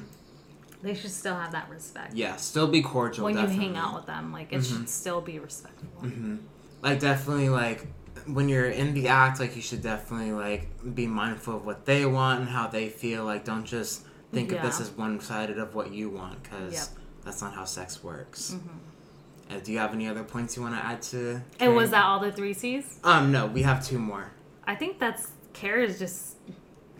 they 0.82 0.94
should 0.94 1.12
still 1.12 1.36
have 1.36 1.54
that 1.54 1.70
respect. 1.70 2.14
yeah, 2.14 2.36
still 2.36 2.68
be 2.68 2.82
cordial. 2.82 3.24
when 3.24 3.36
definitely. 3.36 3.56
you 3.56 3.62
hang 3.74 3.78
out 3.78 3.96
with 3.96 4.06
them, 4.06 4.34
like, 4.34 4.52
it 4.52 4.58
Mhm. 4.60 4.66
should 4.80 4.90
still 4.90 5.22
be 5.22 5.40
respectful. 5.40 6.02
hmm 6.02 6.38
Like 6.82 7.00
definitely 7.00 7.48
like 7.48 7.88
when 8.26 8.50
you're 8.50 8.70
in 8.70 8.94
the 8.94 9.08
act, 9.08 9.40
like 9.40 9.56
you 9.56 9.62
should 9.62 9.82
definitely 9.82 10.34
like 10.34 10.68
be 10.94 11.08
mindful 11.08 11.56
of 11.56 11.66
what 11.66 11.86
they 11.86 12.06
want 12.06 12.42
and 12.42 12.50
how 12.50 12.68
they 12.68 12.90
feel. 12.90 13.24
Like 13.24 13.46
don't 13.46 13.64
just 13.64 14.04
think 14.34 14.52
of 14.52 14.62
this 14.62 14.80
as 14.82 14.90
one 14.92 15.20
sided 15.20 15.58
of 15.60 15.76
what 15.76 15.92
you 15.92 16.10
want 16.10 16.42
because 16.44 16.74
Yep. 16.74 16.84
that's 17.26 17.42
not 17.42 17.54
how 17.54 17.66
sex 17.66 18.04
works. 18.04 18.56
Mhm. 18.56 19.56
Uh, 19.56 19.60
do 19.60 19.72
you 19.72 19.78
have 19.80 19.94
any 19.94 20.08
other 20.08 20.24
points 20.24 20.56
you 20.56 20.62
want 20.64 20.76
to 20.76 20.84
add 20.84 21.02
to? 21.02 21.42
And 21.60 21.76
was 21.76 21.92
that 21.92 22.04
all 22.04 22.20
the 22.20 22.32
three 22.32 22.54
C's? 22.54 23.00
Um, 23.04 23.32
no, 23.32 23.46
we 23.46 23.62
have 23.64 23.86
two 23.86 24.00
more. 24.00 24.32
I 24.66 24.76
think 24.76 25.00
that's 25.00 25.30
care 25.54 25.80
is 25.82 26.00
just. 26.00 26.38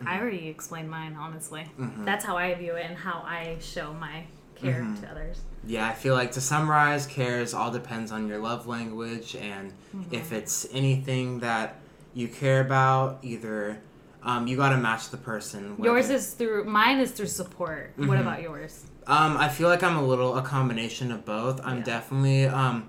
I 0.06 0.18
already 0.20 0.48
explained 0.48 0.90
mine, 0.90 1.16
honestly. 1.18 1.70
Mhm. 1.78 2.04
That's 2.04 2.24
how 2.24 2.36
I 2.36 2.52
view 2.54 2.74
it 2.76 2.84
and 2.86 2.96
how 2.98 3.22
I 3.26 3.56
show 3.60 3.94
my 3.94 4.24
care 4.54 4.82
Mhm. 4.82 5.00
to 5.00 5.10
others. 5.10 5.40
Yeah, 5.66 5.88
I 5.88 5.94
feel 5.94 6.14
like 6.14 6.32
to 6.32 6.40
summarize, 6.40 7.06
cares 7.06 7.54
all 7.54 7.70
depends 7.70 8.12
on 8.12 8.28
your 8.28 8.38
love 8.38 8.66
language, 8.66 9.34
and 9.34 9.72
Mm-hmm. 9.96 10.14
if 10.14 10.32
it's 10.32 10.66
anything 10.72 11.40
that 11.40 11.76
you 12.12 12.28
care 12.28 12.60
about, 12.60 13.18
either 13.22 13.78
um, 14.24 14.46
you 14.46 14.56
got 14.56 14.70
to 14.70 14.76
match 14.76 15.10
the 15.10 15.16
person. 15.16 15.76
Yours 15.82 16.04
whether- 16.06 16.14
is 16.14 16.32
through. 16.34 16.64
Mine 16.64 16.98
is 16.98 17.12
through 17.12 17.26
support. 17.26 17.92
What 17.96 18.08
Mhm. 18.08 18.20
about 18.20 18.42
yours? 18.42 18.86
Um, 19.06 19.36
I 19.36 19.48
feel 19.48 19.68
like 19.68 19.82
I'm 19.82 19.96
a 19.96 20.02
little 20.02 20.36
a 20.36 20.42
combination 20.42 21.12
of 21.12 21.24
both. 21.24 21.60
I'm 21.64 21.78
Yeah. 21.78 21.84
definitely 21.84 22.46
um, 22.46 22.88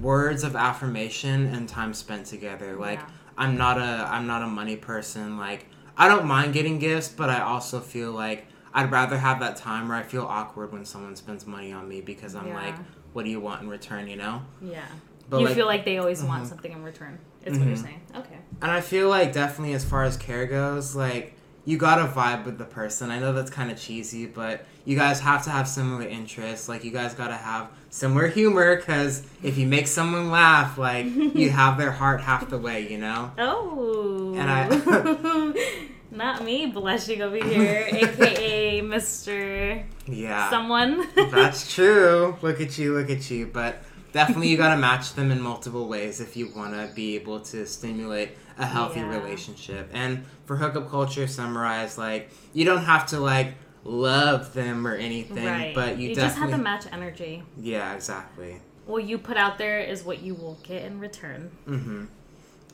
words 0.00 0.44
of 0.44 0.54
affirmation 0.56 1.46
and 1.46 1.68
time 1.68 1.92
spent 1.94 2.26
together. 2.26 2.76
Like 2.76 3.00
Yeah. 3.00 3.06
I'm 3.38 3.56
not 3.56 3.78
a 3.78 4.08
I'm 4.10 4.26
not 4.26 4.42
a 4.42 4.46
money 4.46 4.76
person. 4.76 5.38
Like 5.38 5.66
I 5.98 6.08
don't 6.08 6.26
mind 6.26 6.52
getting 6.52 6.78
gifts, 6.78 7.08
but 7.08 7.30
I 7.30 7.40
also 7.40 7.80
feel 7.80 8.12
like 8.12 8.46
I'd 8.74 8.90
rather 8.92 9.16
have 9.18 9.40
that 9.40 9.56
time 9.56 9.88
where 9.88 9.96
I 9.96 10.02
feel 10.02 10.24
awkward 10.24 10.72
when 10.72 10.84
someone 10.84 11.16
spends 11.16 11.46
money 11.46 11.72
on 11.72 11.88
me 11.88 12.00
because 12.00 12.34
I'm 12.34 12.48
Yeah. 12.48 12.54
like, 12.62 12.74
what 13.12 13.24
do 13.24 13.30
you 13.30 13.40
want 13.40 13.62
in 13.62 13.68
return? 13.68 14.06
You 14.06 14.16
know. 14.16 14.42
Yeah. 14.60 14.80
But 15.28 15.40
you 15.40 15.46
like, 15.46 15.54
feel 15.56 15.66
like 15.66 15.84
they 15.84 15.98
always 15.98 16.22
want 16.22 16.44
Mhm. 16.44 16.48
something 16.48 16.70
in 16.72 16.84
return. 16.84 17.18
It's 17.44 17.58
what 17.58 17.66
you're 17.66 17.76
Mhm. 17.76 17.82
saying. 17.82 18.00
Okay. 18.16 18.38
And 18.62 18.70
I 18.70 18.80
feel 18.80 19.08
like 19.08 19.32
definitely 19.32 19.74
as 19.74 19.84
far 19.84 20.04
as 20.04 20.16
care 20.16 20.46
goes, 20.46 20.94
like 20.96 21.34
you 21.64 21.76
gotta 21.78 22.10
vibe 22.10 22.44
with 22.44 22.58
the 22.58 22.64
person. 22.64 23.10
I 23.10 23.18
know 23.18 23.32
that's 23.32 23.50
kind 23.50 23.70
of 23.70 23.78
cheesy, 23.78 24.26
but 24.26 24.64
you 24.84 24.96
guys 24.96 25.20
have 25.20 25.42
to 25.44 25.50
have 25.50 25.66
similar 25.68 26.06
interests. 26.06 26.68
Like 26.68 26.84
you 26.84 26.90
guys 26.90 27.12
gotta 27.14 27.36
have 27.36 27.68
similar 27.90 28.28
humor, 28.28 28.76
because 28.76 29.22
if 29.42 29.58
you 29.58 29.66
make 29.66 29.86
someone 29.88 30.30
laugh, 30.30 30.78
like 30.78 31.06
you 31.34 31.50
have 31.50 31.76
their 31.76 31.90
heart 31.92 32.20
half 32.20 32.48
the 32.48 32.58
way, 32.58 32.90
you 32.90 32.98
know. 32.98 33.30
Oh. 33.38 34.34
And 34.36 34.50
I- 34.50 35.52
Not 36.10 36.44
me 36.44 36.66
blushing 36.66 37.20
over 37.20 37.36
here, 37.36 37.88
aka 37.92 38.80
Mr. 38.80 39.82
Yeah, 40.06 40.48
Someone. 40.48 41.06
that's 41.14 41.74
true. 41.74 42.36
Look 42.42 42.60
at 42.60 42.78
you, 42.78 42.94
look 42.94 43.10
at 43.10 43.28
you. 43.28 43.46
But 43.52 43.82
definitely 44.12 44.48
you 44.48 44.56
gotta 44.56 44.80
match 44.80 45.14
them 45.14 45.30
in 45.32 45.40
multiple 45.42 45.88
ways 45.88 46.20
if 46.20 46.36
you 46.36 46.50
wanna 46.54 46.90
be 46.94 47.16
able 47.16 47.40
to 47.40 47.66
stimulate 47.66 48.30
a 48.58 48.66
healthy 48.66 49.00
Yeah. 49.00 49.08
relationship. 49.10 49.90
And 49.92 50.24
for 50.46 50.56
hookup 50.56 50.88
culture, 50.90 51.26
summarize 51.26 51.98
like 51.98 52.30
you 52.52 52.64
don't 52.64 52.84
have 52.84 53.06
to 53.06 53.20
like 53.20 53.54
love 53.84 54.52
them 54.54 54.86
or 54.86 54.94
anything, 54.94 55.44
right. 55.46 55.74
but 55.74 55.98
you, 55.98 56.08
you 56.08 56.14
definitely 56.14 56.28
just 56.28 56.38
have 56.38 56.50
to 56.50 56.58
match 56.58 56.84
energy. 56.92 57.42
yeah, 57.60 57.94
exactly. 57.94 58.60
What 58.86 59.04
you 59.04 59.18
put 59.18 59.36
out 59.36 59.58
there 59.58 59.80
is 59.80 60.04
what 60.04 60.22
you 60.22 60.34
will 60.34 60.58
get 60.62 60.84
in 60.84 61.00
return. 61.00 61.50
hmm 61.66 62.04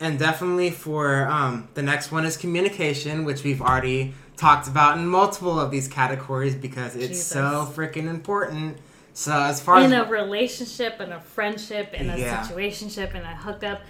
And 0.01 0.19
definitely 0.19 0.71
for 0.71 1.27
um, 1.29 1.69
the 1.75 1.83
next 1.83 2.11
one 2.13 2.25
is 2.25 2.37
communication, 2.37 3.25
which 3.25 3.45
we've 3.45 3.61
already 3.63 4.15
talked 4.37 4.69
about 4.69 4.99
in 4.99 5.07
multiple 5.07 5.59
of 5.61 5.71
these 5.71 5.89
categories 5.89 6.55
because 6.55 6.97
it's 6.97 7.23
so 7.23 7.71
freaking 7.75 8.09
important. 8.09 8.79
So 9.15 9.33
as 9.33 9.61
far 9.61 9.79
as 9.79 9.93
in 9.93 9.99
a 9.99 10.05
relationship, 10.09 11.01
in 11.01 11.13
a 11.13 11.21
friendship, 11.21 11.93
in 11.93 12.09
a 12.11 12.17
Yeah. 12.17 12.41
situationship, 12.43 13.15
in 13.15 13.23
a 13.23 13.37
hookup, 13.37 13.83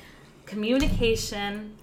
communication 0.46 1.76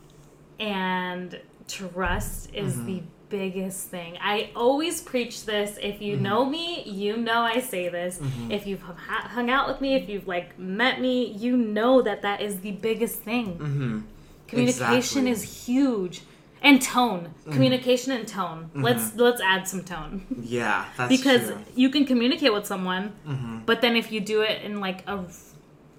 and 0.59 1.39
trust 1.67 2.53
is 2.53 2.75
Mm-hmm. 2.75 2.85
the 2.85 3.01
biggest 3.29 3.89
thing. 3.89 4.17
I 4.19 4.49
always 4.55 5.01
preach 5.01 5.45
this. 5.45 5.77
If 5.81 6.01
you 6.01 6.15
Mm-hmm. 6.15 6.23
know 6.23 6.45
me, 6.45 6.83
you 6.83 7.15
know 7.15 7.41
I 7.41 7.59
say 7.59 7.87
this. 7.89 8.19
If 8.49 8.65
you've 8.65 8.81
hung 8.81 9.49
out 9.51 9.67
with 9.67 9.81
me, 9.81 9.93
if 9.95 10.09
you've 10.09 10.27
like 10.27 10.57
met 10.57 10.99
me, 10.99 11.27
you 11.33 11.55
know 11.55 12.01
that 12.01 12.23
that 12.23 12.41
is 12.41 12.61
the 12.61 12.71
biggest 12.71 13.19
thing. 13.19 13.57
hmm 13.57 13.99
Communication 14.47 15.27
Exactly. 15.27 15.31
is 15.31 15.65
huge. 15.67 16.21
And 16.61 16.81
tone. 16.81 17.21
Mm-hmm. 17.41 17.51
Communication 17.53 18.11
and 18.11 18.27
tone. 18.27 18.69
Let's 18.75 19.15
let's 19.15 19.39
add 19.41 19.65
some 19.67 19.83
tone. 19.83 20.25
yeah, 20.41 20.85
that's 20.97 21.09
because 21.17 21.47
true. 21.49 21.57
you 21.75 21.89
can 21.89 22.05
communicate 22.05 22.51
with 22.51 22.65
someone, 22.65 23.13
Mhm. 23.27 23.65
but 23.65 23.79
then 23.81 23.95
if 23.95 24.11
you 24.11 24.19
do 24.19 24.41
it 24.41 24.61
in 24.63 24.81
like 24.81 25.07
a 25.07 25.23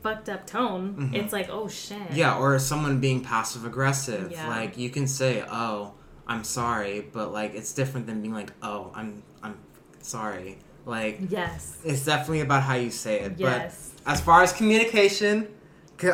fucked 0.03 0.29
up 0.29 0.47
tone, 0.47 0.95
Mhm. 0.99 1.15
it's 1.15 1.33
like, 1.33 1.49
oh 1.51 1.69
shit. 1.69 2.13
Yeah, 2.13 2.37
or 2.39 2.59
someone 2.59 3.01
being 3.01 3.21
passive 3.23 3.65
aggressive. 3.65 4.31
Yeah. 4.33 4.49
Like 4.49 4.77
you 4.79 4.91
can 4.91 5.07
say, 5.07 5.45
"Oh, 5.51 5.93
I'm 6.27 6.45
sorry," 6.45 7.07
but 7.13 7.33
like 7.33 7.55
it's 7.55 7.73
different 7.73 8.07
than 8.07 8.21
being 8.23 8.35
like, 8.35 8.53
"Oh, 8.63 8.91
I'm 8.95 9.23
I'm 9.43 9.57
sorry." 10.01 10.59
Like 10.87 11.21
Yes. 11.29 11.77
it's 11.85 12.05
definitely 12.05 12.41
about 12.41 12.63
how 12.63 12.75
you 12.75 12.91
say 12.91 13.21
it. 13.21 13.35
Yes. 13.37 13.91
But 14.05 14.13
as 14.13 14.21
far 14.21 14.43
as 14.43 14.53
communication, 14.53 15.49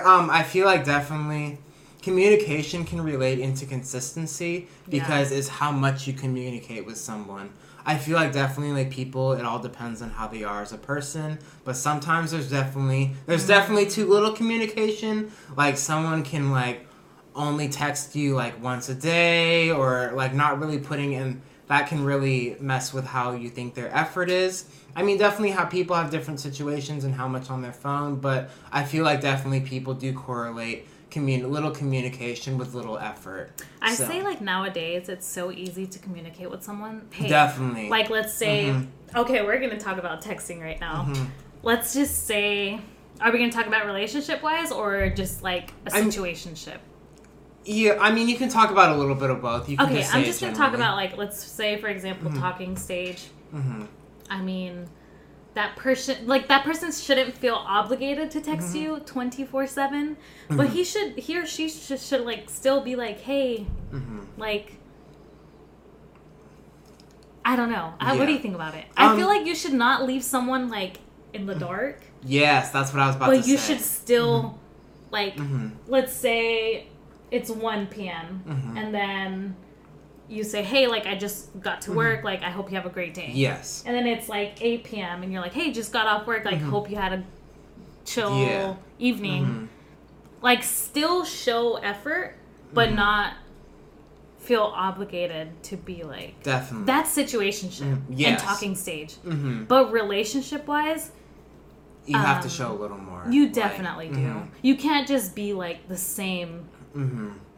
um, 0.05 0.29
I 0.31 0.42
feel 0.42 0.66
like 0.66 0.85
definitely 0.85 1.59
communication 2.03 2.85
can 2.85 3.01
relate 3.01 3.38
into 3.38 3.66
consistency 3.66 4.68
Yeah. 4.88 5.01
because 5.03 5.33
it's 5.33 5.49
how 5.49 5.70
much 5.72 6.07
you 6.07 6.12
communicate 6.12 6.87
with 6.87 6.96
someone. 6.99 7.51
I 7.87 7.96
feel 7.96 8.16
like 8.16 8.33
definitely 8.33 8.72
like 8.85 8.90
people, 8.92 9.33
it 9.33 9.44
all 9.44 9.61
depends 9.61 10.03
on 10.03 10.11
how 10.11 10.27
they 10.27 10.42
are 10.44 10.61
as 10.62 10.72
a 10.72 10.79
person. 10.79 11.38
But 11.64 11.77
sometimes 11.77 12.33
there's 12.33 12.51
definitely 12.51 13.12
there's 13.27 13.42
Mm-hmm. 13.42 13.49
definitely 13.49 13.87
too 13.90 14.07
little 14.07 14.33
communication. 14.33 15.31
Like 15.57 15.79
someone 15.79 16.22
can 16.25 16.51
like 16.51 16.87
only 17.35 17.68
text 17.68 18.16
you 18.16 18.35
like 18.35 18.62
once 18.62 18.88
a 18.88 18.94
day 18.94 19.70
or 19.70 20.12
like 20.14 20.35
not 20.35 20.59
really 20.59 20.79
putting 20.79 21.12
in 21.12 21.42
that 21.68 21.88
can 21.88 22.05
really 22.05 22.57
mess 22.61 22.92
with 22.94 23.05
how 23.05 23.33
you 23.33 23.51
think 23.51 23.75
their 23.75 23.94
effort 23.94 24.31
is. 24.31 24.66
I 24.94 25.03
mean, 25.03 25.18
definitely 25.18 25.51
how 25.51 25.64
people 25.64 25.96
have 25.96 26.11
different 26.11 26.40
situations 26.40 27.05
and 27.05 27.14
how 27.14 27.29
much 27.29 27.51
on 27.51 27.61
their 27.61 27.72
phone, 27.72 28.16
but 28.20 28.51
I 28.72 28.85
feel 28.85 29.05
like 29.05 29.20
definitely 29.20 29.61
people 29.61 29.92
do 29.92 30.12
correlate 30.12 30.87
commun- 31.11 31.51
little 31.51 31.71
communication 31.71 32.59
with 32.59 32.75
little 32.75 32.99
effort. 32.99 33.51
I 33.81 33.95
So, 33.95 34.07
say 34.07 34.23
like 34.23 34.40
nowadays 34.40 35.09
it's 35.09 35.27
so 35.27 35.51
easy 35.53 35.87
to 35.87 35.99
communicate 35.99 36.51
with 36.51 36.62
someone. 36.62 37.03
Hey, 37.11 37.29
definitely 37.29 37.88
like 37.88 38.11
let's 38.11 38.35
say 38.35 38.66
Mhm. 38.66 38.87
okay, 39.14 39.42
we're 39.42 39.61
gonna 39.61 39.79
talk 39.79 39.99
about 39.99 40.23
texting 40.23 40.61
right 40.61 40.81
now. 40.81 41.07
Mhm. 41.09 41.27
Let's 41.62 41.95
just 41.95 42.27
say 42.27 42.81
are 43.21 43.33
we 43.33 43.38
gonna 43.38 43.51
talk 43.53 43.66
about 43.66 43.87
relationship 43.87 44.42
wise 44.42 44.71
or 44.71 45.09
just 45.11 45.42
like 45.42 45.73
a 45.87 45.94
I'm- 45.94 46.11
situationship? 46.11 46.79
Yeah, 47.65 47.96
I 48.00 48.13
mean, 48.13 48.29
you 48.29 48.37
can 48.37 48.48
talk 48.48 48.71
about 48.71 48.94
a 48.94 48.96
little 48.96 49.15
bit 49.17 49.31
of 49.31 49.42
both. 49.42 49.69
You 49.69 49.77
can 49.77 49.87
Okay, 49.87 49.96
just 49.98 50.15
I'm 50.15 50.23
just 50.25 50.40
gonna 50.40 50.54
talk 50.54 50.75
about 50.75 50.96
like 50.96 51.17
let's 51.17 51.42
say 51.42 51.77
for 51.81 51.88
example 51.88 52.31
Mhm. 52.31 52.38
talking 52.40 52.77
stage. 52.77 53.25
Mhm. 53.54 53.87
I 54.31 54.40
mean, 54.42 54.87
that 55.57 55.75
person 55.75 56.27
like 56.27 56.48
that 56.48 56.63
person 56.65 56.92
shouldn't 56.92 57.33
feel 57.35 57.54
obligated 57.54 58.31
to 58.31 58.40
text 58.42 58.75
Mm-hmm. 58.75 58.77
you 58.77 58.96
24/7, 59.48 60.17
but 60.50 60.69
he 60.69 60.85
should 60.85 61.19
he 61.19 61.37
or 61.38 61.46
she 61.46 61.69
should, 61.69 61.98
should 61.98 62.21
like 62.21 62.48
still 62.50 62.83
be 62.83 62.94
like, 62.94 63.19
"Hey, 63.21 63.67
Mhm. 63.92 64.27
like 64.37 64.77
I 67.44 67.57
don't 67.57 67.71
know. 67.71 67.94
I, 68.00 68.13
Yeah. 68.13 68.19
What 68.19 68.27
do 68.27 68.33
you 68.33 68.38
think 68.38 68.54
about 68.54 68.75
it? 68.75 68.85
I 68.96 69.07
Um, 69.13 69.17
feel 69.17 69.29
like 69.29 69.46
you 69.46 69.54
should 69.54 69.73
not 69.73 70.04
leave 70.04 70.23
someone 70.25 70.69
like 70.69 70.98
in 71.33 71.46
the 71.46 71.54
dark, 71.54 72.00
Yes, 72.25 72.71
that's 72.73 72.92
what 72.92 73.00
I 73.02 73.07
was 73.07 73.17
about 73.17 73.27
to 73.31 73.35
say. 73.37 73.40
but 73.40 73.48
you 73.48 73.57
say. 73.57 73.75
should 73.75 73.83
still 73.83 74.59
like 75.11 75.37
Mhm. 75.37 75.71
let's 75.88 76.13
say 76.13 76.87
it's 77.31 77.48
1 77.50 77.87
p.m. 77.87 78.42
And 78.77 78.92
then 78.94 79.57
you 80.29 80.42
say, 80.44 80.62
"Hey, 80.62 80.87
like 80.87 81.06
I 81.06 81.14
just 81.16 81.58
got 81.60 81.81
Mm-hmm. 81.81 81.92
to 81.92 81.96
work. 81.96 82.24
Like 82.24 82.42
I 82.42 82.50
hope 82.50 82.70
you 82.70 82.77
have 82.77 82.87
a 82.87 82.90
great 82.90 83.14
day." 83.14 83.31
Yes. 83.35 83.83
And 83.87 83.94
then 83.96 84.06
it's 84.06 84.29
like 84.29 84.58
8 84.60 84.85
p.m. 84.85 85.22
and 85.22 85.33
you're 85.33 85.42
like, 85.42 85.54
"Hey, 85.54 85.70
just 85.72 85.92
got 85.92 86.06
off 86.06 86.27
work. 86.27 86.44
Like 86.44 86.60
hope 86.60 86.90
you 86.90 86.96
had 86.96 87.12
a 87.12 87.24
chill 88.04 88.31
Mm-hmm. 88.31 88.50
Yeah. 88.50 88.74
evening." 88.98 89.44
Mhm. 89.44 89.68
Like 90.42 90.62
still 90.62 91.24
show 91.24 91.77
effort, 91.77 92.35
but 92.72 92.88
Mm-hmm. 92.88 92.96
not 92.96 93.35
feel 94.38 94.62
obligated 94.77 95.60
to 95.64 95.77
be 95.77 96.04
like 96.04 96.40
Definitely. 96.44 96.87
that's 96.87 97.16
situationship 97.16 97.81
Mm, 97.83 98.08
and 98.08 98.18
yes. 98.18 98.42
talking 98.42 98.77
stage. 98.77 99.16
But 99.66 99.90
relationship 99.90 100.68
wise, 100.68 101.10
You 102.06 102.16
have 102.16 102.40
to 102.42 102.46
um, 102.48 102.54
show 102.54 102.70
a 102.72 102.79
little 102.79 102.98
more. 102.98 103.24
you 103.29 103.44
like- 103.46 103.54
definitely 103.54 104.08
do. 104.08 104.14
mhm, 104.20 104.48
You 104.62 104.77
can't 104.77 105.08
just 105.08 105.35
be 105.35 105.52
like 105.52 105.88
the 105.88 105.96
same 105.96 106.68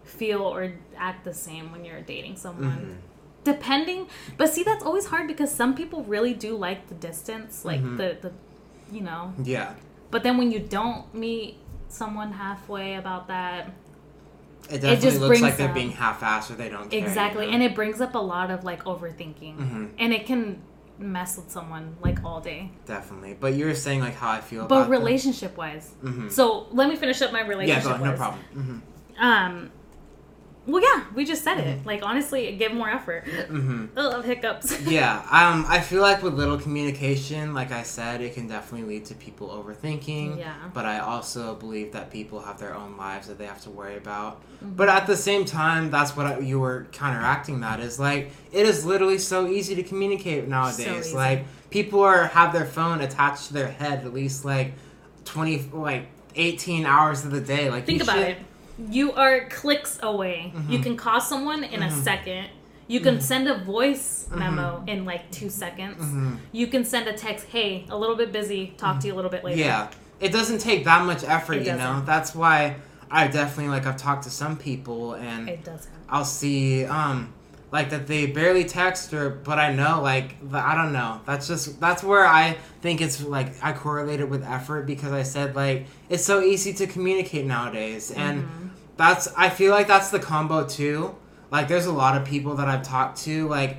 feel 0.09 0.43
or 0.43 0.73
act 0.97 1.25
the 1.25 1.35
same 1.35 1.71
when 1.73 1.85
you're 1.85 2.01
dating 2.01 2.37
someone. 2.37 2.79
mhm. 2.79 2.97
Depending, 3.45 4.09
but 4.37 4.51
see 4.53 4.63
that's 4.63 4.85
always 4.85 5.07
hard 5.07 5.27
because 5.27 5.51
some 5.51 5.75
people 5.75 6.03
really 6.05 6.35
do 6.35 6.57
like 6.57 6.89
the 6.89 6.95
distance, 6.95 7.65
like 7.65 7.81
Mhm. 7.83 7.97
the 7.97 8.17
the 8.21 8.33
you 8.93 9.01
know. 9.03 9.33
Yeah. 9.43 9.75
But 10.11 10.23
then 10.23 10.37
when 10.39 10.51
you 10.51 10.59
don't 10.61 11.13
meet 11.15 11.57
someone 11.89 12.33
halfway 12.33 12.95
about 12.97 13.29
that, 13.29 13.69
It 14.69 14.81
definitely 14.81 14.97
just 14.97 15.21
looks 15.21 15.41
like 15.41 15.57
they're 15.57 15.73
being 15.73 15.93
half-assed 15.93 16.51
or 16.51 16.55
they 16.55 16.69
don't 16.69 16.91
care. 16.91 16.99
exactly, 17.01 17.45
you 17.45 17.51
know? 17.51 17.55
and 17.55 17.63
it 17.63 17.75
brings 17.75 18.01
up 18.01 18.15
a 18.15 18.19
lot 18.19 18.51
of 18.51 18.65
like 18.65 18.85
overthinking, 18.85 19.57
Mhm. 19.57 19.91
and 19.99 20.13
it 20.13 20.27
can 20.27 20.61
mess 20.99 21.37
with 21.37 21.51
someone 21.51 21.97
like 22.03 22.23
all 22.25 22.41
day. 22.41 22.71
Definitely. 22.87 23.37
But 23.39 23.55
you 23.55 23.65
were 23.67 23.75
saying 23.75 24.01
like 24.01 24.17
how 24.17 24.31
I 24.31 24.41
feel 24.41 24.61
about 24.61 24.69
But 24.69 24.79
about 24.81 24.91
relationship 24.91 25.57
wise, 25.57 25.95
Mhm. 26.03 26.31
so 26.31 26.67
let 26.73 26.89
me 26.89 26.97
finish 26.97 27.23
up 27.23 27.33
my 27.33 27.41
Yeah, 27.43 27.47
relationship. 27.47 27.99
go, 27.99 28.05
no 28.05 28.13
problem. 28.13 28.43
hmm 28.55 28.79
Um, 29.23 29.71
well, 30.69 30.83
yeah, 30.83 31.05
we 31.15 31.25
just 31.25 31.43
said 31.43 31.59
it. 31.59 31.87
Like 31.87 32.03
honestly, 32.03 32.55
give 32.57 32.73
more 32.75 32.91
effort. 32.91 33.27
hmm 33.27 33.87
Ugh, 33.97 34.23
hiccups. 34.23 34.81
yeah, 34.87 35.21
um, 35.31 35.65
I 35.67 35.81
feel 35.81 36.03
like 36.03 36.23
with 36.23 36.35
little 36.35 36.59
communication, 36.59 37.55
like 37.55 37.73
I 37.73 37.83
said, 37.83 38.21
it 38.21 38.35
can 38.35 38.49
definitely 38.49 38.87
lead 38.87 39.07
to 39.07 39.15
people 39.15 39.49
overthinking. 39.49 40.39
Yeah. 40.39 40.55
But 40.75 40.85
I 40.85 40.99
also 40.99 41.55
believe 41.55 41.93
that 41.93 42.11
people 42.11 42.41
have 42.41 42.59
their 42.61 42.75
own 42.75 42.99
lives 42.99 43.29
that 43.29 43.39
they 43.39 43.47
have 43.47 43.63
to 43.63 43.71
worry 43.71 43.97
about. 43.97 44.43
Mm-hmm. 44.43 44.75
But 44.77 44.91
at 44.91 45.07
the 45.07 45.17
same 45.17 45.47
time, 45.47 45.91
that's 45.91 46.15
what 46.15 46.27
I, 46.27 46.39
you 46.41 46.61
were 46.61 46.87
counteracting. 46.93 47.61
That 47.61 47.81
is 47.81 47.99
like 47.99 48.31
it 48.53 48.67
is 48.67 48.85
literally 48.85 49.19
so 49.19 49.49
easy 49.49 49.75
to 49.75 49.83
communicate 49.83 50.47
nowadays. 50.49 51.07
easy. 51.07 51.17
Like 51.17 51.47
people 51.71 52.01
are 52.03 52.27
have 52.27 52.53
their 52.53 52.67
phone 52.67 53.01
attached 53.01 53.47
to 53.47 53.55
their 53.55 53.69
head 53.69 54.05
at 54.05 54.13
least 54.13 54.45
like 54.45 54.75
twenty, 55.25 55.65
like 55.73 56.09
eighteen 56.35 56.85
hours 56.85 57.25
of 57.25 57.31
the 57.31 57.41
day. 57.41 57.71
Like 57.71 57.87
Think 57.87 58.03
about 58.03 58.17
should- 58.17 58.29
it. 58.29 58.39
You 58.79 59.13
are 59.13 59.49
clicks 59.49 59.99
away. 60.03 60.53
Mm-hmm. 60.55 60.73
You 60.73 60.79
can 60.81 60.97
call 60.97 61.21
someone 61.21 61.65
in 61.65 61.83
a 61.83 61.91
second. 61.91 62.49
You 62.87 63.01
can 63.01 63.21
send 63.21 63.49
a 63.49 63.59
voice 63.59 64.29
memo 64.31 64.83
in 64.87 65.05
like 65.05 65.31
two 65.31 65.51
seconds. 65.51 66.03
Mm-hmm. 66.03 66.37
You 66.53 66.69
can 66.69 66.85
send 66.85 67.07
a 67.07 67.13
text, 67.13 67.47
hey, 67.49 67.85
a 67.91 67.99
little 67.99 68.17
bit 68.17 68.33
busy, 68.33 68.73
talk 68.79 69.01
to 69.01 69.07
you 69.07 69.15
a 69.15 69.17
little 69.17 69.31
bit 69.31 69.45
later. 69.45 69.59
Yeah, 69.61 69.91
it 70.21 70.33
doesn't 70.33 70.59
take 70.59 70.85
that 70.85 71.05
much 71.05 71.23
effort, 71.25 71.55
It 71.59 71.67
you 71.67 71.73
know. 71.73 71.79
doesn't. 71.79 72.07
That's 72.07 72.35
why 72.35 72.77
I 73.11 73.27
definitely 73.29 73.69
like 73.69 73.85
I've 73.87 73.97
talked 73.99 74.25
to 74.25 74.31
some 74.31 74.57
people 74.57 75.15
and 75.15 75.49
It 75.49 75.65
does 75.65 75.85
happen. 75.87 76.01
I'll 76.09 76.25
see 76.25 76.85
um 76.87 77.33
like 77.71 77.91
that 77.91 78.07
they 78.07 78.25
barely 78.27 78.65
text 78.65 79.13
or 79.13 79.29
but 79.29 79.59
I 79.59 79.73
know 79.75 80.01
like 80.03 80.37
the, 80.51 80.57
I 80.59 80.75
don't 80.75 80.93
know. 80.95 81.21
That's 81.27 81.47
just 81.47 81.79
that's 81.81 82.03
where 82.03 82.25
I 82.27 82.57
think 82.81 83.01
it's 83.03 83.23
like 83.23 83.53
I 83.63 83.73
correlate 83.75 84.21
it 84.21 84.29
with 84.31 84.43
effort 84.45 84.87
because 84.87 85.13
I 85.13 85.23
said 85.25 85.55
like 85.55 85.87
it's 86.09 86.25
so 86.25 86.41
easy 86.41 86.73
to 86.75 86.87
communicate 86.87 87.45
nowadays 87.45 88.11
and 88.11 88.49
that's 88.99 89.29
I 89.35 89.49
feel 89.49 89.73
like 89.73 89.87
that's 89.87 90.11
the 90.11 90.19
combo 90.21 90.67
too. 90.67 91.17
Like 91.51 91.69
there's 91.69 91.87
a 91.87 91.93
lot 91.93 92.21
of 92.21 92.27
people 92.27 92.57
that 92.57 92.69
I've 92.69 92.83
talked 92.83 93.19
to 93.23 93.49
like 93.49 93.79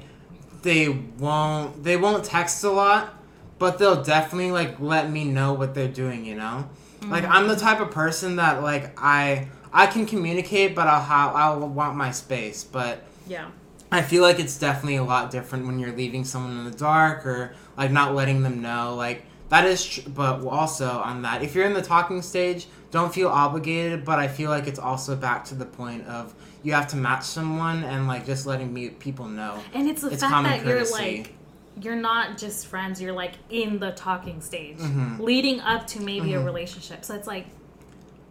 they 0.62 0.90
won't 0.90 1.84
they 1.84 1.98
won't 1.98 2.24
text 2.26 2.64
a 2.64 2.70
lot 2.70 3.14
but 3.58 3.78
they'll 3.78 4.02
definitely 4.02 4.52
like 4.52 4.80
let 4.80 5.10
me 5.10 5.24
know 5.24 5.54
what 5.54 5.74
they're 5.74 5.88
doing 5.88 6.26
you 6.26 6.36
know 6.36 6.68
like 7.06 7.24
mm-hmm. 7.24 7.32
i'm 7.32 7.48
the 7.48 7.56
type 7.56 7.80
of 7.80 7.92
person 7.92 8.38
that 8.38 8.62
like 8.62 8.92
i 9.02 9.48
i 9.72 9.86
can 9.86 10.06
communicate 10.06 10.76
but 10.76 10.88
i'll 10.88 11.02
ha- 11.02 11.32
i'll 11.34 11.68
want 11.68 11.96
my 11.96 12.12
space 12.12 12.64
but 12.64 13.04
Yeah. 13.28 13.50
i 13.92 14.02
feel 14.02 14.22
like 14.22 14.40
it's 14.40 14.58
definitely 14.58 14.98
a 14.98 15.04
lot 15.04 15.32
different 15.32 15.66
when 15.66 15.80
you're 15.80 15.96
leaving 15.96 16.26
someone 16.26 16.58
in 16.58 16.66
the 16.66 16.78
dark 16.78 17.26
or 17.26 17.54
like 17.78 17.92
not 17.92 18.16
letting 18.16 18.42
them 18.44 18.62
know 18.62 18.96
like 18.96 19.24
that 19.50 19.66
is 19.66 19.86
tr- 19.86 20.10
but 20.10 20.46
also 20.46 20.90
on 20.90 21.22
that 21.22 21.42
if 21.42 21.56
you're 21.56 21.66
in 21.66 21.74
the 21.74 21.82
talking 21.82 22.22
stage 22.22 22.68
don't 22.92 23.14
feel 23.14 23.28
obligated 23.30 24.04
but 24.04 24.18
i 24.20 24.28
feel 24.28 24.50
like 24.50 24.66
it's 24.68 24.80
also 24.80 25.16
back 25.16 25.46
to 25.46 25.56
the 25.56 25.66
point 25.66 26.06
of 26.08 26.34
you 26.64 26.74
have 26.74 26.88
to 26.88 26.96
match 26.98 27.24
someone 27.24 27.84
and 27.84 28.08
like 28.08 28.26
just 28.26 28.46
letting 28.46 28.74
me 28.74 28.90
people 28.90 29.26
know 29.26 29.58
And 29.74 29.88
it's 29.88 30.02
the 30.02 30.10
It's 30.12 30.22
fact 30.22 30.44
that 30.46 30.66
you're 30.66 30.78
courtesy. 30.80 31.18
like 31.18 31.34
you're 31.82 31.96
not 31.96 32.38
just 32.38 32.68
friends, 32.68 33.02
you're 33.02 33.14
like 33.14 33.36
in 33.50 33.80
the 33.80 33.92
talking 33.92 34.42
stage. 34.42 34.80
Mhm. 34.80 35.20
Leading 35.20 35.62
up 35.62 35.88
to 35.88 36.02
maybe 36.02 36.32
Mm-hmm. 36.32 36.42
a 36.42 36.44
relationship. 36.44 37.06
So 37.06 37.14
it's 37.16 37.28
like 37.28 37.46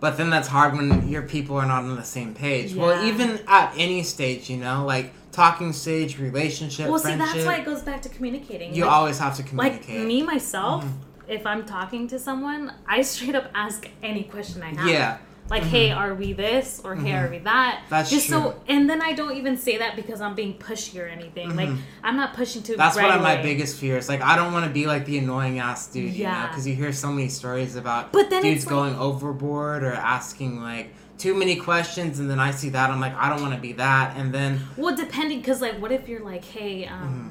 But 0.00 0.18
then 0.18 0.28
that's 0.28 0.48
hard 0.48 0.76
when 0.76 1.08
your 1.08 1.22
people 1.22 1.56
are 1.56 1.64
not 1.66 1.84
on 1.84 1.96
the 1.96 2.04
same 2.04 2.34
page. 2.34 2.74
Well, 2.74 3.02
even 3.06 3.40
at 3.48 3.72
any 3.78 4.02
stage, 4.02 4.50
you 4.50 4.58
know, 4.58 4.84
like 4.84 5.12
talking 5.32 5.72
stage, 5.72 6.18
relationship, 6.18 6.90
Well 6.90 6.98
see 6.98 7.14
that's 7.14 7.46
why 7.46 7.56
it 7.56 7.64
goes 7.64 7.80
back 7.82 8.02
to 8.02 8.10
communicating. 8.10 8.74
you 8.74 8.84
Like- 8.84 8.92
always 8.92 9.18
have 9.18 9.34
to 9.36 9.42
like 9.56 9.82
communicate. 9.82 10.06
me 10.06 10.22
myself 10.22 10.84
Mm-hmm. 10.84 11.02
If 11.28 11.46
i'm 11.46 11.64
talking 11.64 12.06
to 12.08 12.18
someone 12.18 12.72
i 12.86 13.02
straight 13.02 13.34
up 13.34 13.50
ask 13.54 13.88
any 14.02 14.24
question 14.24 14.62
i 14.62 14.68
have 14.74 14.88
Yeah. 14.88 15.14
Mm-hmm. 15.14 15.50
like 15.50 15.62
hey 15.62 15.90
are 15.90 16.14
we 16.14 16.32
this 16.32 16.80
or 16.84 16.94
hey 16.94 17.12
are 17.12 17.28
we 17.28 17.38
that 17.38 17.82
That's 17.88 18.10
just 18.10 18.28
true. 18.28 18.36
so 18.38 18.60
and 18.68 18.88
then 18.88 19.00
i 19.02 19.12
don't 19.12 19.34
even 19.36 19.56
say 19.56 19.78
that 19.78 19.96
because 19.96 20.20
i'm 20.20 20.34
being 20.34 20.54
pushy 20.54 21.00
or 21.02 21.06
anything 21.06 21.54
like 21.56 21.70
i'm 22.02 22.16
not 22.16 22.34
pushing 22.34 22.62
to 22.64 22.72
Mm-hmm. 22.72 22.78
That's 22.78 22.96
right 22.96 23.06
one 23.08 23.16
of 23.16 23.22
my 23.22 23.40
biggest 23.42 23.78
fears. 23.78 24.08
Like, 24.08 24.20
I 24.22 24.36
don't 24.36 24.52
want 24.52 24.64
to 24.66 24.70
be 24.70 24.86
like 24.86 25.04
the 25.06 25.18
annoying 25.18 25.58
ass 25.58 25.86
dude, 25.88 26.12
you 26.14 26.24
know, 26.24 26.30
Yeah. 26.30 26.46
because 26.48 26.66
you 26.66 26.74
hear 26.74 26.92
so 26.92 27.08
many 27.10 27.28
stories 27.28 27.76
about 27.76 28.12
But 28.12 28.30
then 28.30 28.42
dudes 28.42 28.64
like- 28.66 28.70
going 28.76 28.94
overboard 28.96 29.82
or 29.82 29.92
asking 29.94 30.62
like 30.62 30.94
too 31.18 31.34
many 31.34 31.56
questions, 31.56 32.20
and 32.20 32.30
then 32.30 32.38
I 32.38 32.52
see 32.52 32.68
that 32.68 32.90
I'm 32.90 33.00
like, 33.00 33.14
I 33.16 33.28
don't 33.28 33.42
want 33.42 33.52
to 33.54 33.60
be 33.60 33.72
that, 33.74 34.16
and 34.16 34.32
then 34.32 34.60
well 34.76 34.94
depending 34.94 35.38
because 35.40 35.60
like 35.60 35.76
what 35.82 35.90
if 35.92 36.08
you're 36.08 36.24
like 36.24 36.44
hey 36.44 36.86
um 36.86 37.00
Mm-hmm. 37.02 37.28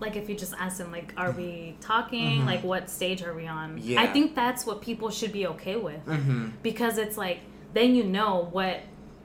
Like 0.00 0.16
if 0.16 0.28
you 0.28 0.34
just 0.34 0.54
ask 0.58 0.78
them 0.78 0.92
like 0.92 1.12
are 1.16 1.30
we 1.32 1.76
talking 1.80 2.44
like 2.44 2.62
what 2.62 2.88
stage 2.90 3.22
are 3.22 3.34
we 3.34 3.46
on 3.46 3.76
Mm-hmm. 3.76 3.88
Yeah. 3.90 4.00
i 4.02 4.06
think 4.06 4.34
that's 4.34 4.66
what 4.66 4.80
people 4.82 5.10
should 5.10 5.32
be 5.32 5.46
okay 5.46 5.76
with 5.76 6.00
hmm 6.02 6.48
because 6.62 6.98
it's 6.98 7.16
like 7.16 7.40
then 7.72 7.94
you 7.94 8.04
know 8.04 8.48
what 8.52 8.80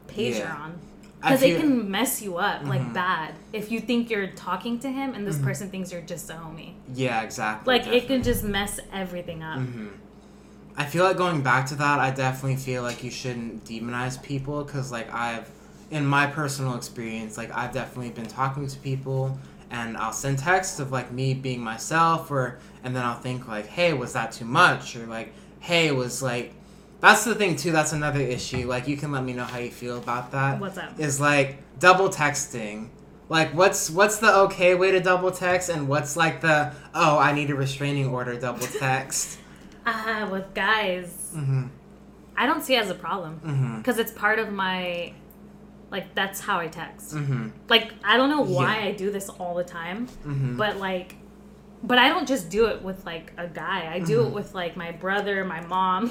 page 0.08 0.36
Yeah. 0.36 0.40
you're 0.40 0.58
on 0.66 0.80
because 1.22 1.42
it 1.44 1.60
can 1.60 1.92
mess 1.92 2.22
you 2.22 2.38
up 2.38 2.62
Mhm. 2.62 2.68
like 2.70 2.94
bad 2.94 3.36
if 3.54 3.72
you 3.72 3.80
think 3.80 4.10
you're 4.10 4.28
talking 4.28 4.80
to 4.80 4.90
him 4.90 5.14
and 5.14 5.28
this 5.28 5.38
person 5.38 5.70
thinks 5.70 5.92
you're 5.92 6.02
just 6.02 6.30
a 6.30 6.34
homie 6.34 6.74
yeah, 6.94 7.22
exactly. 7.22 7.74
like 7.78 7.86
it 7.88 8.08
can 8.08 8.24
just 8.24 8.44
mess 8.44 8.80
everything 8.94 9.44
up 9.44 9.60
hmm 9.60 9.88
I 10.78 10.86
feel 10.86 11.04
like 11.04 11.18
going 11.18 11.42
back 11.42 11.66
to 11.68 11.76
that, 11.76 12.00
I 12.00 12.12
definitely 12.12 12.56
feel 12.56 12.82
like 12.82 13.04
you 13.04 13.12
shouldn't 13.12 13.66
demonize 13.66 14.20
people 14.24 14.64
because, 14.64 14.90
like, 14.90 15.14
I've, 15.14 15.48
in 15.92 16.06
my 16.06 16.28
personal 16.28 16.76
experience, 16.76 17.38
like, 17.38 17.52
I've 17.54 17.74
definitely 17.74 18.12
been 18.12 18.26
talking 18.26 18.66
to 18.66 18.80
people 18.80 19.38
and 19.72 19.98
I'll 19.98 20.14
send 20.14 20.38
texts 20.38 20.80
of, 20.80 20.92
like, 20.92 21.12
me 21.12 21.34
being 21.34 21.62
myself 21.62 22.30
or, 22.30 22.60
and 22.84 22.96
then 22.96 23.04
I'll 23.04 23.20
think, 23.20 23.48
like, 23.48 23.66
hey, 23.68 23.94
was 23.94 24.14
that 24.14 24.32
too 24.34 24.46
much? 24.46 24.96
Or, 24.96 25.08
like, 25.08 25.34
hey, 25.60 25.92
was, 25.92 26.22
like, 26.22 26.54
that's 27.00 27.24
the 27.24 27.34
thing, 27.34 27.56
too. 27.56 27.72
That's 27.72 27.94
another 27.94 28.20
issue. 28.20 28.68
Like, 28.68 28.88
you 28.88 28.98
can 28.98 29.12
let 29.12 29.24
me 29.24 29.34
know 29.34 29.46
how 29.46 29.58
you 29.60 29.72
feel 29.72 29.98
about 29.98 30.32
that. 30.34 30.60
What's 30.60 30.78
up? 30.78 31.00
Is, 31.00 31.20
like, 31.20 31.58
double 31.80 32.10
texting. 32.10 32.90
Like 33.30 33.54
what's 33.54 33.90
what's 33.90 34.18
the 34.18 34.36
okay 34.40 34.76
way 34.76 34.92
to 34.92 35.00
double 35.00 35.32
text 35.32 35.70
and 35.70 35.88
what's 35.88 36.18
like 36.18 36.42
the 36.42 36.74
oh 36.94 37.18
I 37.18 37.32
need 37.32 37.50
a 37.50 37.56
restraining 37.56 38.08
order 38.08 38.38
double 38.38 38.68
text. 38.80 39.40
ah 39.86 40.28
with 40.30 40.54
guys 40.54 41.32
mm-hmm. 41.34 41.68
i 42.36 42.46
don't 42.46 42.62
see 42.62 42.76
it 42.76 42.80
as 42.84 42.90
a 42.90 42.94
problem 42.94 43.40
Mm-hmm. 43.44 43.78
because 43.78 44.00
it's 44.00 44.12
part 44.12 44.38
of 44.38 44.52
my 44.52 45.14
like 45.92 46.16
that's 46.16 46.40
how 46.40 46.58
i 46.60 46.68
text 46.68 47.14
Mm-hmm. 47.16 47.50
like 47.70 47.94
i 48.04 48.18
don't 48.18 48.30
know 48.30 48.42
why 48.42 48.80
Yeah. 48.80 48.86
i 48.88 48.92
do 48.94 49.12
this 49.12 49.30
all 49.30 49.54
the 49.56 49.64
time 49.64 50.08
Mm-hmm. 50.08 50.58
but 50.58 50.78
like 50.78 51.16
but 51.84 51.98
i 51.98 52.08
don't 52.10 52.28
just 52.28 52.50
do 52.50 52.66
it 52.68 52.82
with 52.82 53.06
like 53.06 53.34
a 53.38 53.48
guy 53.48 53.92
i 53.94 54.00
do 54.00 54.18
Mm-hmm. 54.20 54.28
it 54.28 54.34
with 54.34 54.54
like 54.56 54.76
my 54.78 54.92
brother 54.92 55.44
my 55.46 55.62
mom 55.66 56.04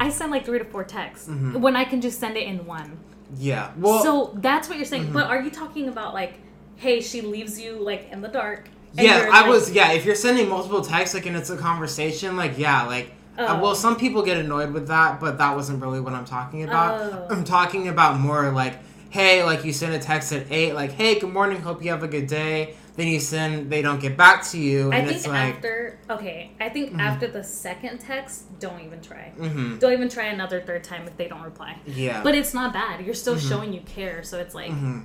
i 0.00 0.08
send 0.08 0.30
like 0.30 0.44
three 0.46 0.58
to 0.58 0.64
four 0.64 0.84
texts 0.84 1.28
Mhm. 1.28 1.60
when 1.60 1.74
i 1.76 1.84
can 1.84 2.00
just 2.00 2.18
send 2.20 2.36
it 2.36 2.46
in 2.46 2.64
one 2.66 2.98
Yeah. 3.36 3.72
Well, 3.76 4.02
so 4.02 4.12
that's 4.40 4.68
what 4.68 4.76
you're 4.78 4.86
saying 4.86 5.08
Mhm. 5.08 5.12
but 5.12 5.26
are 5.26 5.40
you 5.42 5.50
talking 5.50 5.88
about 5.88 6.14
like 6.14 6.34
hey 6.76 7.00
she 7.00 7.20
leaves 7.20 7.60
you 7.60 7.72
like 7.90 8.08
in 8.12 8.20
the 8.22 8.28
dark 8.28 8.68
yeah, 8.94 9.28
I 9.30 9.40
like- 9.42 9.46
was. 9.50 9.70
Yeah, 9.70 9.92
if 9.92 10.06
you're 10.06 10.14
sending 10.14 10.48
multiple 10.48 10.80
texts, 10.80 11.14
like, 11.14 11.26
and 11.26 11.36
it's 11.36 11.50
a 11.50 11.58
conversation, 11.58 12.36
like, 12.38 12.56
yeah, 12.56 12.84
like, 12.86 13.12
uh, 13.38 13.44
Oh. 13.50 13.62
well, 13.62 13.74
some 13.74 13.96
people 13.96 14.22
get 14.22 14.38
annoyed 14.38 14.72
with 14.72 14.88
that, 14.88 15.20
but 15.20 15.36
that 15.38 15.54
wasn't 15.54 15.82
really 15.82 16.00
what 16.00 16.14
I'm 16.14 16.24
talking 16.24 16.62
about. 16.64 16.92
Oh. 16.98 17.26
I'm 17.30 17.44
talking 17.44 17.86
about 17.88 18.18
more 18.18 18.50
like, 18.50 18.76
hey, 19.10 19.42
like 19.44 19.64
you 19.64 19.72
send 19.72 19.94
a 19.94 19.98
text 19.98 20.32
at 20.32 20.50
eight, 20.50 20.74
like, 20.74 20.92
hey, 20.92 21.18
good 21.18 21.32
morning, 21.32 21.60
hope 21.60 21.82
you 21.82 21.90
have 21.90 22.02
a 22.02 22.08
good 22.08 22.26
day. 22.26 22.74
Then 22.96 23.06
you 23.06 23.20
send, 23.20 23.70
they 23.70 23.80
don't 23.80 24.00
get 24.00 24.16
back 24.16 24.42
to 24.48 24.58
you, 24.58 24.90
I 24.92 24.96
and 24.96 25.06
think 25.06 25.18
it's 25.18 25.26
like, 25.28 25.54
after 25.54 25.98
okay, 26.10 26.50
I 26.60 26.68
think 26.68 26.92
Mhm. 26.94 27.00
after 27.00 27.28
the 27.28 27.44
second 27.44 27.98
text, 28.00 28.58
don't 28.58 28.80
even 28.84 29.00
try. 29.00 29.30
mm-hmm, 29.38 29.78
Don't 29.78 29.92
even 29.92 30.08
try 30.08 30.24
another 30.26 30.60
third 30.60 30.82
time 30.82 31.06
if 31.06 31.16
they 31.16 31.28
don't 31.28 31.42
reply. 31.42 31.76
yeah, 31.86 32.22
But 32.24 32.34
it's 32.34 32.52
not 32.54 32.72
bad. 32.72 33.04
You're 33.06 33.14
still 33.14 33.36
Mhm. 33.36 33.48
showing 33.48 33.72
you 33.72 33.80
care. 33.82 34.22
So 34.24 34.38
it's 34.40 34.54
like 34.54 34.70
hmm 34.72 35.00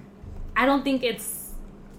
I 0.56 0.66
don't 0.66 0.84
think 0.84 1.04
it's 1.04 1.52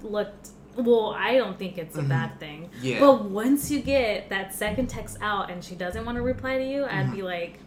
looked 0.02 0.48
well, 0.76 1.14
I 1.16 1.36
don't 1.36 1.56
think 1.56 1.78
it's 1.78 1.96
a 1.96 2.02
Mhm. 2.02 2.08
bad 2.08 2.40
thing. 2.40 2.68
yeah, 2.82 2.98
But 2.98 3.26
once 3.26 3.70
you 3.70 3.78
get 3.80 4.28
that 4.30 4.52
second 4.52 4.88
text 4.88 5.16
out 5.22 5.48
and 5.48 5.62
she 5.62 5.76
doesn't 5.76 6.04
want 6.04 6.16
to 6.16 6.22
reply 6.22 6.58
to 6.58 6.64
you, 6.64 6.84
I'd 6.84 7.06
Mhm. 7.10 7.14
be 7.14 7.22
like, 7.22 7.60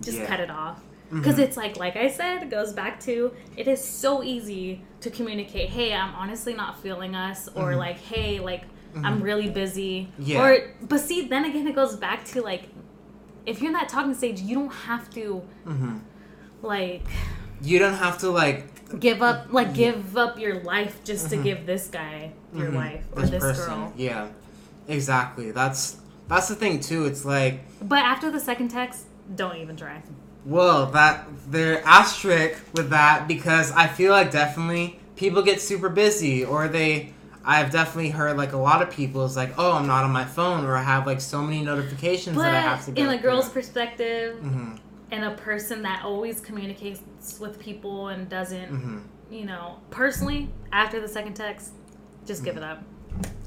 just 0.00 0.18
Yeah. 0.18 0.26
cut 0.26 0.38
it 0.38 0.50
off. 0.50 0.80
Because 1.14 1.38
it's 1.38 1.56
like, 1.56 1.76
like 1.76 1.96
I 1.96 2.08
said, 2.08 2.42
it 2.42 2.50
goes 2.50 2.72
back 2.72 2.98
to 3.00 3.32
it 3.56 3.68
is 3.68 3.82
so 3.82 4.22
easy 4.22 4.82
to 5.00 5.10
communicate, 5.10 5.70
hey, 5.70 5.94
I'm 5.94 6.14
honestly 6.14 6.54
not 6.54 6.80
feeling 6.82 7.14
us, 7.14 7.48
or 7.54 7.72
Mhm. 7.72 7.78
like, 7.78 7.98
hey, 8.00 8.40
like, 8.40 8.62
I'm 9.02 9.20
really 9.22 9.48
busy. 9.50 10.08
Yeah. 10.18 10.40
Or, 10.42 10.70
but 10.82 11.00
see, 11.00 11.26
then 11.28 11.44
again, 11.44 11.66
it 11.66 11.74
goes 11.74 11.96
back 11.96 12.24
to 12.26 12.42
like, 12.42 12.64
if 13.46 13.60
you're 13.60 13.68
in 13.68 13.72
that 13.74 13.88
talking 13.88 14.14
stage, 14.14 14.40
you 14.40 14.54
don't 14.54 14.72
have 14.72 15.10
to, 15.14 15.42
hmm 15.64 15.96
like, 16.62 17.02
you 17.60 17.78
don't 17.78 17.94
have 17.94 18.18
to 18.18 18.30
like 18.30 18.98
give 19.00 19.20
up, 19.22 19.46
like, 19.52 19.74
give 19.74 20.16
up 20.16 20.38
your 20.38 20.62
life 20.62 21.02
just 21.04 21.30
to 21.30 21.36
Mhm. 21.36 21.42
give 21.44 21.66
this 21.66 21.88
guy 21.88 22.32
your 22.54 22.70
mhm, 22.70 22.74
life 22.76 23.04
or 23.14 23.22
this, 23.26 23.40
person. 23.42 23.66
girl. 23.80 23.92
Yeah, 23.96 24.28
exactly. 24.88 25.50
That's 25.50 25.96
that's 26.28 26.48
the 26.48 26.54
thing 26.54 26.80
too. 26.80 27.04
It's 27.04 27.24
like, 27.24 27.60
But 27.82 27.98
after 28.04 28.30
the 28.30 28.40
second 28.40 28.68
text, 28.68 29.04
don't 29.34 29.56
even 29.56 29.76
try. 29.76 30.02
Well, 30.44 30.86
that 30.92 31.26
there 31.50 31.82
asterisk 31.84 32.62
with 32.74 32.90
that 32.90 33.26
because 33.28 33.70
I 33.72 33.86
feel 33.86 34.12
like 34.12 34.30
definitely 34.30 34.98
people 35.16 35.42
get 35.42 35.60
super 35.60 35.88
busy 35.88 36.44
or 36.44 36.68
they. 36.68 37.12
I've 37.46 37.70
definitely 37.70 38.08
heard 38.08 38.38
like 38.38 38.54
a 38.54 38.56
lot 38.56 38.80
of 38.80 38.90
people 38.90 39.22
is 39.26 39.36
like, 39.36 39.52
oh, 39.58 39.72
I'm 39.72 39.86
not 39.86 40.02
on 40.04 40.10
my 40.12 40.24
phone 40.24 40.64
or 40.64 40.76
I 40.76 40.82
have 40.82 41.06
like 41.06 41.20
so 41.20 41.42
many 41.42 41.62
notifications 41.62 42.38
that 42.38 42.54
I 42.54 42.60
have 42.60 42.80
to 42.86 42.92
But 42.92 42.96
go 43.02 43.10
in 43.10 43.18
a 43.18 43.20
girl's 43.20 43.44
through. 43.50 43.60
perspective, 43.60 44.38
Mhm, 44.42 44.78
and 45.10 45.24
a 45.26 45.32
person 45.32 45.82
that 45.82 46.04
always 46.06 46.40
communicates 46.40 47.02
with 47.38 47.58
people 47.60 48.08
and 48.08 48.30
doesn't, 48.30 48.70
mhm. 48.72 49.02
you 49.30 49.44
know, 49.44 49.76
personally, 49.90 50.48
after 50.72 51.00
the 51.02 51.08
second 51.08 51.34
text, 51.34 51.72
just 52.26 52.44
give 52.44 52.56
it 52.56 52.62
up. 52.62 52.82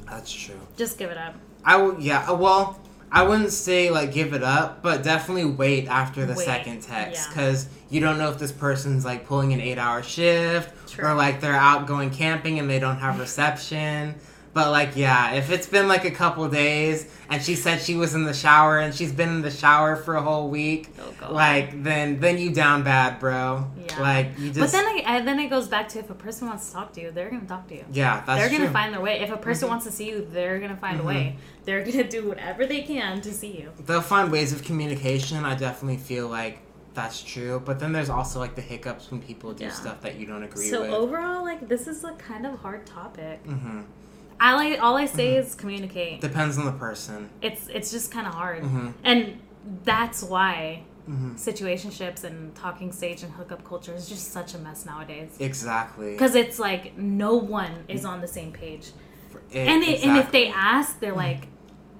That's 0.08 0.32
true. 0.32 0.60
Just 0.78 1.00
give 1.00 1.10
it 1.10 1.18
up. 1.18 1.34
I 1.66 1.78
will. 1.78 2.00
Yeah. 2.00 2.30
uh, 2.30 2.36
Well, 2.36 2.80
I 3.12 3.24
wouldn't 3.24 3.52
say 3.52 3.90
like 3.90 4.12
give 4.12 4.34
it 4.34 4.44
up, 4.44 4.82
but 4.82 5.04
definitely 5.04 5.46
wait 5.46 5.88
after 5.88 6.26
the 6.26 6.34
Wait, 6.34 6.46
second 6.46 6.82
text 6.82 7.24
yeah. 7.24 7.30
because 7.30 7.70
you 7.90 8.02
don't 8.02 8.18
know 8.18 8.30
if 8.30 8.38
this 8.38 8.52
person's 8.52 9.06
like 9.06 9.26
pulling 9.26 9.54
an 9.54 9.62
eight-hour 9.62 10.04
shift 10.04 10.90
True. 10.90 11.08
or 11.08 11.14
like 11.14 11.40
they're 11.40 11.54
out 11.54 11.88
going 11.88 12.10
camping 12.10 12.60
and 12.60 12.70
they 12.70 12.80
don't 12.80 12.98
have 12.98 13.20
reception. 13.20 14.16
But 14.58 14.72
like, 14.72 14.96
yeah, 14.96 15.34
if 15.34 15.52
it's 15.52 15.68
been 15.68 15.88
like 15.88 16.04
a 16.04 16.10
couple 16.10 16.50
days 16.50 17.06
and 17.30 17.44
she 17.44 17.54
said 17.54 17.80
she 17.80 17.94
was 17.94 18.16
in 18.16 18.24
the 18.24 18.34
shower 18.34 18.80
and 18.80 18.92
she's 18.92 19.12
been 19.12 19.30
in 19.30 19.42
the 19.44 19.52
shower 19.52 19.96
for 19.96 20.16
a 20.16 20.22
whole 20.24 20.50
week, 20.50 20.90
Oh, 21.00 21.32
like 21.32 21.84
then 21.84 22.20
then 22.20 22.40
you 22.40 22.50
down 22.52 22.82
bad, 22.82 23.20
bro. 23.20 23.70
Yeah. 23.88 24.02
Like 24.02 24.28
you 24.40 24.48
just. 24.48 24.60
but 24.60 24.72
then, 24.72 24.86
I, 25.06 25.22
then 25.22 25.38
it 25.40 25.50
goes 25.50 25.68
back 25.68 25.90
to 25.90 26.00
if 26.00 26.10
a 26.10 26.16
person 26.16 26.48
wants 26.48 26.66
to 26.70 26.74
talk 26.74 26.92
to 26.94 27.02
you, 27.02 27.12
they're 27.12 27.30
gonna 27.30 27.46
talk 27.46 27.68
to 27.68 27.76
you. 27.76 27.86
yeah, 27.92 28.24
that's 28.26 28.40
they're 28.50 28.58
gonna 28.58 28.72
find 28.72 28.92
their 28.96 29.00
way. 29.02 29.20
If 29.20 29.30
a 29.30 29.38
person 29.38 29.68
Mhm. 29.68 29.72
wants 29.74 29.86
to 29.86 29.92
see 29.92 30.10
you, 30.10 30.28
they're 30.32 30.60
gonna 30.60 30.76
find 30.76 30.98
Mhm. 31.00 31.04
a 31.04 31.06
way. 31.06 31.36
They're 31.66 31.84
gonna 31.86 32.10
do 32.10 32.28
whatever 32.28 32.66
they 32.66 32.82
can 32.82 33.22
to 33.22 33.32
see 33.32 33.52
you. 33.60 33.70
they'll 33.86 34.02
find 34.02 34.32
ways 34.32 34.54
of 34.54 34.64
communication. 34.64 35.46
I 35.46 35.54
definitely 35.54 35.98
feel 35.98 36.30
like 36.30 36.58
that's 36.96 37.22
true. 37.22 37.62
But 37.64 37.80
then 37.80 37.92
there's 37.94 38.10
also 38.10 38.40
like 38.40 38.56
the 38.56 38.62
hiccups 38.64 39.12
when 39.12 39.22
people 39.22 39.54
do 39.54 39.66
Yeah. 39.66 39.72
stuff 39.72 40.02
that 40.02 40.16
you 40.16 40.26
don't 40.26 40.42
agree 40.42 40.66
So 40.68 40.82
with. 40.82 40.90
So 40.90 40.98
overall, 40.98 41.44
like 41.44 41.68
this 41.68 41.86
is 41.88 42.04
a 42.04 42.14
kind 42.14 42.44
of 42.48 42.58
hard 42.62 42.88
topic. 42.88 43.40
hmm 43.46 43.82
I 44.40 44.54
like 44.56 44.80
all 44.82 44.96
I 44.98 45.06
say 45.06 45.34
Mhm. 45.36 45.40
is 45.46 45.56
communicate. 45.56 46.22
Depends 46.22 46.58
on 46.58 46.66
the 46.66 46.72
person. 46.74 47.30
It's 47.42 47.68
it's 47.68 47.92
just 47.92 48.12
kind 48.12 48.28
of 48.28 48.34
hard, 48.34 48.64
hmm 48.64 48.90
and 49.04 49.40
that's 49.84 50.22
why 50.24 50.84
hmm 51.06 51.34
situationships 51.36 52.24
and 52.24 52.54
talking 52.56 52.92
stage 52.92 53.24
and 53.24 53.32
hookup 53.34 53.64
culture 53.64 53.94
is 53.94 54.08
just 54.10 54.32
such 54.32 54.54
a 54.54 54.58
mess 54.60 54.86
nowadays. 54.86 55.32
Exactly. 55.40 56.12
Because 56.12 56.36
it's 56.36 56.60
like 56.60 56.98
no 56.98 57.36
one 57.36 57.86
is 57.88 58.06
on 58.06 58.22
the 58.22 58.28
same 58.28 58.52
page, 58.52 58.92
It- 59.52 59.68
and 59.68 59.84
it, 59.84 60.04
and 60.04 60.18
if 60.18 60.32
they 60.32 60.50
ask, 60.50 61.00
they're 61.00 61.14
like, 61.16 61.48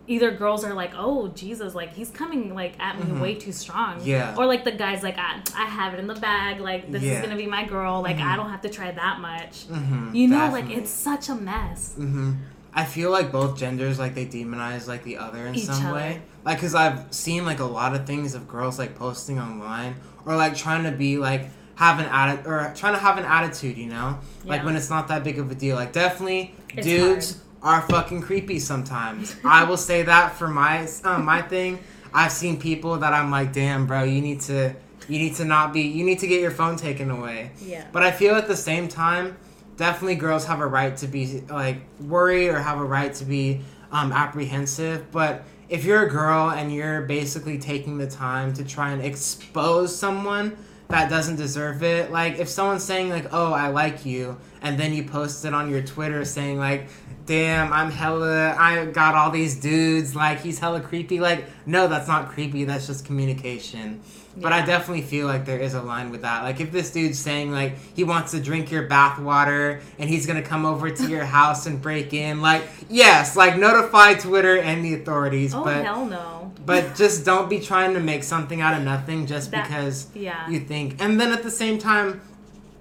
either 0.08 0.32
girls 0.32 0.64
are 0.64 0.74
like, 0.74 0.92
"Oh 0.96 1.28
Jesus, 1.30 1.76
like 1.76 1.94
he's 1.94 2.10
coming 2.10 2.54
like 2.56 2.80
at 2.80 2.98
me 3.00 3.06
Mhm. 3.06 3.20
way 3.20 3.36
too 3.36 3.52
strong," 3.52 4.00
Yeah. 4.04 4.36
or 4.38 4.46
like 4.46 4.64
the 4.64 4.72
guy's 4.72 5.04
like, 5.04 5.18
"I, 5.18 5.42
I 5.56 5.66
have 5.66 5.94
it 5.94 6.00
in 6.00 6.08
the 6.08 6.16
bag, 6.16 6.60
like 6.62 6.92
this 6.92 7.04
Yeah. 7.04 7.14
is 7.14 7.22
gonna 7.22 7.36
be 7.36 7.46
my 7.48 7.66
girl, 7.66 8.02
like 8.02 8.18
Mhm. 8.18 8.26
I 8.26 8.36
don't 8.38 8.50
have 8.50 8.62
to 8.62 8.70
try 8.70 8.92
that 8.92 9.20
much." 9.20 9.66
hmm 9.66 10.14
You 10.16 10.28
know, 10.30 10.50
like 10.52 10.70
it's 10.70 10.90
such 10.92 11.30
a 11.30 11.36
mess. 11.36 11.94
hmm 11.96 12.34
I 12.74 12.86
feel 12.86 13.10
like 13.10 13.32
both 13.32 13.58
genders 13.58 13.98
like 13.98 14.14
they 14.14 14.26
demonize 14.28 14.88
like 14.88 15.04
the 15.04 15.18
other 15.18 15.48
in 15.48 15.56
Each 15.56 15.66
some 15.66 15.84
other. 15.88 15.96
way. 15.96 16.22
Like, 16.46 16.62
cause 16.62 16.76
I've 16.76 17.06
seen 17.12 17.44
like 17.44 17.60
a 17.60 17.66
lot 17.66 17.96
of 17.96 18.06
things 18.06 18.36
of 18.36 18.48
girls 18.48 18.78
like 18.78 18.96
posting 18.96 19.40
online 19.40 19.96
or 20.26 20.36
like 20.36 20.56
trying 20.56 20.84
to 20.84 20.92
be 20.92 21.18
like 21.18 21.50
have 21.76 22.00
an 22.00 22.06
atti- 22.06 22.46
or 22.46 22.72
trying 22.76 22.94
to 22.94 23.00
have 23.00 23.18
an 23.18 23.26
attitude, 23.26 23.78
you 23.78 23.88
know, 23.88 24.20
like 24.46 24.64
when 24.64 24.76
it's 24.76 24.90
not 24.92 25.08
that 25.10 25.24
big 25.24 25.38
of 25.40 25.50
a 25.52 25.56
deal. 25.56 25.76
Like, 25.76 25.92
definitely 25.92 26.54
It's 26.76 26.86
dudes 26.86 27.38
are 27.62 27.82
fucking 27.84 28.22
creepy 28.22 28.60
sometimes. 28.60 29.36
I 29.44 29.64
will 29.64 29.78
say 29.78 30.04
that 30.04 30.36
for 30.36 30.48
my 30.48 30.88
uh, 31.04 31.20
my 31.20 31.42
thing. 31.42 31.80
I've 32.14 32.32
seen 32.32 32.60
people 32.60 32.98
that 32.98 33.14
I'm 33.14 33.30
like, 33.30 33.54
damn, 33.54 33.86
bro, 33.86 34.04
you 34.04 34.22
need 34.22 34.42
to 34.42 34.76
you 35.08 35.20
need 35.20 35.36
to 35.36 35.46
not 35.46 35.74
be 35.74 35.82
you 35.82 36.04
need 36.04 36.20
to 36.20 36.28
get 36.28 36.42
your 36.42 36.52
phone 36.52 36.76
taken 36.76 37.10
away. 37.10 37.52
Yeah. 37.62 37.86
But 37.92 38.04
I 38.04 38.12
feel 38.12 38.36
at 38.36 38.48
the 38.48 38.56
same 38.56 38.88
time, 38.88 39.38
definitely 39.78 40.16
girls 40.16 40.46
have 40.46 40.60
a 40.60 40.68
right 40.68 40.96
to 40.98 41.08
be 41.08 41.42
like 41.50 41.78
worried 42.02 42.50
or 42.50 42.60
have 42.60 42.80
a 42.80 42.86
right 42.86 43.14
to 43.16 43.26
be 43.26 43.62
um, 43.92 44.12
apprehensive. 44.12 45.12
But 45.12 45.44
if 45.70 45.84
you're 45.86 46.06
a 46.06 46.10
girl 46.10 46.50
and 46.50 46.74
you're 46.74 47.02
basically 47.02 47.58
taking 47.58 47.98
the 47.98 48.08
time 48.08 48.54
to 48.54 48.64
try 48.64 48.92
and 48.92 49.02
expose 49.02 49.98
someone 49.98 50.58
that 50.90 51.10
doesn't 51.10 51.36
deserve 51.36 51.84
it, 51.84 52.12
like 52.12 52.40
if 52.40 52.48
someone's 52.48 52.84
saying 52.84 53.10
like, 53.10 53.28
"Oh, 53.34 53.54
I 53.54 53.68
like 53.68 54.06
you," 54.06 54.38
and 54.62 54.80
then 54.80 54.94
you 54.94 55.04
post 55.04 55.44
it 55.46 55.54
on 55.54 55.70
your 55.70 55.82
Twitter 55.82 56.24
saying 56.24 56.58
like, 56.58 56.88
"Damn, 57.28 57.72
I'm 57.72 57.92
hella, 57.92 58.56
I 58.58 58.86
got 58.86 59.14
all 59.14 59.30
these 59.30 59.56
dudes, 59.60 60.16
like 60.16 60.40
he's 60.42 60.58
hella 60.58 60.82
creepy." 60.82 61.20
Like, 61.20 61.46
no, 61.68 61.88
that's 61.88 62.08
not 62.08 62.30
creepy. 62.30 62.64
That's 62.64 62.88
just 62.88 63.06
communication. 63.06 64.02
But 64.40 64.54
I 64.54 64.64
definitely 64.64 65.02
feel 65.02 65.26
like 65.26 65.46
there 65.46 65.58
is 65.60 65.74
a 65.74 65.82
line 65.82 66.12
with 66.12 66.22
that. 66.22 66.44
Like 66.44 66.60
if 66.60 66.72
this 66.72 66.92
dude's 66.92 67.18
saying 67.18 67.52
like 67.52 67.74
he 67.96 68.04
wants 68.04 68.32
to 68.32 68.40
drink 68.40 68.70
your 68.72 68.88
bathwater 68.88 69.82
and 69.98 70.08
he's 70.08 70.28
gonna 70.28 70.44
come 70.44 70.64
over 70.64 70.92
to 70.92 71.10
your 71.10 71.26
house 71.38 71.66
and 71.66 71.82
break 71.82 72.14
in, 72.14 72.40
like 72.40 72.64
yes, 72.88 73.36
like 73.36 73.58
notify 73.58 74.14
Twitter 74.14 74.58
and 74.60 74.86
the 74.86 74.94
authorities. 74.94 75.56
Oh 75.56 75.64
but 75.64 75.84
hell 75.84 76.06
no. 76.06 76.52
but 76.68 76.94
just 76.96 77.26
don't 77.26 77.50
be 77.50 77.60
trying 77.60 77.96
to 77.96 78.00
make 78.00 78.24
something 78.24 78.62
out 78.62 78.78
of 78.78 78.84
nothing 78.84 79.26
just 79.26 79.50
That- 79.50 79.64
because 79.68 80.06
Yeah. 80.14 80.48
you 80.48 80.60
think. 80.60 81.02
And 81.02 81.20
then 81.20 81.32
at 81.34 81.42
the 81.42 81.50
same 81.52 81.80
time, 81.80 82.22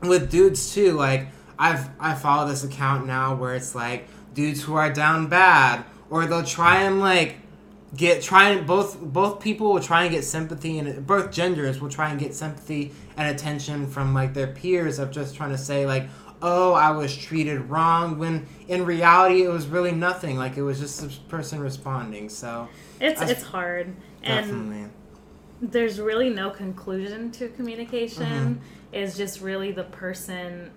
with 0.03 0.31
dudes 0.31 0.75
too, 0.75 0.93
like 0.93 1.29
I've 1.59 1.89
I 1.99 2.15
follow 2.15 2.47
this 2.47 2.65
account 2.65 3.07
now 3.07 3.35
where 3.35 3.55
it's 3.55 3.75
like 3.75 4.09
dudes 4.37 4.63
who 4.63 4.75
are 4.77 4.93
down 4.93 5.27
bad, 5.27 5.85
or 6.11 6.27
they'll 6.27 6.45
try 6.45 6.83
and 6.83 7.01
like 7.01 7.39
get 7.97 8.23
try 8.23 8.51
and 8.51 8.67
both 8.67 9.01
both 9.01 9.41
people 9.41 9.73
will 9.73 9.81
try 9.83 10.03
and 10.03 10.13
get 10.13 10.23
sympathy 10.23 10.79
and 10.79 11.07
both 11.07 11.33
genders 11.33 11.81
will 11.81 11.89
try 11.89 12.11
and 12.11 12.21
get 12.21 12.35
sympathy 12.35 12.93
and 13.17 13.35
attention 13.35 13.87
from 13.89 14.13
like 14.13 14.35
their 14.35 14.49
peers 14.49 14.99
of 14.99 15.11
just 15.11 15.35
trying 15.37 15.51
to 15.51 15.57
say 15.57 15.87
like 15.87 16.07
oh 16.43 16.75
i 16.75 16.91
was 16.91 17.17
treated 17.17 17.61
wrong 17.71 18.19
when 18.19 18.45
in 18.69 18.85
reality 18.85 19.43
it 19.45 19.49
was 19.49 19.69
really 19.69 19.93
nothing 19.93 20.37
like 20.37 20.57
it 20.57 20.63
was 20.63 20.81
just 20.81 21.01
this 21.01 21.15
person 21.15 21.61
responding 21.61 22.29
so 22.29 22.69
It's 23.01 23.21
I- 23.23 23.29
it's 23.31 23.43
hard, 23.45 23.95
and 24.25 24.91
there's 25.63 26.01
really 26.01 26.29
no 26.29 26.51
conclusion 26.51 27.31
to 27.33 27.49
communication. 27.51 28.27
Mm-hmm. 28.27 28.63
It's 28.93 29.17
just 29.17 29.41
really 29.41 29.73
the 29.73 29.85
person 29.85 30.71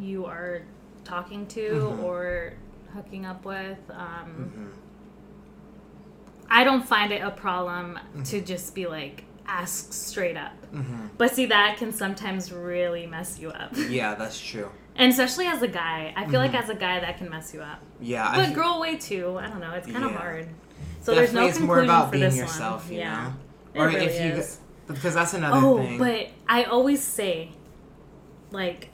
you 0.00 0.24
are 0.24 0.62
talking 1.04 1.46
to 1.48 1.60
Mhm. 1.60 2.02
or 2.02 2.54
hooking 2.94 3.26
up 3.26 3.44
with. 3.44 3.78
Um, 3.90 4.52
Mhm. 4.74 4.78
I 6.50 6.64
don't 6.64 6.86
find 6.86 7.12
it 7.12 7.22
a 7.22 7.30
problem 7.30 7.98
to 8.26 8.40
just 8.40 8.74
be 8.74 8.86
like 8.86 9.24
ask 9.46 9.92
straight 9.92 10.36
up. 10.36 10.52
Mhm. 10.72 11.10
But 11.18 11.30
see, 11.34 11.46
that 11.46 11.76
can 11.78 11.92
sometimes 11.92 12.52
really 12.52 13.06
mess 13.06 13.38
you 13.38 13.50
up, 13.50 13.70
yeah 13.88 14.14
that's 14.14 14.40
true 14.40 14.70
and 14.96 15.10
especially 15.10 15.46
as 15.46 15.60
a 15.60 15.66
guy. 15.68 16.14
I 16.16 16.24
feel 16.28 16.38
like 16.38 16.52
Mhm. 16.52 16.62
as 16.62 16.68
a 16.70 16.74
guy 16.76 17.00
that 17.00 17.18
can 17.18 17.28
mess 17.28 17.52
you 17.52 17.60
up. 17.62 17.80
yeah 18.00 18.32
But 18.36 18.46
fe- 18.48 18.54
girl 18.54 18.78
way 18.80 18.96
too. 18.96 19.36
I 19.38 19.48
don't 19.48 19.58
know. 19.60 19.72
It's 19.72 19.86
kind 19.90 20.04
of 20.04 20.12
Yeah. 20.12 20.18
hard. 20.18 20.48
So 21.00 21.14
there's 21.16 21.32
no 21.32 21.46
it's 21.46 21.58
conclusion 21.58 21.66
more 21.66 21.80
about 21.96 22.06
for 22.06 22.12
being 22.12 22.24
this 22.24 22.36
yourself, 22.36 22.84
one. 22.84 22.92
you 22.94 22.98
yeah. 23.00 23.24
know? 23.24 23.32
It 23.74 23.80
Or 23.80 23.86
really 23.88 24.06
if 24.06 24.20
you- 24.24 24.40
is. 24.40 24.60
because 24.86 25.14
that's 25.14 25.34
another 25.34 25.58
Oh, 25.66 25.78
thing 25.78 25.98
but 25.98 26.28
I 26.48 26.62
always 26.64 27.02
say, 27.02 27.50
like, 28.52 28.90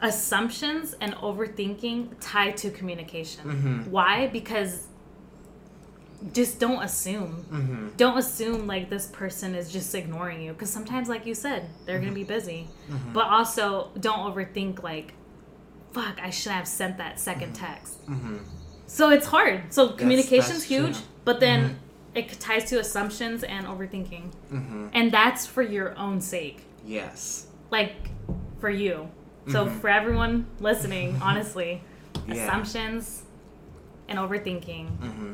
assumptions 0.00 0.94
and 1.00 1.14
overthinking 1.16 2.08
tie 2.20 2.50
to 2.52 2.70
communication. 2.70 3.44
Mhm. 3.44 3.88
Why? 3.88 4.28
Because 4.28 4.86
just 6.32 6.58
don't 6.58 6.82
assume. 6.82 7.44
Mm-hmm. 7.50 7.88
Don't 7.96 8.18
assume 8.18 8.66
like 8.66 8.90
this 8.90 9.06
person 9.06 9.54
is 9.54 9.70
just 9.72 9.94
ignoring 9.94 10.42
you 10.42 10.52
because 10.52 10.70
sometimes, 10.70 11.08
like 11.08 11.26
you 11.26 11.34
said, 11.34 11.68
they're 11.86 12.00
gonna 12.00 12.12
be 12.12 12.24
busy. 12.24 12.66
But 13.12 13.26
also, 13.26 13.90
don't 14.00 14.20
overthink 14.32 14.82
like, 14.82 15.14
fuck, 15.92 16.18
I 16.20 16.30
shouldn't 16.30 16.56
have 16.58 16.68
sent 16.68 16.98
that 16.98 17.16
2nd 17.16 17.54
text. 17.54 18.04
Mm-hmm. 18.06 18.38
So 18.86 19.10
it's 19.10 19.26
hard. 19.26 19.72
So 19.72 19.90
communication's 19.90 20.58
that's 20.60 20.64
huge, 20.64 20.94
true. 20.94 21.02
but 21.24 21.40
then 21.40 21.78
it 22.14 22.30
ties 22.40 22.64
to 22.70 22.80
assumptions 22.80 23.44
and 23.44 23.66
overthinking, 23.66 24.32
Mm-hmm. 24.52 24.88
and 24.94 25.12
that's 25.12 25.46
for 25.46 25.62
your 25.62 25.96
own 25.98 26.20
sake, 26.20 26.62
Yes. 26.84 27.46
like 27.70 28.10
for 28.60 28.70
you. 28.70 29.08
So 29.50 29.66
Mhm. 29.66 29.80
for 29.80 29.88
everyone 29.88 30.46
listening, 30.60 31.18
honestly, 31.22 31.82
Yeah. 32.26 32.34
assumptions 32.46 33.22
and 34.08 34.18
overthinking. 34.18 34.86
Mm-hmm. 34.98 35.32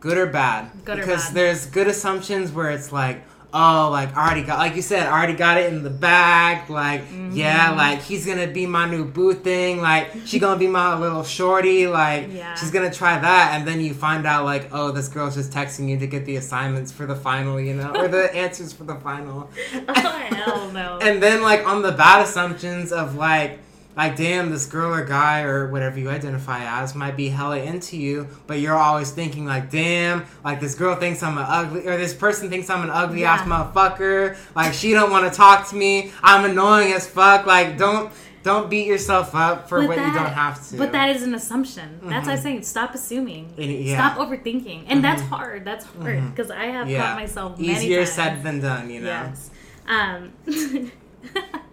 Good 0.00 0.18
or 0.18 0.26
bad? 0.26 0.70
Good 0.84 0.98
or 0.98 1.02
because 1.02 1.26
bad. 1.26 1.34
there's 1.34 1.66
good 1.66 1.88
assumptions 1.88 2.52
where 2.52 2.70
it's 2.70 2.92
like, 2.92 3.24
oh, 3.54 3.88
like 3.90 4.16
I 4.16 4.26
already 4.26 4.42
got, 4.42 4.58
like 4.58 4.76
you 4.76 4.82
said, 4.82 5.06
I 5.06 5.10
already 5.16 5.32
got 5.34 5.56
it 5.58 5.72
in 5.72 5.82
the 5.82 5.90
bag. 5.90 6.68
Like, 6.70 7.02
Mm-hmm. 7.08 7.36
yeah, 7.36 7.70
like 7.72 8.00
he's 8.02 8.26
gonna 8.26 8.46
be 8.46 8.66
my 8.66 8.88
new 8.88 9.04
boo 9.04 9.34
thing. 9.34 9.80
Like 9.80 10.10
she 10.26 10.38
gonna 10.38 10.58
be 10.58 10.66
my 10.66 10.98
little 10.98 11.22
shorty. 11.24 11.86
Like 11.86 12.28
Yeah. 12.32 12.54
she's 12.54 12.70
gonna 12.70 12.92
try 12.92 13.18
that, 13.18 13.52
and 13.54 13.66
then 13.68 13.80
you 13.80 13.94
find 13.94 14.26
out 14.26 14.44
like, 14.44 14.68
oh, 14.72 14.90
this 14.92 15.08
girl's 15.08 15.34
just 15.34 15.50
texting 15.52 15.88
you 15.88 15.98
to 15.98 16.06
get 16.06 16.24
the 16.24 16.36
assignments 16.36 16.90
for 16.92 17.06
the 17.06 17.16
final, 17.16 17.60
you 17.60 17.74
know, 17.74 17.90
or 17.94 18.08
the 18.08 18.34
answers 18.44 18.72
for 18.72 18.84
the 18.84 18.96
final. 18.96 19.48
Oh 19.88 19.92
hell 19.92 20.70
no! 20.72 20.98
And 21.02 21.22
then 21.22 21.42
like 21.42 21.66
on 21.66 21.82
the 21.82 21.92
bad 21.92 22.22
assumptions 22.26 22.92
of 22.92 23.14
like 23.14 23.58
like 23.98 24.16
damn 24.16 24.48
this 24.50 24.64
girl 24.64 24.94
or 24.94 25.04
guy 25.04 25.42
or 25.42 25.68
whatever 25.70 25.98
you 25.98 26.08
identify 26.08 26.60
as 26.80 26.94
might 26.94 27.16
be 27.16 27.28
hella 27.28 27.58
into 27.58 27.96
you, 27.98 28.28
but 28.46 28.60
you're 28.60 28.76
always 28.76 29.10
thinking 29.10 29.44
like 29.44 29.70
damn 29.70 30.24
like 30.44 30.60
this 30.60 30.74
girl 30.76 30.94
thinks 30.94 31.22
I'm 31.22 31.36
an 31.36 31.44
ugly 31.46 31.86
or 31.86 31.96
this 31.98 32.14
person 32.14 32.48
thinks 32.48 32.70
I'm 32.70 32.82
an 32.84 32.90
ugly 32.90 33.24
ass 33.24 33.40
motherfucker. 33.46 34.36
Like 34.54 34.72
she 34.72 34.92
don't 34.92 35.10
want 35.10 35.30
to 35.30 35.36
talk 35.36 35.68
to 35.70 35.76
me. 35.76 36.12
I'm 36.22 36.48
annoying 36.48 36.92
as 36.92 37.06
fuck. 37.06 37.44
Like 37.44 37.76
don't 37.76 38.12
don't 38.44 38.70
beat 38.70 38.86
yourself 38.86 39.34
up 39.34 39.68
for 39.68 39.80
But 39.80 39.88
what 39.88 39.98
you 39.98 40.12
don't 40.14 40.32
have 40.32 40.66
to. 40.68 40.76
But 40.78 40.92
that 40.92 41.14
is 41.14 41.24
an 41.24 41.34
assumption. 41.34 41.98
That's 42.04 42.26
why 42.28 42.34
I'm 42.34 42.38
Mhm. 42.38 42.42
saying 42.42 42.62
stop 42.62 42.94
assuming. 42.94 43.52
Yeah. 43.58 43.96
Stop 44.12 44.26
overthinking. 44.28 44.84
And 44.86 45.02
that's 45.02 45.22
Mhm. 45.22 45.28
hard. 45.28 45.64
That's 45.64 45.84
hard 45.84 46.34
because 46.34 46.50
I 46.52 46.66
have 46.66 46.88
yeah. 46.88 47.02
caught 47.02 47.16
myself 47.16 47.58
many 47.58 47.72
easier 47.72 48.04
times. 48.04 48.12
said 48.12 48.42
than 48.44 48.60
done, 48.60 48.90
you 48.90 49.00
know. 49.00 49.08
Yes. 49.08 49.50
Um, 49.88 50.32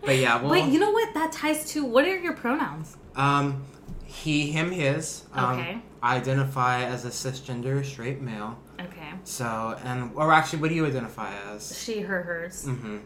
But 0.02 0.18
yeah, 0.18 0.39
well, 0.41 0.52
Wait, 0.52 0.72
you 0.72 0.80
know 0.80 0.91
what? 0.91 1.14
That 1.16 1.32
ties 1.32 1.66
to 1.72 1.84
what 1.84 2.06
are 2.06 2.18
your 2.18 2.34
pronouns? 2.34 2.96
Um, 3.16 3.64
he, 4.06 4.52
him, 4.52 4.72
his. 4.72 5.24
Um, 5.34 5.60
Okay. 5.60 5.78
I 6.04 6.18
identify 6.18 6.84
as 6.84 7.06
a 7.06 7.10
cisgender 7.10 7.84
straight 7.84 8.22
male. 8.22 8.60
Okay. 8.80 9.10
So, 9.24 9.76
and 9.84 10.12
or 10.14 10.32
actually, 10.32 10.60
what 10.60 10.70
do 10.70 10.76
you 10.76 10.86
identify 10.86 11.34
as? 11.52 11.76
She, 11.76 12.02
her, 12.02 12.22
hers. 12.22 12.66
Mm-hmm. 12.68 12.98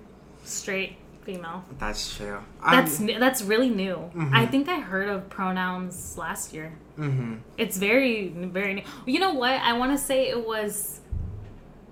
Straight 0.43 0.97
female. 1.23 1.63
That's 1.77 2.17
true. 2.17 2.39
That's 2.69 2.99
n 2.99 3.17
that's 3.19 3.41
really 3.43 3.69
new. 3.69 4.11
Mhm. 4.13 4.33
I 4.33 4.45
think 4.45 4.67
I 4.67 4.79
heard 4.81 5.07
of 5.07 5.29
pronouns 5.29 6.17
last 6.17 6.53
year. 6.53 6.73
Mm-hmm. 6.97 7.35
It's 7.57 7.77
very 7.77 8.29
very 8.29 8.73
new. 8.73 8.83
You 9.05 9.19
know 9.19 9.33
what? 9.33 9.51
I 9.61 9.73
want 9.73 9.91
to 9.97 10.03
say 10.03 10.27
it 10.27 10.45
was 10.45 10.99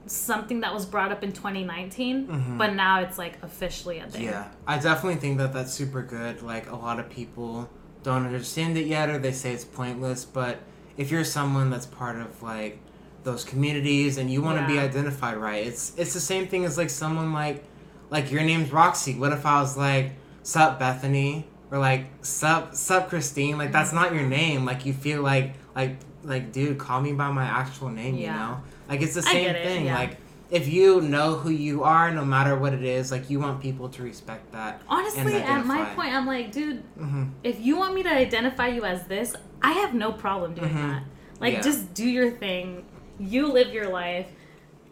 something 0.08 0.62
that 0.62 0.74
was 0.74 0.86
brought 0.86 1.12
up 1.12 1.24
in 1.24 1.32
2019, 1.34 2.28
Mhm. 2.28 2.58
but 2.58 2.74
now 2.74 3.00
it's 3.02 3.18
like 3.18 3.38
officially 3.44 4.00
a 4.00 4.08
thing. 4.08 4.24
Yeah, 4.24 4.46
I 4.68 4.78
definitely 4.78 5.20
think 5.20 5.38
that 5.40 5.54
that's 5.54 5.74
super 5.74 6.02
good. 6.02 6.42
Like 6.42 6.70
a 6.72 6.76
lot 6.76 7.00
of 7.00 7.10
people 7.10 7.70
don't 8.04 8.26
understand 8.26 8.78
it 8.78 8.88
yet, 8.88 9.10
or 9.10 9.18
they 9.18 9.32
say 9.32 9.52
it's 9.54 9.66
pointless. 9.66 10.26
But 10.26 10.60
if 10.98 11.12
you're 11.12 11.24
someone 11.24 11.70
that's 11.70 11.86
part 11.86 12.18
of 12.18 12.42
like 12.42 12.80
those 13.24 13.44
communities 13.44 14.18
and 14.18 14.32
you 14.32 14.42
want 14.42 14.60
to 14.60 14.66
be 14.66 14.80
identified 14.80 15.38
right, 15.38 15.66
it's 15.68 15.94
it's 15.98 16.14
the 16.14 16.20
same 16.20 16.48
thing 16.48 16.64
as 16.66 16.78
like 16.78 16.90
someone 16.90 17.34
like 17.34 17.64
like 18.10 18.32
your 18.32 18.44
name's 18.44 18.72
Roxy. 18.72 19.16
What 19.16 19.34
if 19.34 19.46
I 19.46 19.60
was 19.62 19.76
like 19.78 20.14
Sup 20.44 20.80
Bethany 20.80 21.46
or 21.72 21.78
like 21.78 22.06
Sup 22.22 22.74
Sup 22.74 23.10
Christine? 23.10 23.58
Like 23.58 23.72
that's 23.74 23.92
not 23.92 24.14
your 24.14 24.24
name. 24.24 24.64
Like 24.66 24.86
you 24.86 24.94
feel 24.94 25.22
like 25.22 25.56
like 25.76 25.98
like 26.24 26.52
dude, 26.54 26.78
call 26.78 27.02
me 27.02 27.12
by 27.14 27.30
my 27.32 27.44
actual 27.46 27.90
name. 27.90 28.16
You 28.16 28.24
Yeah. 28.28 28.38
know, 28.38 28.58
like 28.90 29.02
it's 29.02 29.14
the 29.16 29.22
same 29.22 29.56
it, 29.56 29.64
thing. 29.64 29.86
yeah. 29.86 29.98
Like 29.98 30.18
if 30.50 30.68
you 30.68 31.02
know 31.02 31.36
who 31.36 31.50
you 31.50 31.84
are, 31.84 32.12
no 32.12 32.24
matter 32.24 32.56
what 32.56 32.74
it 32.74 32.84
is, 32.84 33.12
like 33.12 33.30
you 33.30 33.40
want 33.40 33.62
people 33.62 33.90
to 33.90 34.04
respect 34.04 34.52
that. 34.54 34.82
Honestly, 34.88 35.36
at 35.36 35.66
my 35.66 35.84
point, 35.94 36.14
I'm 36.14 36.26
like, 36.26 36.52
dude, 36.52 36.84
hmm 36.98 37.26
if 37.44 37.60
you 37.60 37.76
want 37.78 37.94
me 37.94 38.04
to 38.04 38.10
identify 38.10 38.68
you 38.68 38.84
as 38.86 39.06
this, 39.08 39.36
I 39.62 39.74
have 39.74 39.94
no 39.94 40.12
problem 40.12 40.54
doing 40.54 40.70
Mhm. 40.70 40.90
that. 40.94 41.04
Like, 41.40 41.54
Yeah. 41.56 41.62
just 41.62 41.94
do 41.94 42.08
your 42.08 42.32
thing. 42.32 42.86
You 43.20 43.48
live 43.52 43.74
your 43.74 43.90
life. 43.90 44.28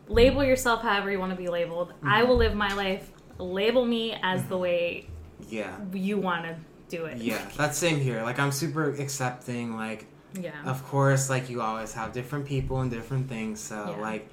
Label 0.07 0.43
yourself 0.43 0.81
however 0.83 1.09
you 1.11 1.19
want 1.19 1.31
to 1.31 1.37
be 1.37 1.47
labeled. 1.47 1.93
I 2.03 2.21
Mhm. 2.21 2.27
will 2.27 2.35
live 2.37 2.55
my 2.55 2.73
life. 2.73 3.09
Label 3.39 3.85
me 3.85 4.15
as 4.21 4.43
the 4.45 4.57
way 4.57 5.07
Yeah, 5.49 5.71
you 5.93 6.17
want 6.17 6.43
to 6.45 6.55
do 6.89 7.05
it. 7.05 7.17
yeah, 7.17 7.39
that's 7.57 7.77
same 7.77 7.99
here. 7.99 8.21
Like 8.23 8.39
I'm 8.39 8.51
super 8.51 8.89
accepting. 8.91 9.75
Like 9.75 10.05
yeah. 10.41 10.51
of 10.65 10.83
course, 10.87 11.29
like 11.29 11.49
you 11.49 11.61
always 11.61 11.93
have 11.93 12.13
different 12.13 12.45
people 12.45 12.81
and 12.81 12.89
different 12.91 13.27
things. 13.29 13.59
So 13.59 13.95
Yeah. 13.95 14.01
like, 14.01 14.27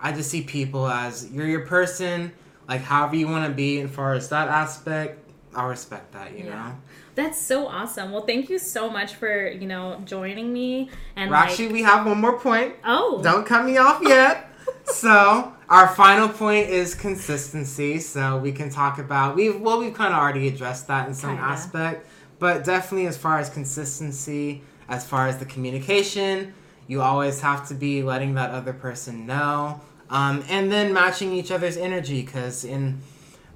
I 0.00 0.12
just 0.12 0.30
see 0.30 0.42
people 0.42 0.86
as 0.86 1.30
you're 1.30 1.46
your 1.46 1.66
person. 1.66 2.32
Like 2.68 2.80
however 2.82 3.16
you 3.16 3.28
want 3.28 3.46
to 3.46 3.52
be, 3.54 3.80
and 3.80 3.90
far 3.90 4.14
as 4.14 4.28
that 4.30 4.48
aspect, 4.48 5.18
I 5.54 5.64
respect 5.66 6.12
that. 6.12 6.36
You 6.36 6.44
Yeah. 6.46 6.54
know. 6.54 6.72
That's 7.14 7.40
so 7.40 7.66
awesome. 7.66 8.12
Well, 8.12 8.26
thank 8.26 8.50
you 8.50 8.58
so 8.58 8.90
much 8.90 9.14
for 9.14 9.48
you 9.48 9.66
know 9.66 10.00
joining 10.04 10.52
me 10.52 10.90
and 11.16 11.30
Well, 11.30 11.40
like. 11.40 11.50
actually, 11.50 11.68
we 11.68 11.82
have 11.82 12.04
one 12.06 12.20
more 12.20 12.38
point. 12.38 12.74
oh. 12.84 13.20
Don't 13.22 13.46
cut 13.46 13.64
me 13.64 13.78
off 13.78 14.00
yet. 14.02 14.50
so 14.84 15.52
our 15.70 15.88
final 15.88 16.28
point 16.28 16.68
is 16.68 16.94
consistency. 16.94 17.98
So 18.00 18.36
we 18.38 18.52
can 18.52 18.68
talk 18.68 18.98
about 18.98 19.34
we've 19.36 19.60
well 19.60 19.78
we've 19.78 19.94
kind 19.94 20.12
of 20.12 20.20
already 20.20 20.48
addressed 20.48 20.88
that 20.88 21.08
in 21.08 21.14
some 21.14 21.30
Kinda. 21.36 21.44
aspect, 21.44 22.06
but 22.38 22.64
definitely 22.64 23.06
as 23.06 23.16
far 23.16 23.38
as 23.38 23.48
consistency, 23.48 24.62
as 24.88 25.06
far 25.06 25.26
as 25.28 25.38
the 25.38 25.44
communication, 25.44 26.54
you 26.86 27.02
always 27.02 27.40
have 27.40 27.66
to 27.68 27.74
be 27.74 28.02
letting 28.02 28.34
that 28.34 28.50
other 28.50 28.72
person 28.72 29.26
know, 29.26 29.80
um, 30.10 30.44
and 30.48 30.70
then 30.70 30.92
matching 30.92 31.32
each 31.32 31.50
other's 31.50 31.76
energy. 31.76 32.22
Because 32.22 32.64
in 32.64 33.00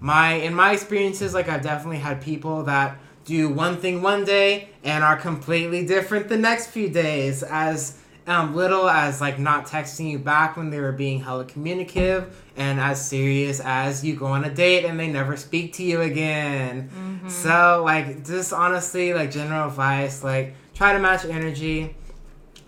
my 0.00 0.32
in 0.34 0.54
my 0.54 0.72
experiences, 0.72 1.34
like 1.34 1.48
I've 1.48 1.62
definitely 1.62 1.98
had 1.98 2.20
people 2.20 2.64
that 2.64 2.98
do 3.24 3.48
one 3.48 3.76
thing 3.76 4.02
one 4.02 4.24
day 4.24 4.70
and 4.82 5.04
are 5.04 5.16
completely 5.16 5.86
different 5.86 6.28
the 6.28 6.38
next 6.38 6.68
few 6.68 6.88
days 6.88 7.42
as 7.42 7.98
um, 8.26 8.54
little 8.54 8.88
as 8.88 9.20
like 9.20 9.38
not 9.38 9.66
texting 9.66 10.10
you 10.10 10.18
back 10.18 10.56
when 10.56 10.70
they 10.70 10.80
were 10.80 10.92
being 10.92 11.20
hella 11.20 11.44
communicative 11.44 12.34
and 12.56 12.80
as 12.80 13.04
serious 13.06 13.60
as 13.60 14.04
you 14.04 14.16
go 14.16 14.26
on 14.26 14.44
a 14.44 14.50
date 14.52 14.84
and 14.84 14.98
they 14.98 15.08
never 15.08 15.36
speak 15.36 15.74
to 15.74 15.82
you 15.82 16.00
again 16.00 16.88
Mm-hmm. 16.90 17.28
so 17.28 17.82
like 17.84 18.24
just 18.24 18.52
honestly 18.52 19.12
like 19.12 19.30
general 19.30 19.68
advice 19.68 20.24
like 20.24 20.54
try 20.80 20.94
to 20.94 20.98
match 20.98 21.26
energy 21.26 21.94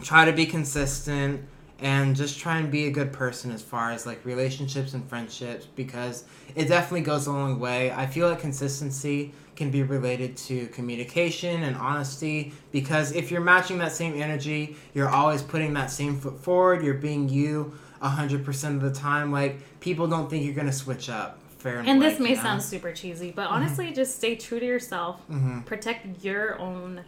try 0.02 0.26
to 0.26 0.32
be 0.32 0.44
consistent 0.44 1.40
and 1.78 2.14
just 2.14 2.38
try 2.38 2.58
and 2.58 2.70
be 2.70 2.84
a 2.86 2.90
good 2.90 3.10
person 3.10 3.50
as 3.50 3.62
far 3.62 3.90
as 3.90 4.04
like 4.04 4.22
relationships 4.26 4.92
and 4.92 5.02
friendships 5.08 5.64
because 5.64 6.24
it 6.54 6.68
definitely 6.68 7.00
goes 7.00 7.26
a 7.26 7.32
long 7.32 7.58
way. 7.58 7.90
I 7.90 8.06
feel 8.06 8.28
like 8.28 8.38
consistency 8.38 9.32
can 9.56 9.70
be 9.70 9.82
related 9.82 10.36
to 10.48 10.66
communication 10.68 11.62
and 11.62 11.74
honesty 11.74 12.52
because 12.70 13.12
if 13.12 13.30
you're 13.30 13.40
matching 13.40 13.78
that 13.78 13.92
same 13.92 14.20
energy, 14.20 14.76
you're 14.92 15.08
always 15.08 15.40
putting 15.40 15.72
that 15.72 15.90
same 15.90 16.20
foot 16.20 16.38
forward, 16.38 16.84
you're 16.84 16.92
being 16.92 17.30
you 17.30 17.72
100% 18.02 18.76
of 18.76 18.82
the 18.82 18.92
time. 18.92 19.32
Like 19.32 19.80
people 19.80 20.06
don't 20.06 20.28
think 20.28 20.44
you're 20.44 20.54
going 20.54 20.66
to 20.66 20.72
switch 20.72 21.08
up. 21.08 21.38
Fair 21.58 21.76
enough. 21.76 21.86
and 21.86 22.02
this 22.02 22.14
like, 22.14 22.20
may 22.20 22.30
you 22.30 22.36
know? 22.36 22.42
sound 22.42 22.62
super 22.62 22.92
cheesy, 22.92 23.30
but 23.30 23.48
honestly, 23.48 23.90
just 23.92 24.16
stay 24.16 24.36
true 24.36 24.60
to 24.60 24.66
yourself. 24.66 25.20
Mhm. 25.30 25.64
Protect 25.64 26.22
your 26.22 26.58
own 26.58 27.04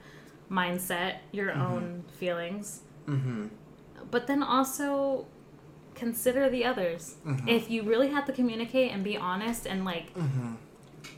mindset, 0.50 1.16
your 1.32 1.50
Mm-hmm. 1.50 1.62
own 1.62 2.04
feelings, 2.18 2.80
Mhm. 3.06 3.48
but 4.10 4.26
then 4.26 4.42
also 4.42 5.26
consider 5.94 6.48
the 6.50 6.64
others. 6.64 7.16
Mhm. 7.24 7.48
If 7.48 7.70
you 7.70 7.82
really 7.82 8.08
have 8.08 8.26
to 8.26 8.32
communicate 8.32 8.92
and 8.92 9.04
be 9.04 9.16
honest 9.16 9.66
and 9.66 9.84
like 9.84 10.12
Mhm. 10.14 10.56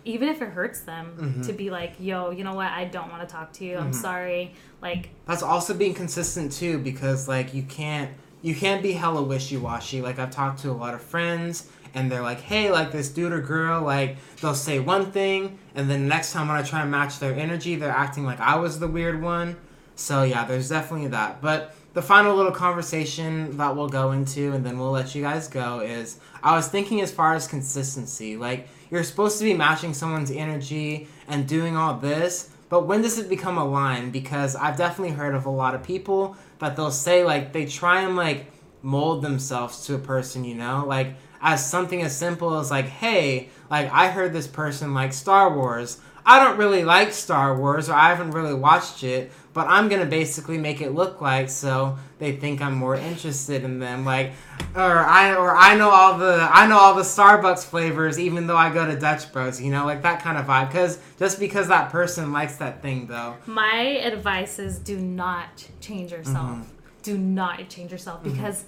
even 0.05 0.29
if 0.29 0.43
it 0.43 0.49
hurts 0.51 0.81
them 0.81 1.14
Mhm. 1.18 1.47
to 1.47 1.53
be 1.53 1.70
like, 1.70 1.95
"Yo, 1.99 2.31
you 2.31 2.45
know 2.45 2.55
what? 2.55 2.70
I 2.70 2.85
don't 2.85 3.11
want 3.11 3.27
to 3.27 3.33
talk 3.33 3.53
to 3.55 3.64
you. 3.64 3.77
I'm 3.79 3.91
Mhm. 3.93 3.95
sorry." 3.95 4.53
Like, 4.83 5.11
That's 5.27 5.43
also 5.43 5.74
being 5.74 5.95
consistent 5.95 6.53
too, 6.53 6.79
because 6.79 7.27
like 7.29 7.55
you 7.55 7.62
can't 7.62 8.11
you 8.43 8.55
can't 8.55 8.81
be 8.83 8.93
hella 8.93 9.22
wishy 9.22 9.57
washy. 9.57 10.01
Like 10.03 10.18
I've 10.20 10.31
talked 10.31 10.61
to 10.61 10.70
a 10.70 10.72
lot 10.72 10.95
of 10.95 11.01
friends, 11.01 11.68
and 11.97 12.12
they're 12.12 12.22
like, 12.22 12.42
"Hey, 12.42 12.70
like 12.70 12.92
this 12.92 13.09
dude 13.09 13.32
or 13.32 13.40
girl, 13.40 13.82
like 13.82 14.18
they'll 14.40 14.55
say 14.55 14.78
one 14.78 15.11
thing, 15.11 15.59
and 15.74 15.90
then 15.90 16.07
next 16.07 16.32
time 16.32 16.47
when 16.49 16.57
I 16.57 16.62
try 16.62 16.82
and 16.82 16.90
match 16.90 17.18
their 17.18 17.34
energy, 17.34 17.74
they're 17.74 17.90
acting 17.90 18.24
like 18.24 18.38
I 18.38 18.57
was 18.57 18.78
the 18.78 18.86
weird 18.86 19.20
one." 19.20 19.57
So 19.97 20.22
yeah, 20.22 20.44
there's 20.44 20.68
definitely 20.68 21.09
that. 21.09 21.40
But 21.40 21.74
the 21.94 22.03
final 22.03 22.36
little 22.36 22.53
conversation 22.53 23.57
that 23.57 23.74
we'll 23.74 23.88
go 23.88 24.12
into, 24.12 24.53
and 24.53 24.64
then 24.64 24.78
we'll 24.78 24.90
let 24.90 25.14
you 25.14 25.22
guys 25.22 25.49
go, 25.49 25.80
is 25.80 26.20
I 26.42 26.55
was 26.55 26.68
thinking 26.68 27.01
as 27.01 27.11
far 27.11 27.34
as 27.34 27.49
consistency. 27.49 28.36
Like 28.36 28.68
you're 28.90 29.03
supposed 29.03 29.38
to 29.38 29.44
be 29.44 29.55
matching 29.55 29.94
someone's 29.94 30.30
energy 30.30 31.09
and 31.26 31.49
doing 31.49 31.76
all 31.76 31.94
this, 31.94 32.51
but 32.68 32.86
when 32.86 33.01
does 33.01 33.18
it 33.18 33.30
become 33.30 33.57
a 33.57 33.64
line? 33.64 34.11
Because 34.11 34.55
I've 34.55 34.76
definitely 34.76 35.14
heard 35.14 35.34
of 35.34 35.47
a 35.47 35.51
lot 35.51 35.74
of 35.74 35.82
people 35.82 36.36
that 36.59 36.76
they'll 36.76 36.90
say 36.90 37.24
like 37.24 37.55
they 37.55 37.64
try 37.64 38.03
and 38.03 38.16
like 38.16 38.53
mold 38.82 39.22
themselves 39.22 39.86
to 39.86 39.94
a 39.94 39.99
person, 39.99 40.44
you 40.44 40.55
know? 40.55 40.84
Like 40.86 41.14
as 41.41 41.68
something 41.68 42.03
as 42.03 42.16
simple 42.16 42.59
as 42.59 42.70
like, 42.70 42.87
hey, 42.87 43.51
like 43.70 43.91
I 43.93 44.09
heard 44.09 44.32
this 44.32 44.47
person 44.47 44.95
like 44.95 45.12
Star 45.12 45.55
Wars. 45.55 46.01
I 46.28 46.43
don't 46.43 46.59
really 46.59 46.82
like 46.82 47.12
Star 47.12 47.57
Wars 47.57 47.89
or 47.89 47.95
I 47.95 48.09
haven't 48.09 48.32
really 48.32 48.53
watched 48.53 49.05
it, 49.05 49.30
but 49.53 49.68
I'm 49.68 49.89
gonna 49.89 50.07
basically 50.07 50.59
make 50.59 50.80
it 50.80 50.91
look 50.91 51.20
like 51.20 51.49
so 51.49 51.99
they 52.18 52.34
think 52.34 52.61
I'm 52.61 52.74
more 52.74 52.97
interested 52.97 53.62
in 53.62 53.78
them. 53.78 54.05
Like 54.05 54.32
or 54.74 54.99
I 54.99 55.37
or 55.37 55.55
I 55.55 55.76
know 55.76 55.89
all 55.89 56.18
the 56.18 56.49
I 56.51 56.66
know 56.66 56.78
all 56.78 56.95
the 56.95 57.03
Starbucks 57.03 57.64
flavors 57.64 58.18
even 58.18 58.49
though 58.49 58.57
I 58.57 58.74
go 58.74 58.84
to 58.84 58.99
Dutch 58.99 59.32
Bros, 59.32 59.61
you 59.61 59.70
know, 59.70 59.87
like 59.87 60.03
that 60.03 60.20
kind 60.20 60.37
of 60.37 60.47
vibe. 60.47 60.72
Cause 60.72 60.99
just 61.16 61.39
because 61.39 61.68
that 61.68 61.93
person 61.93 62.32
likes 62.32 62.57
that 62.57 62.82
thing 62.82 63.07
though. 63.07 63.37
My 63.47 63.76
advice 64.03 64.59
is 64.59 64.80
do 64.80 64.99
not 64.99 65.68
change 65.80 66.11
yourself. 66.11 66.51
Mm-hmm. 66.51 66.70
Do 67.05 67.16
not 67.16 67.68
change 67.68 67.93
yourself 67.93 68.24
because 68.24 68.64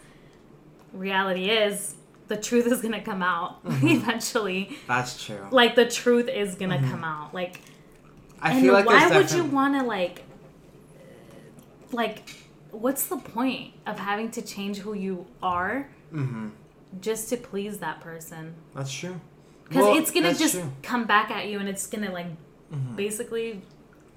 reality 0.92 1.50
is 1.50 1.96
the 2.28 2.36
truth 2.36 2.66
is 2.66 2.80
gonna 2.80 3.00
come 3.02 3.22
out 3.22 3.64
Mm-hmm. 3.68 3.88
eventually. 3.88 4.76
That's 4.86 5.22
true. 5.24 5.46
Like 5.50 5.74
the 5.74 5.86
truth 5.88 6.28
is 6.28 6.54
gonna 6.54 6.78
come 6.80 7.02
out. 7.04 7.34
Like 7.34 7.60
I 8.40 8.52
and 8.52 8.60
feel 8.62 8.72
like 8.72 8.86
why 8.86 9.08
would 9.16 9.30
you 9.32 9.44
want 9.44 9.74
to 9.80 9.84
like 9.84 10.22
like 11.92 12.30
what's 12.70 13.06
the 13.06 13.16
point 13.16 13.72
of 13.86 13.98
having 13.98 14.30
to 14.32 14.42
change 14.42 14.78
who 14.78 14.94
you 14.94 15.26
are 15.42 15.88
Mhm. 16.12 16.50
just 17.00 17.28
to 17.30 17.36
please 17.36 17.78
that 17.78 18.00
person 18.00 18.54
That's 18.74 18.92
true. 18.92 19.20
because 19.68 19.84
Well, 19.84 19.96
it's 19.98 20.10
gonna 20.10 20.34
just 20.34 20.54
true. 20.54 20.62
Mm-hmm. 20.62 20.80
come 20.82 21.04
back 21.04 21.30
at 21.30 21.46
you 21.48 21.58
and 21.58 21.68
it's 21.68 21.86
gonna 21.86 22.12
like 22.12 22.26
basically 22.96 23.62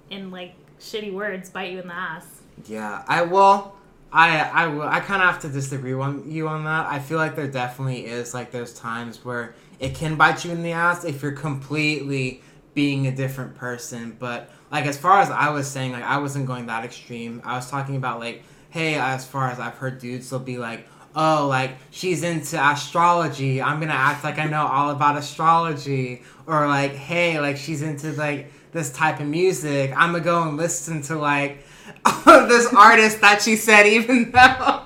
in 0.09 0.31
like 0.31 0.53
shitty 0.79 1.13
words 1.13 1.49
bite 1.49 1.71
you 1.71 1.79
in 1.79 1.87
the 1.87 1.93
ass 1.95 2.25
Yeah, 2.67 3.03
I 3.07 3.21
will. 3.23 3.73
I 4.13 4.39
I 4.39 4.67
will. 4.67 4.83
I 4.83 4.99
kind 4.99 5.21
of 5.21 5.29
have 5.29 5.41
to 5.41 5.49
disagree 5.49 5.93
on 5.93 6.29
you 6.29 6.47
on 6.47 6.65
that. 6.65 6.87
I 6.87 6.99
feel 6.99 7.17
like 7.17 7.35
there 7.35 7.47
definitely 7.47 8.05
is 8.05 8.33
like 8.33 8.51
there's 8.51 8.73
times 8.73 9.23
where 9.23 9.55
it 9.79 9.95
can 9.95 10.15
bite 10.15 10.43
you 10.43 10.51
in 10.51 10.63
the 10.63 10.73
ass 10.73 11.05
if 11.05 11.21
you're 11.21 11.31
completely 11.31 12.41
being 12.73 13.07
a 13.07 13.11
different 13.11 13.55
person. 13.55 14.15
But 14.19 14.49
like 14.71 14.85
as 14.85 14.97
far 14.97 15.21
as 15.21 15.29
I 15.29 15.49
was 15.49 15.67
saying, 15.67 15.93
like 15.93 16.03
I 16.03 16.17
wasn't 16.17 16.45
going 16.45 16.65
that 16.65 16.83
extreme. 16.83 17.41
I 17.45 17.55
was 17.55 17.69
talking 17.69 17.95
about 17.95 18.19
like, 18.19 18.43
hey, 18.69 18.95
as 18.95 19.25
far 19.25 19.49
as 19.49 19.59
I've 19.59 19.75
heard 19.75 19.99
dudes, 19.99 20.29
they'll 20.29 20.39
be 20.39 20.57
like. 20.57 20.87
Oh, 21.13 21.47
like 21.49 21.75
she's 21.89 22.23
into 22.23 22.55
astrology. 22.55 23.61
I'm 23.61 23.81
gonna 23.81 23.91
act 23.91 24.23
like 24.23 24.39
I 24.39 24.45
know 24.45 24.65
all 24.65 24.91
about 24.91 25.17
astrology. 25.17 26.23
Or 26.47 26.69
like, 26.69 26.93
hey, 26.93 27.37
like 27.41 27.57
she's 27.57 27.81
into 27.81 28.13
like 28.13 28.49
this 28.71 28.93
type 28.93 29.19
of 29.19 29.27
music. 29.27 29.91
I'm 29.93 30.13
gonna 30.13 30.23
go 30.23 30.43
and 30.43 30.55
listen 30.55 31.01
to 31.03 31.17
like 31.17 31.65
this 32.05 32.73
artist 32.73 33.21
that 33.21 33.41
she 33.41 33.55
said, 33.55 33.85
even 33.85 34.31
though 34.31 34.83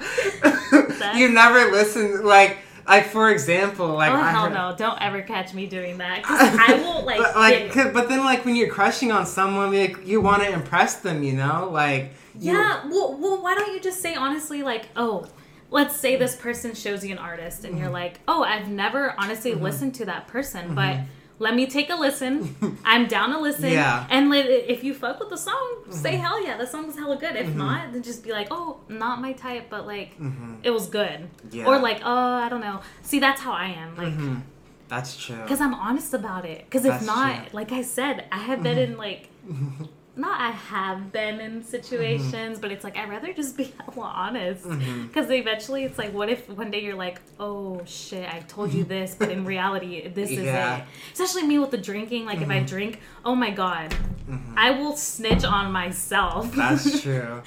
you 1.18 1.30
never 1.30 1.72
listened. 1.72 2.24
Like, 2.26 2.58
like 2.88 3.08
for 3.08 3.30
example, 3.32 3.94
like 3.94 4.12
oh 4.12 4.16
I 4.16 4.32
hell 4.32 4.44
heard- 4.46 4.54
no 4.54 4.76
don't 4.78 5.02
ever 5.02 5.22
catch 5.22 5.54
me 5.54 5.66
doing 5.66 5.98
that 6.00 6.24
'cause 6.24 6.40
i 6.60 6.74
won't 6.84 7.06
like, 7.06 7.18
but, 7.20 7.36
like, 7.36 7.94
but 7.94 8.10
then 8.10 8.24
like 8.24 8.46
when 8.46 8.56
you're 8.56 8.70
crushing 8.70 9.12
on 9.12 9.26
someone, 9.26 9.74
like 9.74 10.06
you 10.06 10.22
want 10.22 10.44
to 10.44 10.50
impress 10.52 10.98
them, 10.98 11.24
you 11.24 11.34
know, 11.34 11.70
like 11.72 12.12
you, 12.40 12.54
yeah 12.54 12.86
well, 12.88 13.18
well 13.20 13.42
why 13.42 13.56
don't 13.56 13.74
you 13.74 13.80
just 13.80 14.02
say 14.02 14.14
honestly 14.14 14.62
like 14.62 14.90
oh 14.98 15.26
let's 15.72 15.96
say 15.96 16.16
this 16.18 16.36
person 16.36 16.76
shows 16.76 17.04
you 17.04 17.12
an 17.14 17.18
artist 17.18 17.64
and 17.64 17.74
Mm-hmm. 17.74 17.84
you're 17.84 17.92
like 17.92 18.20
oh 18.28 18.44
i've 18.44 18.68
never 18.68 19.16
honestly 19.18 19.54
listened 19.56 19.96
to 19.96 20.06
that 20.06 20.28
person 20.28 20.76
but 20.76 20.98
let 21.40 21.54
me 21.56 21.66
take 21.68 21.90
a 21.90 21.96
listen 21.96 22.56
i'm 22.86 23.08
down 23.08 23.30
to 23.32 23.40
listen 23.40 23.70
Yeah. 23.72 24.00
Mm-hmm. 24.04 24.14
and 24.16 24.30
let, 24.30 24.46
if 24.48 24.84
you 24.84 24.94
fuck 24.94 25.20
with 25.20 25.30
the 25.30 25.38
song 25.38 25.84
say 25.90 26.16
hell 26.16 26.44
yeah 26.46 26.56
the 26.58 26.66
song's 26.68 26.96
hella 26.96 27.18
good 27.18 27.36
if 27.36 27.54
not 27.56 27.92
then 27.92 28.02
just 28.04 28.24
be 28.24 28.32
like 28.32 28.48
oh 28.52 28.80
not 28.88 29.22
my 29.22 29.34
type 29.34 29.66
but 29.70 29.86
like 29.86 30.16
it 30.64 30.72
was 30.72 30.88
good 30.88 31.20
Mm-hmm. 31.28 31.58
Yeah. 31.58 31.66
or 31.68 31.80
like 31.80 32.02
oh 32.04 32.34
i 32.46 32.48
don't 32.50 32.62
know 32.62 32.80
see 33.02 33.20
that's 33.20 33.42
how 33.42 33.52
i 33.52 33.68
am 33.68 33.96
like 33.98 34.14
Mhm. 34.14 34.42
That's 34.88 35.18
true. 35.18 35.38
because 35.42 35.62
I'm 35.62 35.74
honest 35.74 36.14
about 36.14 36.46
it. 36.46 36.60
Because 36.66 36.86
if 36.86 37.04
not, 37.08 37.36
true. 37.50 37.50
like 37.60 37.72
I 37.72 37.82
said, 37.82 38.26
I 38.32 38.38
have 38.38 38.62
been 38.62 38.78
in 38.78 38.98
like, 38.98 39.30
not 40.16 40.40
I 40.40 40.52
have 40.52 41.12
been 41.12 41.40
in 41.40 41.64
situations, 41.64 42.60
but 42.60 42.72
it's 42.72 42.84
like 42.84 42.98
I'd 42.98 43.10
rather 43.10 43.34
just 43.34 43.58
be 43.58 43.74
honest. 43.98 44.64
Mm-hmm. 44.66 45.08
Because 45.08 45.30
eventually, 45.30 45.84
it's 45.84 45.98
like, 45.98 46.14
what 46.14 46.30
if 46.30 46.50
one 46.50 46.72
day 46.72 46.82
you're 46.82 46.96
like, 46.96 47.22
oh 47.40 47.82
shit, 47.86 48.28
I 48.34 48.40
told 48.48 48.74
you 48.74 48.84
this, 48.84 49.16
but 49.16 49.30
in 49.30 49.46
reality, 49.56 50.08
this 50.08 50.32
is 50.32 50.40
it. 50.40 50.84
Especially 51.14 51.44
me 51.44 51.60
with 51.60 51.72
the 51.72 51.78
drinking. 51.78 52.26
Like 52.26 52.42
if 52.42 52.50
I 52.50 52.60
drink, 52.62 53.00
oh 53.24 53.36
my 53.36 53.50
god, 53.52 53.96
Mm-hmm. 54.30 54.58
I 54.58 54.72
will 54.72 54.98
snitch 54.98 55.44
on 55.44 55.72
myself. 55.72 56.52
That's 56.56 57.02
true. 57.04 57.44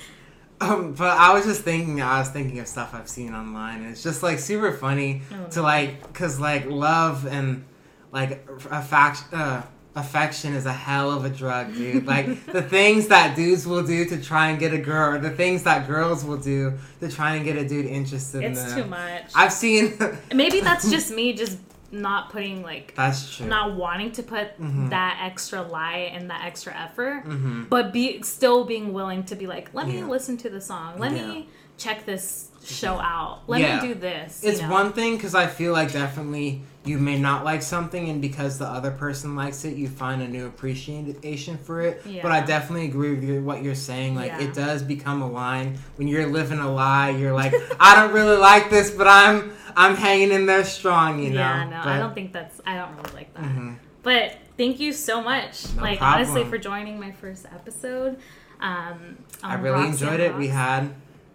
Um, 0.61 0.93
but 0.93 1.17
I 1.19 1.33
was 1.35 1.45
just 1.45 1.63
thinking, 1.63 2.01
I 2.01 2.21
was 2.21 2.29
thinking 2.29 2.61
of 2.61 2.69
stuff 2.69 2.95
I've 2.95 3.09
seen 3.09 3.35
online, 3.35 3.81
and 3.83 3.91
it's 3.91 4.03
just 4.03 4.23
like 4.23 4.39
super 4.39 4.73
funny 4.73 5.23
Oh, 5.33 5.51
to 5.51 5.63
like, 5.63 6.13
cause 6.13 6.39
like 6.39 6.67
love 6.67 7.27
and 7.27 7.65
like 8.13 8.47
affect, 8.71 9.23
uh, 9.33 9.63
affection 9.99 10.55
is 10.55 10.67
a 10.67 10.73
hell 10.73 11.11
of 11.11 11.25
a 11.25 11.31
drug, 11.31 11.75
dude. 11.75 12.07
like 12.07 12.47
the 12.47 12.63
things 12.63 13.09
that 13.09 13.37
dudes 13.37 13.67
will 13.67 13.83
do 13.87 14.05
to 14.07 14.23
try 14.23 14.49
and 14.51 14.59
get 14.59 14.73
a 14.73 14.79
girl, 14.79 15.15
or 15.15 15.19
the 15.19 15.31
things 15.31 15.63
that 15.65 15.87
girls 15.87 16.25
will 16.25 16.37
do 16.39 16.75
to 17.01 17.11
try 17.11 17.35
and 17.37 17.45
get 17.45 17.57
a 17.57 17.67
dude 17.67 17.87
interested 17.87 18.43
in 18.45 18.53
it's 18.53 18.65
them. 18.73 18.83
too 18.85 18.89
much. 18.91 19.31
I've 19.35 19.53
seen. 19.53 19.99
Maybe 20.35 20.61
that's 20.61 20.91
just 20.97 21.11
me 21.11 21.33
just 21.33 21.59
not 21.91 22.31
putting 22.31 22.63
like 22.63 22.95
That's 22.97 23.35
true. 23.37 23.47
not 23.47 23.75
wanting 23.75 24.13
to 24.13 24.23
put 24.23 24.61
Mhm. 24.61 24.91
that 24.91 25.21
extra 25.25 25.63
lie 25.63 26.11
and 26.13 26.29
that 26.31 26.45
extra 26.45 26.75
effort, 26.77 27.23
hmm 27.25 27.65
but 27.65 27.93
be 27.93 28.23
still 28.23 28.65
being 28.65 28.93
willing 28.93 29.25
to 29.25 29.35
be 29.37 29.47
like, 29.47 29.73
let 29.73 29.89
me 29.89 30.03
listen 30.03 30.37
to 30.39 30.51
the 30.51 30.61
song, 30.61 30.99
let 30.99 31.13
Yeah. 31.13 31.27
me 31.27 31.49
check 31.79 32.05
this 32.05 32.49
show 32.69 32.99
out, 33.01 33.41
let 33.47 33.61
Yeah. 33.61 33.81
me 33.81 33.89
do 33.89 33.95
this. 33.95 34.41
It's 34.43 34.61
know? 34.61 34.71
one 34.71 34.93
thing 34.93 35.17
because 35.17 35.35
I 35.35 35.47
feel 35.47 35.73
like 35.73 35.93
definitely 35.93 36.63
you 36.85 36.99
may 36.99 37.19
not 37.19 37.45
like 37.45 37.61
something, 37.63 38.09
and 38.09 38.21
because 38.23 38.59
the 38.59 38.67
other 38.67 38.91
person 38.91 39.37
likes 39.37 39.65
it, 39.65 39.77
you 39.77 39.89
find 39.89 40.23
a 40.23 40.29
new 40.29 40.47
appreciation 40.47 41.59
for 41.59 41.83
it. 41.83 42.03
But 42.23 42.33
I 42.33 42.41
definitely 42.41 42.87
agree 42.87 43.15
with 43.15 43.25
you, 43.25 43.43
what 43.43 43.63
you're 43.63 43.75
saying. 43.75 44.15
Like 44.15 44.33
Yeah. 44.33 44.41
it 44.43 44.55
does 44.55 44.83
become 44.83 45.21
a 45.23 45.31
line 45.31 45.79
when 45.97 46.09
you're 46.09 46.27
living 46.27 46.59
a 46.61 46.73
lie. 46.73 47.11
You're 47.11 47.35
like, 47.35 47.53
I 47.81 47.95
don't 47.97 48.13
really 48.13 48.37
like 48.37 48.71
this, 48.71 48.91
but 48.91 49.07
I'm 49.07 49.53
I'm 49.77 49.95
hanging 49.97 50.31
in 50.33 50.47
there 50.47 50.65
strong. 50.65 51.23
You 51.23 51.31
know. 51.31 51.41
yeah, 51.41 51.65
no, 51.69 51.77
I 51.91 51.99
don't 51.99 52.15
think 52.15 52.33
that's. 52.33 52.61
I 52.67 52.77
don't 52.77 52.97
really 52.97 53.15
like 53.15 53.35
that. 53.35 53.45
Mhm. 53.45 53.77
But 54.03 54.37
thank 54.57 54.81
you 54.81 54.93
so 54.93 55.23
much, 55.23 55.67
No 55.77 55.83
like 55.83 56.01
honestly, 56.01 56.45
for 56.45 56.57
joining 56.59 56.99
my 56.99 57.13
first 57.13 57.45
episode. 57.47 58.17
Um, 58.61 59.19
I 59.43 59.55
really 59.55 59.85
Rocks 59.85 60.01
enjoyed 60.01 60.21
it. 60.21 60.35
We 60.37 60.49
had 60.49 60.91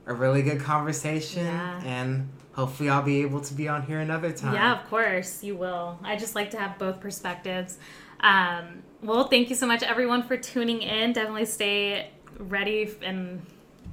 a 0.05 0.13
really 0.13 0.41
good 0.41 0.59
conversation, 0.59 1.45
Yeah. 1.45 1.81
and 1.85 2.29
hopefully 2.53 2.89
I'll 2.89 3.01
be 3.01 3.21
able 3.21 3.41
to 3.41 3.53
be 3.53 3.67
on 3.67 3.83
here 3.83 3.99
another 3.99 4.31
time. 4.31 4.53
Yeah, 4.53 4.79
of 4.81 4.89
course 4.89 5.43
you 5.43 5.55
will. 5.55 5.97
I 6.03 6.15
just 6.15 6.35
like 6.35 6.51
to 6.51 6.57
have 6.59 6.77
both 6.77 6.99
perspectives. 6.99 7.77
Um, 8.19 8.83
well, 9.01 9.27
thank 9.27 9.49
you 9.49 9.55
so 9.55 9.65
much, 9.67 9.83
everyone, 9.83 10.23
for 10.23 10.37
tuning 10.37 10.81
in. 10.81 11.13
Definitely 11.13 11.45
stay 11.45 12.09
ready 12.37 12.89
and 13.01 13.45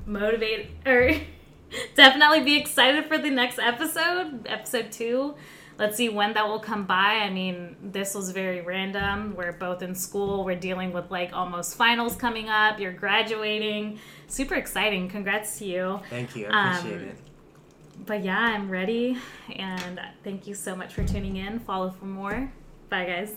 motivate, 0.07 0.71
or 0.87 1.13
definitely 1.95 2.41
be 2.43 2.57
excited 2.57 3.07
for 3.07 3.19
the 3.19 3.31
next 3.31 3.59
episode, 3.59 4.47
episode 4.49 4.93
two. 4.93 5.35
Let's 5.81 5.97
see 5.97 6.11
when 6.11 6.35
that 6.35 6.47
will 6.47 6.61
come 6.61 6.85
by. 6.85 7.21
I 7.27 7.31
mean, 7.31 7.75
this 7.83 8.15
was 8.15 8.31
very 8.33 8.61
random. 8.61 9.35
We're 9.35 9.53
both 9.53 9.81
in 9.83 9.95
school. 9.95 10.45
We're 10.45 10.55
dealing 10.69 10.93
with 10.93 11.11
like 11.11 11.33
almost 11.33 11.75
finals 11.75 12.15
coming 12.17 12.51
up. 12.51 12.79
You're 12.79 12.93
graduating. 12.93 13.99
Super 14.29 14.57
exciting. 14.57 15.09
Congrats 15.09 15.59
to 15.59 15.65
you. 15.65 16.01
Thank 16.11 16.37
you. 16.37 16.49
I 16.49 16.77
appreciate 16.79 17.01
Um, 17.03 17.09
it. 17.09 17.17
But 18.05 18.23
yeah, 18.23 18.39
I'm 18.39 18.69
ready. 18.71 19.17
And 19.57 19.99
thank 20.23 20.47
you 20.47 20.55
so 20.55 20.77
much 20.77 20.93
for 20.93 21.03
tuning 21.03 21.37
in. 21.37 21.59
Follow 21.61 21.89
for 21.91 22.05
more. 22.05 22.53
Bye, 22.91 23.07
guys. 23.07 23.33